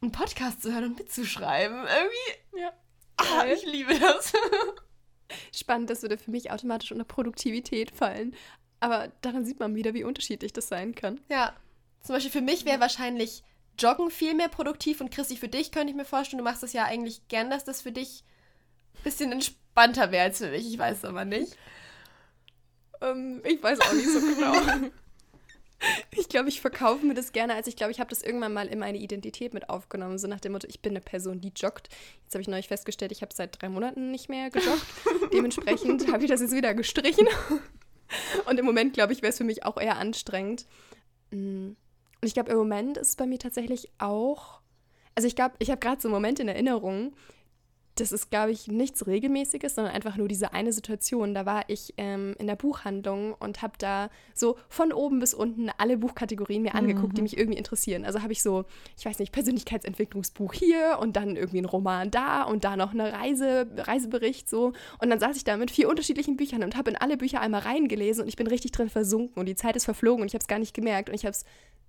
Einen 0.00 0.12
Podcast 0.12 0.62
zu 0.62 0.72
hören 0.72 0.84
und 0.84 0.98
mitzuschreiben. 0.98 1.76
Irgendwie, 1.86 2.62
ja. 2.62 2.72
Ah, 3.18 3.44
ich 3.44 3.66
liebe 3.66 3.98
das. 3.98 4.32
Spannend, 5.54 5.90
das 5.90 6.02
würde 6.02 6.18
für 6.18 6.30
mich 6.30 6.50
automatisch 6.50 6.92
unter 6.92 7.04
Produktivität 7.04 7.90
fallen. 7.90 8.34
Aber 8.80 9.12
daran 9.22 9.44
sieht 9.44 9.60
man 9.60 9.74
wieder, 9.74 9.94
wie 9.94 10.04
unterschiedlich 10.04 10.52
das 10.52 10.68
sein 10.68 10.94
kann. 10.94 11.20
Ja. 11.28 11.54
Zum 12.00 12.14
Beispiel 12.14 12.30
für 12.30 12.40
mich 12.40 12.64
wäre 12.64 12.80
wahrscheinlich 12.80 13.42
Joggen 13.78 14.10
viel 14.10 14.34
mehr 14.34 14.48
produktiv 14.48 15.00
und 15.00 15.10
Chrissy, 15.10 15.36
für 15.36 15.48
dich 15.48 15.70
könnte 15.70 15.90
ich 15.90 15.96
mir 15.96 16.04
vorstellen, 16.04 16.38
du 16.38 16.44
machst 16.44 16.62
das 16.62 16.72
ja 16.72 16.84
eigentlich 16.84 17.26
gern, 17.28 17.50
dass 17.50 17.64
das 17.64 17.82
für 17.82 17.92
dich 17.92 18.24
ein 18.96 19.02
bisschen 19.04 19.32
entspannter 19.32 20.10
wäre 20.10 20.24
als 20.24 20.38
für 20.38 20.50
mich. 20.50 20.66
Ich 20.66 20.78
weiß 20.78 21.04
aber 21.04 21.24
nicht. 21.24 21.56
Ähm, 23.00 23.40
ich 23.44 23.62
weiß 23.62 23.80
auch 23.80 23.92
nicht 23.92 24.08
so 24.08 24.20
genau. 24.20 24.90
ich 26.10 26.28
glaube, 26.28 26.48
ich 26.48 26.60
verkaufe 26.60 27.06
mir 27.06 27.14
das 27.14 27.32
gerne, 27.32 27.54
als 27.54 27.66
ich 27.66 27.76
glaube, 27.76 27.92
ich 27.92 28.00
habe 28.00 28.10
das 28.10 28.22
irgendwann 28.22 28.52
mal 28.52 28.66
in 28.66 28.78
meine 28.78 28.98
Identität 28.98 29.54
mit 29.54 29.68
aufgenommen, 29.68 30.18
so 30.18 30.26
nach 30.26 30.40
dem 30.40 30.52
Motto, 30.52 30.66
ich 30.68 30.80
bin 30.80 30.92
eine 30.92 31.00
Person, 31.00 31.40
die 31.40 31.52
joggt. 31.54 31.88
Jetzt 32.24 32.34
habe 32.34 32.42
ich 32.42 32.48
neulich 32.48 32.68
festgestellt, 32.68 33.12
ich 33.12 33.22
habe 33.22 33.34
seit 33.34 33.60
drei 33.60 33.68
Monaten 33.68 34.10
nicht 34.10 34.28
mehr 34.28 34.50
gejoggt. 34.50 34.86
Dementsprechend 35.32 36.10
habe 36.12 36.24
ich 36.24 36.30
das 36.30 36.40
jetzt 36.40 36.54
wieder 36.54 36.74
gestrichen. 36.74 37.28
Und 38.46 38.58
im 38.58 38.64
Moment, 38.64 38.94
glaube 38.94 39.12
ich, 39.12 39.22
wäre 39.22 39.30
es 39.30 39.38
für 39.38 39.44
mich 39.44 39.64
auch 39.64 39.76
eher 39.76 39.98
anstrengend. 39.98 40.66
Mm. 41.30 41.72
Und 42.20 42.26
ich 42.26 42.34
glaube, 42.34 42.50
im 42.50 42.58
Moment 42.58 42.96
ist 42.96 43.10
es 43.10 43.16
bei 43.16 43.26
mir 43.26 43.38
tatsächlich 43.38 43.90
auch. 43.98 44.60
Also 45.14 45.28
ich 45.28 45.36
glaube, 45.36 45.54
ich 45.58 45.70
habe 45.70 45.78
gerade 45.78 46.00
so 46.00 46.08
einen 46.08 46.14
Moment 46.14 46.40
in 46.40 46.48
Erinnerung, 46.48 47.14
das 48.00 48.12
ist, 48.12 48.30
glaube 48.30 48.52
ich, 48.52 48.68
nichts 48.68 49.06
Regelmäßiges, 49.06 49.74
sondern 49.74 49.94
einfach 49.94 50.16
nur 50.16 50.28
diese 50.28 50.52
eine 50.52 50.72
Situation. 50.72 51.34
Da 51.34 51.46
war 51.46 51.64
ich 51.68 51.94
ähm, 51.96 52.34
in 52.38 52.46
der 52.46 52.56
Buchhandlung 52.56 53.34
und 53.34 53.62
habe 53.62 53.74
da 53.78 54.10
so 54.34 54.56
von 54.68 54.92
oben 54.92 55.18
bis 55.20 55.34
unten 55.34 55.70
alle 55.78 55.96
Buchkategorien 55.96 56.62
mir 56.62 56.74
angeguckt, 56.74 57.12
mhm. 57.12 57.16
die 57.16 57.22
mich 57.22 57.38
irgendwie 57.38 57.58
interessieren. 57.58 58.04
Also 58.04 58.22
habe 58.22 58.32
ich 58.32 58.42
so, 58.42 58.64
ich 58.98 59.04
weiß 59.04 59.18
nicht, 59.18 59.32
Persönlichkeitsentwicklungsbuch 59.32 60.52
hier 60.52 60.98
und 61.00 61.16
dann 61.16 61.36
irgendwie 61.36 61.60
ein 61.60 61.64
Roman 61.64 62.10
da 62.10 62.42
und 62.42 62.64
da 62.64 62.76
noch 62.76 62.92
eine 62.92 63.12
Reise, 63.12 63.68
Reisebericht 63.76 64.48
so. 64.48 64.72
Und 65.00 65.10
dann 65.10 65.20
saß 65.20 65.36
ich 65.36 65.44
da 65.44 65.56
mit 65.56 65.70
vier 65.70 65.88
unterschiedlichen 65.88 66.36
Büchern 66.36 66.62
und 66.62 66.76
habe 66.76 66.90
in 66.90 66.96
alle 66.96 67.16
Bücher 67.16 67.40
einmal 67.40 67.60
reingelesen 67.60 68.22
und 68.22 68.28
ich 68.28 68.36
bin 68.36 68.46
richtig 68.46 68.72
drin 68.72 68.88
versunken 68.88 69.38
und 69.38 69.46
die 69.46 69.56
Zeit 69.56 69.76
ist 69.76 69.84
verflogen 69.84 70.22
und 70.22 70.28
ich 70.28 70.34
habe 70.34 70.42
es 70.42 70.48
gar 70.48 70.58
nicht 70.58 70.74
gemerkt 70.74 71.08
und 71.08 71.14
ich 71.14 71.24
habe 71.24 71.32
es 71.32 71.44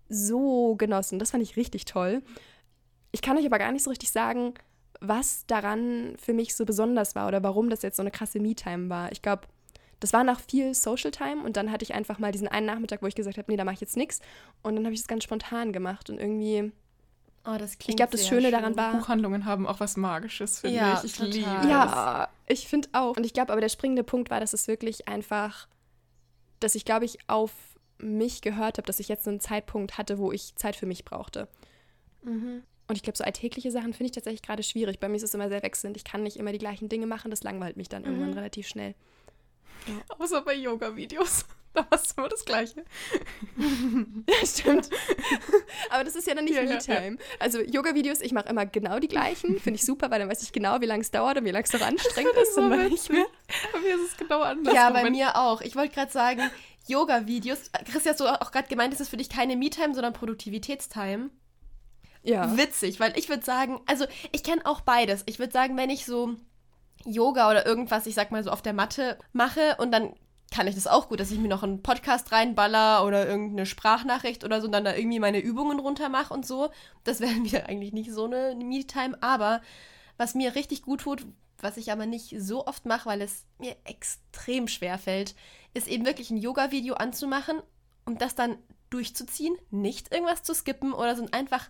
so 0.09 0.75
genossen. 0.75 1.19
Das 1.19 1.31
fand 1.31 1.43
ich 1.43 1.55
richtig 1.55 1.85
toll. 1.85 2.23
Ich 3.11 3.21
kann 3.21 3.37
euch 3.37 3.45
aber 3.45 3.59
gar 3.59 3.71
nicht 3.71 3.83
so 3.83 3.89
richtig 3.89 4.11
sagen, 4.11 4.53
was 4.99 5.45
daran 5.47 6.15
für 6.17 6.33
mich 6.33 6.55
so 6.55 6.65
besonders 6.65 7.15
war 7.15 7.27
oder 7.27 7.41
warum 7.43 7.69
das 7.69 7.81
jetzt 7.81 7.97
so 7.97 8.03
eine 8.03 8.11
krasse 8.11 8.39
Me-Time 8.39 8.89
war. 8.89 9.11
Ich 9.11 9.21
glaube, 9.21 9.43
das 9.99 10.13
war 10.13 10.23
nach 10.23 10.39
viel 10.39 10.73
Social 10.73 11.11
Time 11.11 11.43
und 11.43 11.57
dann 11.57 11.71
hatte 11.71 11.83
ich 11.83 11.93
einfach 11.93 12.19
mal 12.19 12.31
diesen 12.31 12.47
einen 12.47 12.65
Nachmittag, 12.65 13.01
wo 13.01 13.07
ich 13.07 13.15
gesagt 13.15 13.37
habe, 13.37 13.49
nee, 13.51 13.57
da 13.57 13.65
mache 13.65 13.75
ich 13.75 13.81
jetzt 13.81 13.97
nichts. 13.97 14.19
Und 14.61 14.75
dann 14.75 14.85
habe 14.85 14.93
ich 14.93 15.01
das 15.01 15.07
ganz 15.07 15.23
spontan 15.23 15.73
gemacht 15.73 16.09
und 16.09 16.19
irgendwie. 16.19 16.71
Oh, 17.45 17.55
das 17.57 17.77
klingt 17.77 17.89
Ich 17.89 17.95
glaube, 17.95 18.11
das 18.11 18.27
Schöne 18.27 18.43
schön. 18.43 18.51
daran 18.51 18.77
war. 18.77 18.93
Buchhandlungen 18.93 19.45
haben 19.45 19.67
auch 19.67 19.79
was 19.79 19.97
Magisches, 19.97 20.59
finde 20.59 20.77
ja, 20.77 21.01
ich. 21.03 21.05
Ich 21.05 21.19
liebe 21.19 21.39
Ja, 21.39 22.29
ich 22.47 22.67
finde 22.67 22.89
auch. 22.93 23.17
Und 23.17 23.25
ich 23.25 23.33
glaube, 23.33 23.51
aber 23.51 23.61
der 23.61 23.69
springende 23.69 24.03
Punkt 24.03 24.29
war, 24.29 24.39
dass 24.39 24.53
es 24.53 24.67
wirklich 24.67 25.07
einfach, 25.07 25.67
dass 26.59 26.75
ich, 26.75 26.85
glaube 26.85 27.05
ich, 27.05 27.17
auf 27.27 27.51
mich 27.97 28.41
gehört 28.41 28.77
habe, 28.77 28.85
dass 28.85 28.99
ich 28.99 29.07
jetzt 29.07 29.27
einen 29.27 29.39
Zeitpunkt 29.39 29.97
hatte, 29.97 30.17
wo 30.17 30.31
ich 30.31 30.55
Zeit 30.55 30.75
für 30.75 30.85
mich 30.85 31.05
brauchte. 31.05 31.47
Mhm. 32.23 32.63
Und 32.89 32.95
ich 32.95 33.03
glaube, 33.03 33.17
so 33.17 33.23
alltägliche 33.23 33.71
Sachen 33.71 33.93
finde 33.93 34.05
ich 34.05 34.11
tatsächlich 34.13 34.41
gerade 34.41 34.63
schwierig. 34.63 34.99
Bei 34.99 35.07
mir 35.07 35.15
ist 35.15 35.23
es 35.23 35.35
immer 35.35 35.47
sehr 35.47 35.61
wechselnd. 35.61 35.95
Ich 35.95 36.03
kann 36.03 36.23
nicht 36.23 36.37
immer 36.37 36.51
die 36.51 36.57
gleichen 36.57 36.89
Dinge 36.89 37.05
machen. 37.05 37.29
Das 37.29 37.43
langweilt 37.43 37.77
mich 37.77 37.87
dann 37.87 38.01
mhm. 38.01 38.07
irgendwann 38.07 38.33
relativ 38.33 38.67
schnell. 38.67 38.95
Ja. 39.87 39.93
Außer 40.17 40.41
bei 40.41 40.55
Yoga-Videos. 40.55 41.45
Da 41.71 41.85
machst 41.91 42.17
du 42.17 42.21
immer 42.21 42.29
das 42.29 42.45
Gleiche. 42.45 42.83
ja, 44.27 44.43
stimmt. 44.43 44.89
Aber 45.91 46.03
das 46.03 46.15
ist 46.15 46.25
ja 46.25 46.33
dann 46.33 46.45
nicht 46.45 46.55
ja, 46.55 46.63
Me-Time. 46.63 47.17
Ja, 47.19 47.25
also 47.37 47.61
Yoga-Videos, 47.61 48.21
ich 48.21 48.31
mache 48.31 48.49
immer 48.49 48.65
genau 48.65 48.97
die 48.97 49.07
gleichen. 49.07 49.59
Finde 49.59 49.77
ich 49.77 49.85
super, 49.85 50.09
weil 50.09 50.17
dann 50.17 50.27
weiß 50.27 50.41
ich 50.41 50.51
genau, 50.51 50.81
wie 50.81 50.87
lange 50.87 51.01
es 51.01 51.11
dauert 51.11 51.37
und 51.37 51.45
wie 51.45 51.51
lange 51.51 51.65
es 51.65 51.71
noch 51.71 51.81
anstrengend 51.81 52.33
ist. 52.41 52.55
So 52.55 52.67
bei 52.67 52.75
mir 52.75 52.87
ist 52.87 53.11
es 53.11 54.17
genau 54.17 54.41
anders. 54.41 54.73
Ja, 54.73 54.89
bei 54.89 55.11
mir 55.11 55.35
auch. 55.35 55.61
Ich 55.61 55.75
wollte 55.75 55.93
gerade 55.93 56.11
sagen, 56.11 56.49
Yoga-Videos. 56.87 57.69
Chris, 57.85 58.03
hast 58.07 58.19
du 58.19 58.25
auch 58.25 58.51
gerade 58.51 58.67
gemeint, 58.67 58.91
das 58.91 59.01
ist 59.01 59.09
für 59.09 59.17
dich 59.17 59.29
keine 59.29 59.55
Me-Time, 59.55 59.93
sondern 59.93 60.13
Produktivitätstime. 60.13 61.29
Ja. 62.23 62.57
Witzig, 62.57 62.99
weil 62.99 63.17
ich 63.17 63.29
würde 63.29 63.43
sagen, 63.43 63.79
also 63.85 64.05
ich 64.31 64.43
kenne 64.43 64.65
auch 64.65 64.81
beides. 64.81 65.23
Ich 65.25 65.39
würde 65.39 65.53
sagen, 65.53 65.77
wenn 65.77 65.89
ich 65.89 66.05
so 66.05 66.35
Yoga 67.05 67.49
oder 67.49 67.65
irgendwas, 67.65 68.05
ich 68.05 68.15
sag 68.15 68.31
mal 68.31 68.43
so 68.43 68.51
auf 68.51 68.61
der 68.61 68.73
Matte 68.73 69.17
mache 69.31 69.77
und 69.77 69.91
dann 69.91 70.13
kann 70.51 70.67
ich 70.67 70.75
das 70.75 70.87
auch 70.87 71.09
gut, 71.09 71.19
dass 71.19 71.31
ich 71.31 71.39
mir 71.39 71.47
noch 71.47 71.63
einen 71.63 71.83
Podcast 71.83 72.31
reinballer 72.31 73.05
oder 73.05 73.27
irgendeine 73.27 73.65
Sprachnachricht 73.65 74.43
oder 74.43 74.61
so 74.61 74.65
und 74.65 74.71
dann 74.71 74.83
da 74.83 74.95
irgendwie 74.95 75.19
meine 75.19 75.39
Übungen 75.39 75.79
runter 75.79 76.09
mache 76.09 76.33
und 76.33 76.45
so. 76.45 76.69
Das 77.03 77.19
wäre 77.19 77.33
mir 77.39 77.67
eigentlich 77.67 77.93
nicht 77.93 78.11
so 78.11 78.25
eine 78.25 78.55
Me-Time, 78.55 79.17
aber 79.21 79.61
was 80.17 80.35
mir 80.35 80.55
richtig 80.55 80.81
gut 80.81 81.01
tut, 81.01 81.25
was 81.59 81.77
ich 81.77 81.91
aber 81.91 82.05
nicht 82.05 82.35
so 82.39 82.65
oft 82.65 82.85
mache, 82.85 83.07
weil 83.07 83.21
es 83.21 83.45
mir 83.57 83.75
extrem 83.83 84.67
schwer 84.67 84.97
fällt, 84.97 85.35
ist 85.73 85.87
eben 85.87 86.05
wirklich 86.05 86.31
ein 86.31 86.37
Yoga-Video 86.37 86.95
anzumachen 86.95 87.61
und 88.05 88.21
das 88.21 88.35
dann 88.35 88.57
durchzuziehen, 88.89 89.55
nicht 89.69 90.11
irgendwas 90.11 90.43
zu 90.43 90.53
skippen 90.53 90.93
oder 90.93 91.15
so 91.15 91.27
einfach 91.31 91.69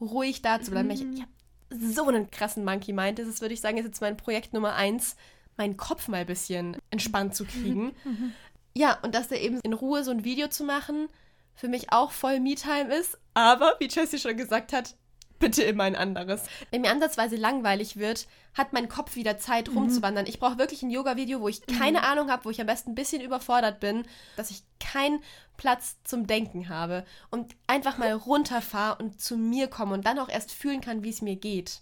ruhig 0.00 0.42
da 0.42 0.60
zu 0.60 0.70
bleiben. 0.70 0.88
Mhm. 0.88 0.94
Ich, 0.94 1.02
ich 1.02 1.22
habe 1.22 1.94
so 1.94 2.06
einen 2.06 2.30
krassen 2.30 2.64
Monkey 2.64 2.92
Mind. 2.92 3.18
Das 3.18 3.28
ist, 3.28 3.40
würde 3.40 3.54
ich 3.54 3.60
sagen, 3.60 3.78
ist 3.78 3.84
jetzt 3.84 4.00
mein 4.00 4.16
Projekt 4.16 4.52
Nummer 4.52 4.74
eins, 4.74 5.16
meinen 5.56 5.76
Kopf 5.76 6.08
mal 6.08 6.18
ein 6.18 6.26
bisschen 6.26 6.76
entspannt 6.90 7.34
zu 7.34 7.44
kriegen. 7.44 7.92
Mhm. 8.04 8.32
Ja, 8.74 8.96
und 9.02 9.16
dass 9.16 9.26
da 9.26 9.34
eben 9.34 9.58
in 9.64 9.72
Ruhe 9.72 10.04
so 10.04 10.12
ein 10.12 10.22
Video 10.22 10.46
zu 10.46 10.62
machen, 10.62 11.08
für 11.56 11.66
mich 11.66 11.90
auch 11.90 12.12
voll 12.12 12.38
Me-Time 12.38 12.94
ist. 12.94 13.18
Aber, 13.34 13.74
wie 13.80 13.88
Jessie 13.88 14.18
schon 14.18 14.36
gesagt 14.36 14.72
hat, 14.72 14.94
bitte 15.40 15.62
immer 15.62 15.84
ein 15.84 15.96
anderes. 15.96 16.42
Wenn 16.70 16.82
mir 16.82 16.90
ansatzweise 16.90 17.36
langweilig 17.36 17.96
wird, 17.96 18.26
hat 18.54 18.72
mein 18.72 18.88
Kopf 18.88 19.16
wieder 19.16 19.38
Zeit 19.38 19.68
mhm. 19.68 19.78
rumzuwandern. 19.78 20.26
Ich 20.26 20.40
brauche 20.40 20.58
wirklich 20.58 20.82
ein 20.82 20.90
Yoga-Video, 20.90 21.40
wo 21.40 21.48
ich 21.48 21.64
keine 21.66 21.98
mhm. 21.98 22.04
Ahnung 22.04 22.30
habe, 22.30 22.44
wo 22.44 22.50
ich 22.50 22.60
am 22.60 22.66
besten 22.66 22.90
ein 22.90 22.94
bisschen 22.94 23.22
überfordert 23.22 23.80
bin, 23.80 24.04
dass 24.36 24.50
ich 24.50 24.62
keinen 24.80 25.22
Platz 25.56 25.96
zum 26.04 26.26
Denken 26.26 26.68
habe 26.68 27.04
und 27.30 27.54
einfach 27.66 27.98
mal 27.98 28.12
runterfahre 28.12 29.02
und 29.02 29.20
zu 29.20 29.36
mir 29.36 29.68
komme 29.68 29.94
und 29.94 30.06
dann 30.06 30.18
auch 30.18 30.28
erst 30.28 30.52
fühlen 30.52 30.80
kann, 30.80 31.02
wie 31.02 31.10
es 31.10 31.22
mir 31.22 31.36
geht. 31.36 31.80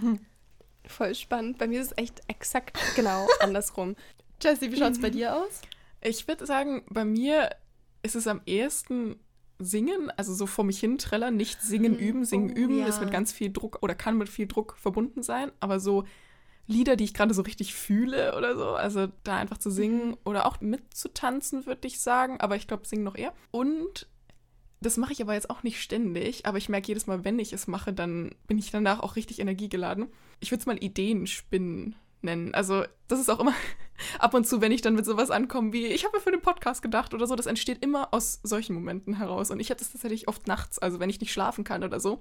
Voll 0.86 1.14
spannend. 1.14 1.58
Bei 1.58 1.66
mir 1.66 1.80
ist 1.80 1.92
es 1.92 1.98
echt 1.98 2.20
exakt 2.28 2.78
genau 2.96 3.26
andersrum. 3.40 3.96
Jessie, 4.42 4.72
wie 4.72 4.76
schaut 4.78 4.92
es 4.92 5.00
bei 5.00 5.10
dir 5.10 5.36
aus? 5.36 5.60
Ich 6.00 6.26
würde 6.26 6.46
sagen, 6.46 6.82
bei 6.88 7.04
mir 7.04 7.50
ist 8.02 8.16
es 8.16 8.26
am 8.26 8.40
ehesten 8.46 9.20
singen, 9.60 10.10
also 10.16 10.34
so 10.34 10.46
vor 10.46 10.64
mich 10.64 10.80
hin 10.80 10.98
trällern, 10.98 11.36
nicht 11.36 11.62
singen, 11.62 11.96
üben. 11.98 12.24
Singen, 12.24 12.50
Oh, 12.50 12.58
üben 12.58 12.78
ja. 12.78 12.86
ist 12.86 13.00
mit 13.00 13.10
ganz 13.10 13.32
viel 13.32 13.52
Druck 13.52 13.78
oder 13.82 13.94
kann 13.94 14.18
mit 14.18 14.28
viel 14.28 14.46
Druck 14.46 14.76
verbunden 14.78 15.22
sein, 15.22 15.52
aber 15.60 15.80
so 15.80 16.04
Lieder, 16.66 16.94
die 16.94 17.04
ich 17.04 17.14
gerade 17.14 17.34
so 17.34 17.42
richtig 17.42 17.74
fühle 17.74 18.36
oder 18.36 18.56
so, 18.56 18.68
also 18.70 19.08
da 19.24 19.36
einfach 19.36 19.58
zu 19.58 19.70
singen 19.70 20.16
oder 20.24 20.46
auch 20.46 20.60
mitzutanzen, 20.60 21.66
würde 21.66 21.88
ich 21.88 22.00
sagen, 22.00 22.38
aber 22.40 22.54
ich 22.54 22.68
glaube, 22.68 22.86
singen 22.86 23.02
noch 23.02 23.16
eher. 23.16 23.32
Und 23.50 24.06
das 24.80 24.96
mache 24.96 25.12
ich 25.12 25.20
aber 25.20 25.34
jetzt 25.34 25.50
auch 25.50 25.62
nicht 25.64 25.82
ständig, 25.82 26.46
aber 26.46 26.58
ich 26.58 26.68
merke 26.68 26.88
jedes 26.88 27.06
Mal, 27.08 27.24
wenn 27.24 27.38
ich 27.40 27.52
es 27.52 27.66
mache, 27.66 27.92
dann 27.92 28.34
bin 28.46 28.56
ich 28.58 28.70
danach 28.70 29.00
auch 29.00 29.16
richtig 29.16 29.40
energiegeladen. 29.40 30.08
Ich 30.38 30.52
würde 30.52 30.60
es 30.60 30.66
mal 30.66 30.82
Ideenspinnen 30.82 31.96
nennen. 32.22 32.54
Also, 32.54 32.84
das 33.08 33.20
ist 33.20 33.30
auch 33.30 33.40
immer 33.40 33.54
ab 34.18 34.34
und 34.34 34.46
zu, 34.46 34.60
wenn 34.60 34.72
ich 34.72 34.82
dann 34.82 34.94
mit 34.94 35.04
sowas 35.04 35.30
ankomme 35.30 35.72
wie, 35.72 35.86
ich 35.86 36.04
habe 36.04 36.16
mir 36.16 36.22
für 36.22 36.30
den 36.30 36.40
Podcast 36.40 36.82
gedacht 36.82 37.14
oder 37.14 37.26
so, 37.26 37.36
das 37.36 37.46
entsteht 37.46 37.82
immer 37.82 38.12
aus 38.12 38.40
solchen 38.42 38.74
Momenten 38.74 39.14
heraus. 39.14 39.50
Und 39.50 39.60
ich 39.60 39.70
habe 39.70 39.78
das 39.78 39.92
tatsächlich 39.92 40.28
oft 40.28 40.46
nachts, 40.46 40.78
also 40.78 41.00
wenn 41.00 41.10
ich 41.10 41.20
nicht 41.20 41.32
schlafen 41.32 41.64
kann 41.64 41.84
oder 41.84 42.00
so, 42.00 42.20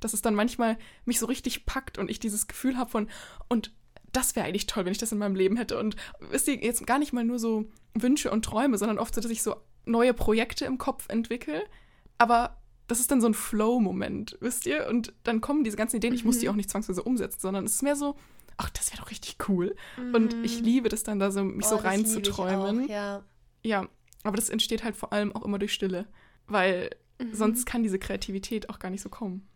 dass 0.00 0.14
es 0.14 0.22
dann 0.22 0.34
manchmal 0.34 0.78
mich 1.04 1.18
so 1.18 1.26
richtig 1.26 1.66
packt 1.66 1.98
und 1.98 2.10
ich 2.10 2.20
dieses 2.20 2.46
Gefühl 2.46 2.76
habe 2.76 2.90
von, 2.90 3.08
und 3.48 3.72
das 4.12 4.34
wäre 4.34 4.46
eigentlich 4.46 4.66
toll, 4.66 4.84
wenn 4.84 4.92
ich 4.92 4.98
das 4.98 5.12
in 5.12 5.18
meinem 5.18 5.36
Leben 5.36 5.56
hätte. 5.56 5.78
Und 5.78 5.96
wisst 6.18 6.48
ihr, 6.48 6.56
jetzt 6.56 6.86
gar 6.86 6.98
nicht 6.98 7.12
mal 7.12 7.24
nur 7.24 7.38
so 7.38 7.66
Wünsche 7.94 8.30
und 8.30 8.44
Träume, 8.44 8.78
sondern 8.78 8.98
oft 8.98 9.14
so, 9.14 9.20
dass 9.20 9.30
ich 9.30 9.42
so 9.42 9.56
neue 9.84 10.14
Projekte 10.14 10.64
im 10.64 10.78
Kopf 10.78 11.08
entwickle. 11.08 11.64
Aber 12.18 12.56
das 12.86 12.98
ist 12.98 13.10
dann 13.10 13.20
so 13.20 13.28
ein 13.28 13.34
Flow-Moment, 13.34 14.36
wisst 14.40 14.66
ihr? 14.66 14.88
Und 14.88 15.12
dann 15.22 15.40
kommen 15.40 15.62
diese 15.62 15.76
ganzen 15.76 15.96
Ideen, 15.96 16.12
ich 16.12 16.24
muss 16.24 16.38
die 16.38 16.48
auch 16.48 16.56
nicht 16.56 16.70
zwangsweise 16.70 17.02
umsetzen, 17.04 17.40
sondern 17.40 17.64
es 17.64 17.76
ist 17.76 17.82
mehr 17.82 17.94
so, 17.94 18.16
ach, 18.60 18.70
das 18.70 18.92
wäre 18.92 19.02
doch 19.02 19.10
richtig 19.10 19.36
cool. 19.48 19.74
Und 20.12 20.34
ich 20.44 20.60
liebe 20.60 20.88
das 20.90 21.02
dann 21.02 21.18
da 21.18 21.30
so, 21.30 21.42
mich 21.42 21.66
so 21.66 21.76
Oh, 21.76 21.78
ich 21.78 21.84
reinzuträumen. 21.84 22.84
auch, 22.84 22.88
Ja. 22.88 23.22
Ja, 23.62 23.88
aber 24.22 24.36
das 24.36 24.50
entsteht 24.50 24.84
halt 24.84 24.96
vor 24.96 25.12
allem 25.12 25.34
auch 25.34 25.42
immer 25.44 25.58
durch 25.58 25.72
Stille, 25.72 26.06
weil 26.46 26.90
sonst 27.32 27.64
kann 27.66 27.82
diese 27.82 27.98
Kreativität 27.98 28.68
auch 28.70 28.78
gar 28.78 28.90
nicht 28.90 29.02
so 29.02 29.08
kommen. 29.08 29.46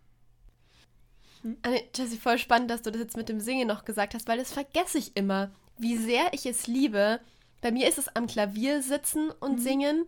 Anne, 1.63 1.83
Jessie, 1.95 2.17
voll 2.17 2.39
spannend, 2.39 2.71
dass 2.71 2.83
du 2.83 2.91
das 2.91 3.01
jetzt 3.03 3.17
mit 3.17 3.29
dem 3.29 3.41
Singen 3.41 3.69
noch 3.69 3.85
gesagt 3.85 4.15
hast, 4.15 4.27
weil 4.29 4.39
das 4.39 4.53
vergesse 4.53 4.99
ich 4.99 5.17
immer, 5.17 5.51
wie 5.79 5.97
sehr 5.97 6.33
ich 6.33 6.47
es 6.47 6.67
liebe. 6.67 7.21
Bei 7.61 7.71
mir 7.71 7.89
ist 7.89 7.99
es 7.99 8.09
am 8.17 8.27
Klavier 8.27 8.83
sitzen 8.83 9.31
und 9.31 9.59
singen. 9.61 10.07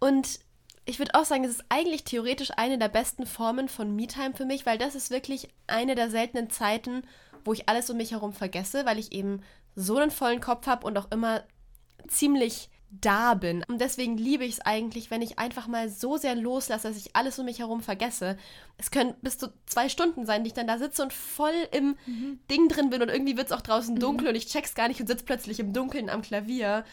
Und 0.00 0.40
ich 0.84 0.98
würde 0.98 1.14
auch 1.14 1.24
sagen, 1.24 1.44
es 1.44 1.50
ist 1.52 1.64
eigentlich 1.70 2.04
theoretisch 2.04 2.50
eine 2.56 2.78
der 2.78 2.88
besten 2.88 3.24
Formen 3.26 3.68
von 3.68 3.96
Me-Time 3.96 4.34
für 4.34 4.44
mich, 4.44 4.66
weil 4.66 4.76
das 4.76 4.94
ist 4.94 5.10
wirklich 5.10 5.48
eine 5.66 5.94
der 5.94 6.10
seltenen 6.10 6.50
Zeiten, 6.50 7.02
wo 7.44 7.52
ich 7.52 7.68
alles 7.68 7.90
um 7.90 7.96
mich 7.96 8.12
herum 8.12 8.32
vergesse, 8.32 8.86
weil 8.86 8.98
ich 8.98 9.12
eben 9.12 9.42
so 9.74 9.96
einen 9.98 10.10
vollen 10.10 10.40
Kopf 10.40 10.66
habe 10.66 10.86
und 10.86 10.96
auch 10.98 11.10
immer 11.10 11.42
ziemlich 12.08 12.70
da 13.00 13.34
bin. 13.34 13.64
Und 13.66 13.80
deswegen 13.80 14.16
liebe 14.16 14.44
ich 14.44 14.54
es 14.54 14.60
eigentlich, 14.60 15.10
wenn 15.10 15.22
ich 15.22 15.38
einfach 15.38 15.66
mal 15.66 15.88
so 15.88 16.16
sehr 16.16 16.34
loslasse, 16.34 16.88
dass 16.88 16.96
ich 16.96 17.16
alles 17.16 17.38
um 17.38 17.46
mich 17.46 17.58
herum 17.58 17.82
vergesse. 17.82 18.36
Es 18.78 18.90
können 18.90 19.14
bis 19.20 19.38
zu 19.38 19.52
zwei 19.66 19.88
Stunden 19.88 20.26
sein, 20.26 20.44
die 20.44 20.48
ich 20.48 20.54
dann 20.54 20.66
da 20.66 20.78
sitze 20.78 21.02
und 21.02 21.12
voll 21.12 21.54
im 21.72 21.96
Ding 22.50 22.68
drin 22.68 22.90
bin 22.90 23.02
und 23.02 23.08
irgendwie 23.08 23.36
wird 23.36 23.46
es 23.46 23.52
auch 23.52 23.62
draußen 23.62 23.96
dunkel 23.96 24.28
und 24.28 24.34
ich 24.34 24.46
check's 24.46 24.74
gar 24.74 24.88
nicht 24.88 25.00
und 25.00 25.06
sitze 25.06 25.24
plötzlich 25.24 25.60
im 25.60 25.72
Dunkeln 25.72 26.08
am 26.08 26.22
Klavier. 26.22 26.84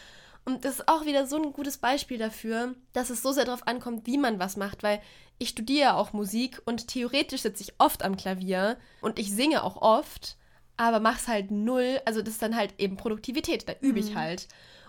Und 0.44 0.64
das 0.64 0.80
ist 0.80 0.88
auch 0.88 1.06
wieder 1.06 1.26
so 1.26 1.36
ein 1.36 1.52
gutes 1.52 1.78
Beispiel 1.78 2.18
dafür, 2.18 2.74
dass 2.92 3.10
es 3.10 3.22
so 3.22 3.30
sehr 3.30 3.44
darauf 3.44 3.66
ankommt, 3.68 4.06
wie 4.06 4.18
man 4.18 4.40
was 4.40 4.56
macht, 4.56 4.82
weil 4.82 5.00
ich 5.38 5.50
studiere 5.50 5.94
auch 5.94 6.12
Musik 6.12 6.60
und 6.64 6.88
theoretisch 6.88 7.42
sitze 7.42 7.62
ich 7.62 7.74
oft 7.78 8.04
am 8.04 8.16
Klavier 8.16 8.76
und 9.00 9.18
ich 9.18 9.32
singe 9.32 9.62
auch 9.62 9.76
oft, 9.80 10.36
aber 10.82 11.00
mach's 11.00 11.28
halt 11.28 11.50
null. 11.50 12.00
Also 12.04 12.22
das 12.22 12.34
ist 12.34 12.42
dann 12.42 12.56
halt 12.56 12.74
eben 12.78 12.96
Produktivität, 12.96 13.68
da 13.68 13.74
übe 13.80 13.98
ich 13.98 14.16
halt. 14.16 14.48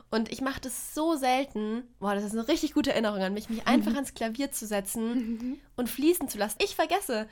Und 0.10 0.32
ich 0.32 0.41
mache 0.41 0.62
das 0.62 0.94
so 0.94 1.16
selten. 1.16 1.84
Boah, 2.00 2.14
das 2.14 2.24
ist 2.24 2.34
eine 2.34 2.48
richtig 2.48 2.74
gute 2.74 2.91
Erinnerung 2.91 3.20
an 3.22 3.34
mich, 3.34 3.50
mich 3.50 3.66
einfach 3.68 3.96
ans 3.96 4.14
Klavier 4.14 4.52
zu 4.52 4.68
setzen 4.68 5.60
und 5.76 5.89
fließen 5.89 6.30
zu 6.30 6.38
lassen. 6.38 6.58
Ich 6.64 6.76
vergesse 6.76 7.28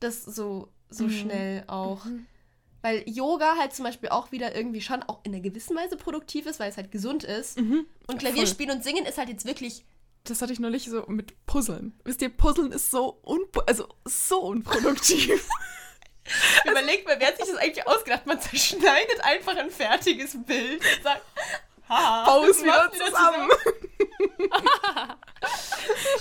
das 0.00 0.24
so, 0.24 0.68
so 0.88 1.08
schnell 1.10 1.64
auch. 1.66 2.06
Weil 2.82 3.02
Yoga 3.08 3.56
halt 3.58 3.74
zum 3.74 3.84
Beispiel 3.84 4.10
auch 4.10 4.32
wieder 4.32 4.54
irgendwie 4.54 4.80
schon 4.80 5.02
auch 5.02 5.20
in 5.24 5.34
einer 5.34 5.42
gewissen 5.42 5.76
Weise 5.76 5.96
produktiv 5.96 6.46
ist, 6.46 6.60
weil 6.60 6.70
es 6.70 6.76
halt 6.76 6.90
gesund 6.90 7.24
ist. 7.24 7.58
Und 8.06 8.18
Klavierspielen 8.18 8.76
und 8.76 8.84
Singen 8.84 9.04
ist 9.06 9.18
halt 9.18 9.28
jetzt 9.28 9.44
wirklich. 9.44 9.84
Das 10.24 10.40
hatte 10.40 10.52
ich 10.52 10.60
neulich 10.60 10.84
so 10.84 11.04
mit 11.08 11.34
Puzzeln. 11.46 11.94
Wisst 12.04 12.22
ihr, 12.22 12.30
Puzzeln 12.30 12.72
ist 12.72 12.90
so, 12.90 13.18
unpo 13.22 13.60
also 13.60 13.88
so 14.04 14.40
unproduktiv. 14.40 15.48
Überlegt 16.70 17.06
mal, 17.06 17.16
wer 17.18 17.28
hat 17.28 17.36
sich 17.36 17.46
das 17.46 17.56
eigentlich 17.56 17.86
ausgedacht? 17.86 18.26
Man 18.26 18.40
zerschneidet 18.40 19.20
einfach 19.22 19.56
ein 19.56 19.70
fertiges 19.70 20.36
Bild 20.44 20.80
und 20.80 21.02
sagt, 21.02 21.22
ha, 21.88 22.40
das 22.46 22.62
wieder 22.62 22.72
macht 22.84 22.94
zusammen. 22.94 23.50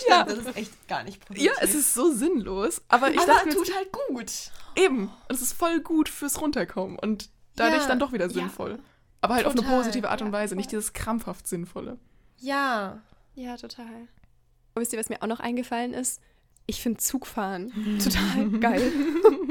Ja, 0.08 0.24
das 0.24 0.38
ist 0.40 0.56
echt 0.58 0.88
gar 0.88 1.04
nicht 1.04 1.20
produktiv. 1.26 1.46
Ja, 1.48 1.54
es 1.62 1.74
ist 1.74 1.94
so 1.94 2.12
sinnlos. 2.12 2.82
Aber 2.90 3.10
ich 3.10 3.18
aber 3.20 3.34
dachte 3.34 3.50
tut 3.50 3.68
jetzt, 3.68 3.76
halt 3.78 3.92
gut. 3.92 4.32
eben, 4.76 5.08
und 5.08 5.36
es 5.36 5.42
ist 5.42 5.54
voll 5.54 5.80
gut 5.80 6.10
fürs 6.10 6.40
Runterkommen 6.42 7.00
und 7.00 7.30
dadurch 7.56 7.82
Ja, 7.84 7.88
dann 7.88 8.00
doch 8.00 8.12
wieder 8.12 8.26
ja. 8.28 8.32
sinnvoll. 8.32 8.80
Aber 9.22 9.36
halt 9.36 9.46
auf 9.46 9.54
eine 9.54 9.62
Total, 9.62 9.78
positive 9.78 10.10
Art 10.10 10.22
und 10.22 10.28
ja, 10.28 10.34
Weise, 10.34 10.56
nicht 10.56 10.70
voll. 10.70 10.78
dieses 10.80 10.94
krampfhaft 10.94 11.48
Sinnvolle. 11.48 11.98
Ja. 12.38 13.02
Ja, 13.34 13.58
total. 13.58 14.08
Und 14.76 14.82
wisst 14.82 14.94
ihr, 14.94 15.00
was 15.00 15.10
mir 15.10 15.22
auch 15.24 15.28
noch 15.28 15.40
eingefallen 15.40 15.94
ist? 15.94 16.22
Ich 16.68 16.82
finde 16.82 17.00
Zugfahren 17.00 17.72
total 18.04 18.50
geil. 18.60 18.92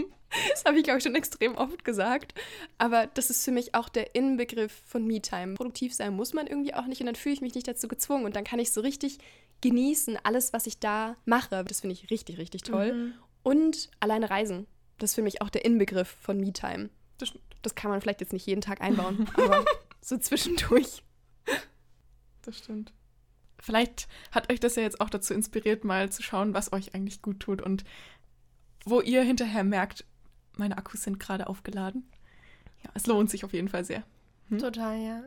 Das 0.50 0.64
habe 0.64 0.78
ich, 0.78 0.84
glaube 0.84 0.98
ich, 0.98 1.04
schon 1.04 1.14
extrem 1.14 1.54
oft 1.56 1.84
gesagt. 1.84 2.34
Aber 2.78 3.06
das 3.06 3.30
ist 3.30 3.44
für 3.44 3.52
mich 3.52 3.74
auch 3.74 3.88
der 3.88 4.14
Inbegriff 4.14 4.72
von 4.86 5.06
Me-Time. 5.06 5.54
Produktiv 5.54 5.94
sein 5.94 6.14
muss 6.14 6.32
man 6.32 6.46
irgendwie 6.46 6.74
auch 6.74 6.86
nicht 6.86 7.00
und 7.00 7.06
dann 7.06 7.14
fühle 7.14 7.34
ich 7.34 7.40
mich 7.40 7.54
nicht 7.54 7.68
dazu 7.68 7.88
gezwungen 7.88 8.24
und 8.24 8.36
dann 8.36 8.44
kann 8.44 8.58
ich 8.58 8.72
so 8.72 8.80
richtig 8.80 9.18
genießen, 9.60 10.18
alles, 10.22 10.52
was 10.52 10.66
ich 10.66 10.78
da 10.78 11.16
mache. 11.24 11.64
Das 11.64 11.80
finde 11.80 11.94
ich 11.94 12.10
richtig, 12.10 12.38
richtig 12.38 12.62
toll. 12.62 13.12
Und 13.42 13.90
alleine 14.00 14.30
reisen. 14.30 14.66
Das 14.98 15.10
ist 15.10 15.14
für 15.14 15.22
mich 15.22 15.42
auch 15.42 15.50
der 15.50 15.64
Inbegriff 15.64 16.16
von 16.20 16.38
Me-Time. 16.38 16.90
Das 17.18 17.28
stimmt. 17.28 17.44
Das 17.62 17.74
kann 17.74 17.90
man 17.90 18.00
vielleicht 18.00 18.20
jetzt 18.20 18.32
nicht 18.32 18.46
jeden 18.46 18.60
Tag 18.60 18.80
einbauen, 18.82 19.28
aber 19.34 19.64
so 20.00 20.18
zwischendurch. 20.18 21.02
Das 22.42 22.58
stimmt. 22.58 22.92
Vielleicht 23.58 24.08
hat 24.30 24.52
euch 24.52 24.60
das 24.60 24.76
ja 24.76 24.82
jetzt 24.82 25.00
auch 25.00 25.08
dazu 25.08 25.32
inspiriert, 25.32 25.84
mal 25.84 26.10
zu 26.10 26.22
schauen, 26.22 26.52
was 26.52 26.72
euch 26.74 26.94
eigentlich 26.94 27.22
gut 27.22 27.40
tut 27.40 27.62
und 27.62 27.84
wo 28.84 29.00
ihr 29.00 29.22
hinterher 29.22 29.64
merkt, 29.64 30.04
meine 30.56 30.78
Akkus 30.78 31.02
sind 31.02 31.18
gerade 31.20 31.46
aufgeladen. 31.48 32.08
Ja, 32.82 32.90
es 32.94 33.06
lohnt 33.06 33.30
sich 33.30 33.44
auf 33.44 33.52
jeden 33.52 33.68
Fall 33.68 33.84
sehr. 33.84 34.02
Hm? 34.48 34.58
Total, 34.58 34.98
ja. 34.98 35.22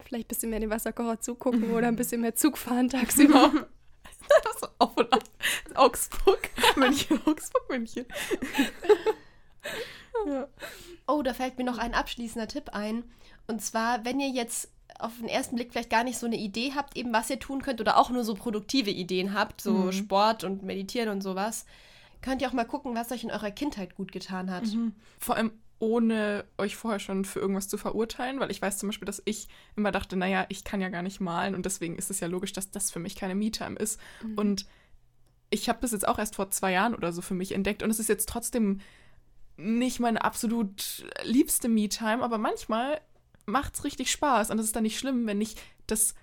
Vielleicht 0.00 0.26
ein 0.26 0.28
bisschen 0.28 0.50
mehr 0.50 0.60
den 0.60 0.70
Wasserkocher 0.70 1.20
zugucken 1.20 1.70
oder 1.72 1.88
ein 1.88 1.96
bisschen 1.96 2.20
mehr 2.20 2.34
Zug 2.34 2.58
fahren 2.58 2.88
tagsüber. 2.88 3.50
so 4.60 4.66
auf 4.78 4.96
und 4.96 5.12
ab. 5.12 5.24
Augsburg, 5.74 6.50
München, 6.76 7.20
Augsburg, 7.26 7.68
München. 7.68 8.06
ja. 10.26 10.48
Oh, 11.06 11.22
da 11.22 11.34
fällt 11.34 11.58
mir 11.58 11.64
noch 11.64 11.78
ein 11.78 11.94
abschließender 11.94 12.48
Tipp 12.48 12.70
ein. 12.72 13.04
Und 13.46 13.60
zwar, 13.62 14.04
wenn 14.04 14.20
ihr 14.20 14.28
jetzt 14.30 14.70
auf 14.98 15.12
den 15.18 15.28
ersten 15.28 15.56
Blick 15.56 15.72
vielleicht 15.72 15.90
gar 15.90 16.04
nicht 16.04 16.18
so 16.18 16.26
eine 16.26 16.36
Idee 16.36 16.72
habt, 16.74 16.96
eben 16.96 17.12
was 17.12 17.28
ihr 17.28 17.38
tun 17.38 17.60
könnt 17.62 17.80
oder 17.80 17.98
auch 17.98 18.10
nur 18.10 18.24
so 18.24 18.34
produktive 18.34 18.90
Ideen 18.90 19.34
habt, 19.34 19.60
so 19.60 19.72
Mhm. 19.72 19.92
Sport 19.92 20.44
und 20.44 20.62
Meditieren 20.62 21.08
und 21.10 21.20
sowas, 21.20 21.66
könnt 22.24 22.40
ihr 22.40 22.48
auch 22.48 22.54
mal 22.54 22.64
gucken, 22.64 22.94
was 22.94 23.12
euch 23.12 23.22
in 23.22 23.30
eurer 23.30 23.50
Kindheit 23.50 23.94
gut 23.94 24.10
getan 24.10 24.50
hat. 24.50 24.64
Vor 25.18 25.36
allem 25.36 25.52
ohne 25.78 26.46
euch 26.56 26.74
vorher 26.74 26.98
schon 26.98 27.26
für 27.26 27.38
irgendwas 27.38 27.68
zu 27.68 27.76
verurteilen, 27.76 28.40
weil 28.40 28.50
ich 28.50 28.62
weiß 28.62 28.78
zum 28.78 28.88
Beispiel, 28.88 29.04
dass 29.04 29.20
ich 29.26 29.46
immer 29.76 29.92
dachte, 29.92 30.16
naja, 30.16 30.46
ich 30.48 30.64
kann 30.64 30.80
ja 30.80 30.88
gar 30.88 31.02
nicht 31.02 31.20
malen 31.20 31.54
und 31.54 31.66
deswegen 31.66 31.96
ist 31.96 32.10
es 32.10 32.20
ja 32.20 32.26
logisch, 32.26 32.54
dass 32.54 32.70
das 32.70 32.90
für 32.90 32.98
mich 32.98 33.16
keine 33.16 33.34
Me-Time 33.34 33.76
ist. 33.76 34.00
Und 34.36 34.66
ich 35.50 35.68
habe 35.68 35.80
das 35.82 35.92
jetzt 35.92 36.08
auch 36.08 36.18
erst 36.18 36.36
vor 36.36 36.50
zwei 36.50 36.72
Jahren 36.72 36.94
oder 36.94 37.12
so 37.12 37.20
für 37.20 37.34
mich 37.34 37.52
entdeckt 37.52 37.82
und 37.82 37.90
es 37.90 37.98
ist 37.98 38.08
jetzt 38.08 38.28
trotzdem 38.28 38.80
nicht 39.58 40.00
meine 40.00 40.24
absolut 40.24 41.04
liebste 41.24 41.68
Me-Time, 41.68 42.24
aber 42.24 42.38
manchmal 42.38 43.02
macht 43.44 43.74
es 43.74 43.84
richtig 43.84 44.10
Spaß 44.10 44.50
und 44.50 44.58
es 44.58 44.64
ist 44.64 44.76
dann 44.76 44.84
nicht 44.84 44.98
schlimm, 44.98 45.26
wenn 45.26 45.36
nicht 45.36 45.60
das 45.86 46.14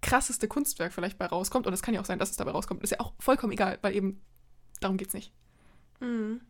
krasseste 0.00 0.48
Kunstwerk 0.48 0.94
vielleicht 0.94 1.18
bei 1.18 1.26
rauskommt 1.26 1.66
und 1.66 1.74
es 1.74 1.82
kann 1.82 1.92
ja 1.92 2.00
auch 2.00 2.06
sein, 2.06 2.18
dass 2.18 2.30
es 2.30 2.36
dabei 2.36 2.52
rauskommt. 2.52 2.82
Ist 2.82 2.90
ja 2.92 3.00
auch 3.00 3.12
vollkommen 3.18 3.52
egal, 3.52 3.78
weil 3.82 3.94
eben 3.94 4.22
darum 4.80 4.96
geht's 4.96 5.14
nicht. 5.14 5.32
Mhm. 6.00 6.40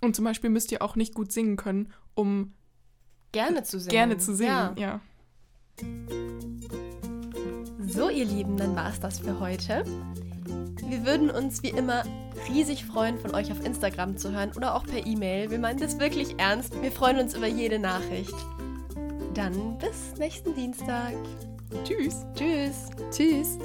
Und 0.00 0.16
zum 0.16 0.24
Beispiel 0.24 0.50
müsst 0.50 0.72
ihr 0.72 0.82
auch 0.82 0.96
nicht 0.96 1.14
gut 1.14 1.32
singen 1.32 1.56
können, 1.56 1.92
um 2.14 2.54
Gerne 3.32 3.62
zu 3.62 3.78
singen. 3.78 3.90
gerne 3.90 4.18
zu 4.18 4.34
singen. 4.34 4.50
Ja. 4.50 4.74
Ja. 4.76 5.00
So, 7.86 8.08
ihr 8.08 8.24
Lieben, 8.24 8.56
dann 8.56 8.74
war 8.76 8.88
es 8.88 9.00
das 9.00 9.20
für 9.20 9.40
heute. 9.40 9.84
Wir 10.88 11.04
würden 11.06 11.30
uns 11.30 11.62
wie 11.62 11.68
immer 11.68 12.02
riesig 12.48 12.84
freuen, 12.84 13.18
von 13.18 13.34
euch 13.34 13.52
auf 13.52 13.64
Instagram 13.64 14.16
zu 14.16 14.32
hören 14.32 14.52
oder 14.56 14.74
auch 14.74 14.84
per 14.84 15.06
E-Mail. 15.06 15.50
Wir 15.50 15.58
meinen 15.58 15.78
das 15.78 15.98
wirklich 15.98 16.38
ernst. 16.38 16.80
Wir 16.82 16.90
freuen 16.90 17.18
uns 17.18 17.34
über 17.34 17.46
jede 17.46 17.78
Nachricht. 17.78 18.34
Dann 19.34 19.78
bis 19.78 20.18
nächsten 20.18 20.54
Dienstag. 20.54 21.14
Tschüss. 21.84 22.26
Tschüss. 22.34 22.90
Tschüss. 23.12 23.58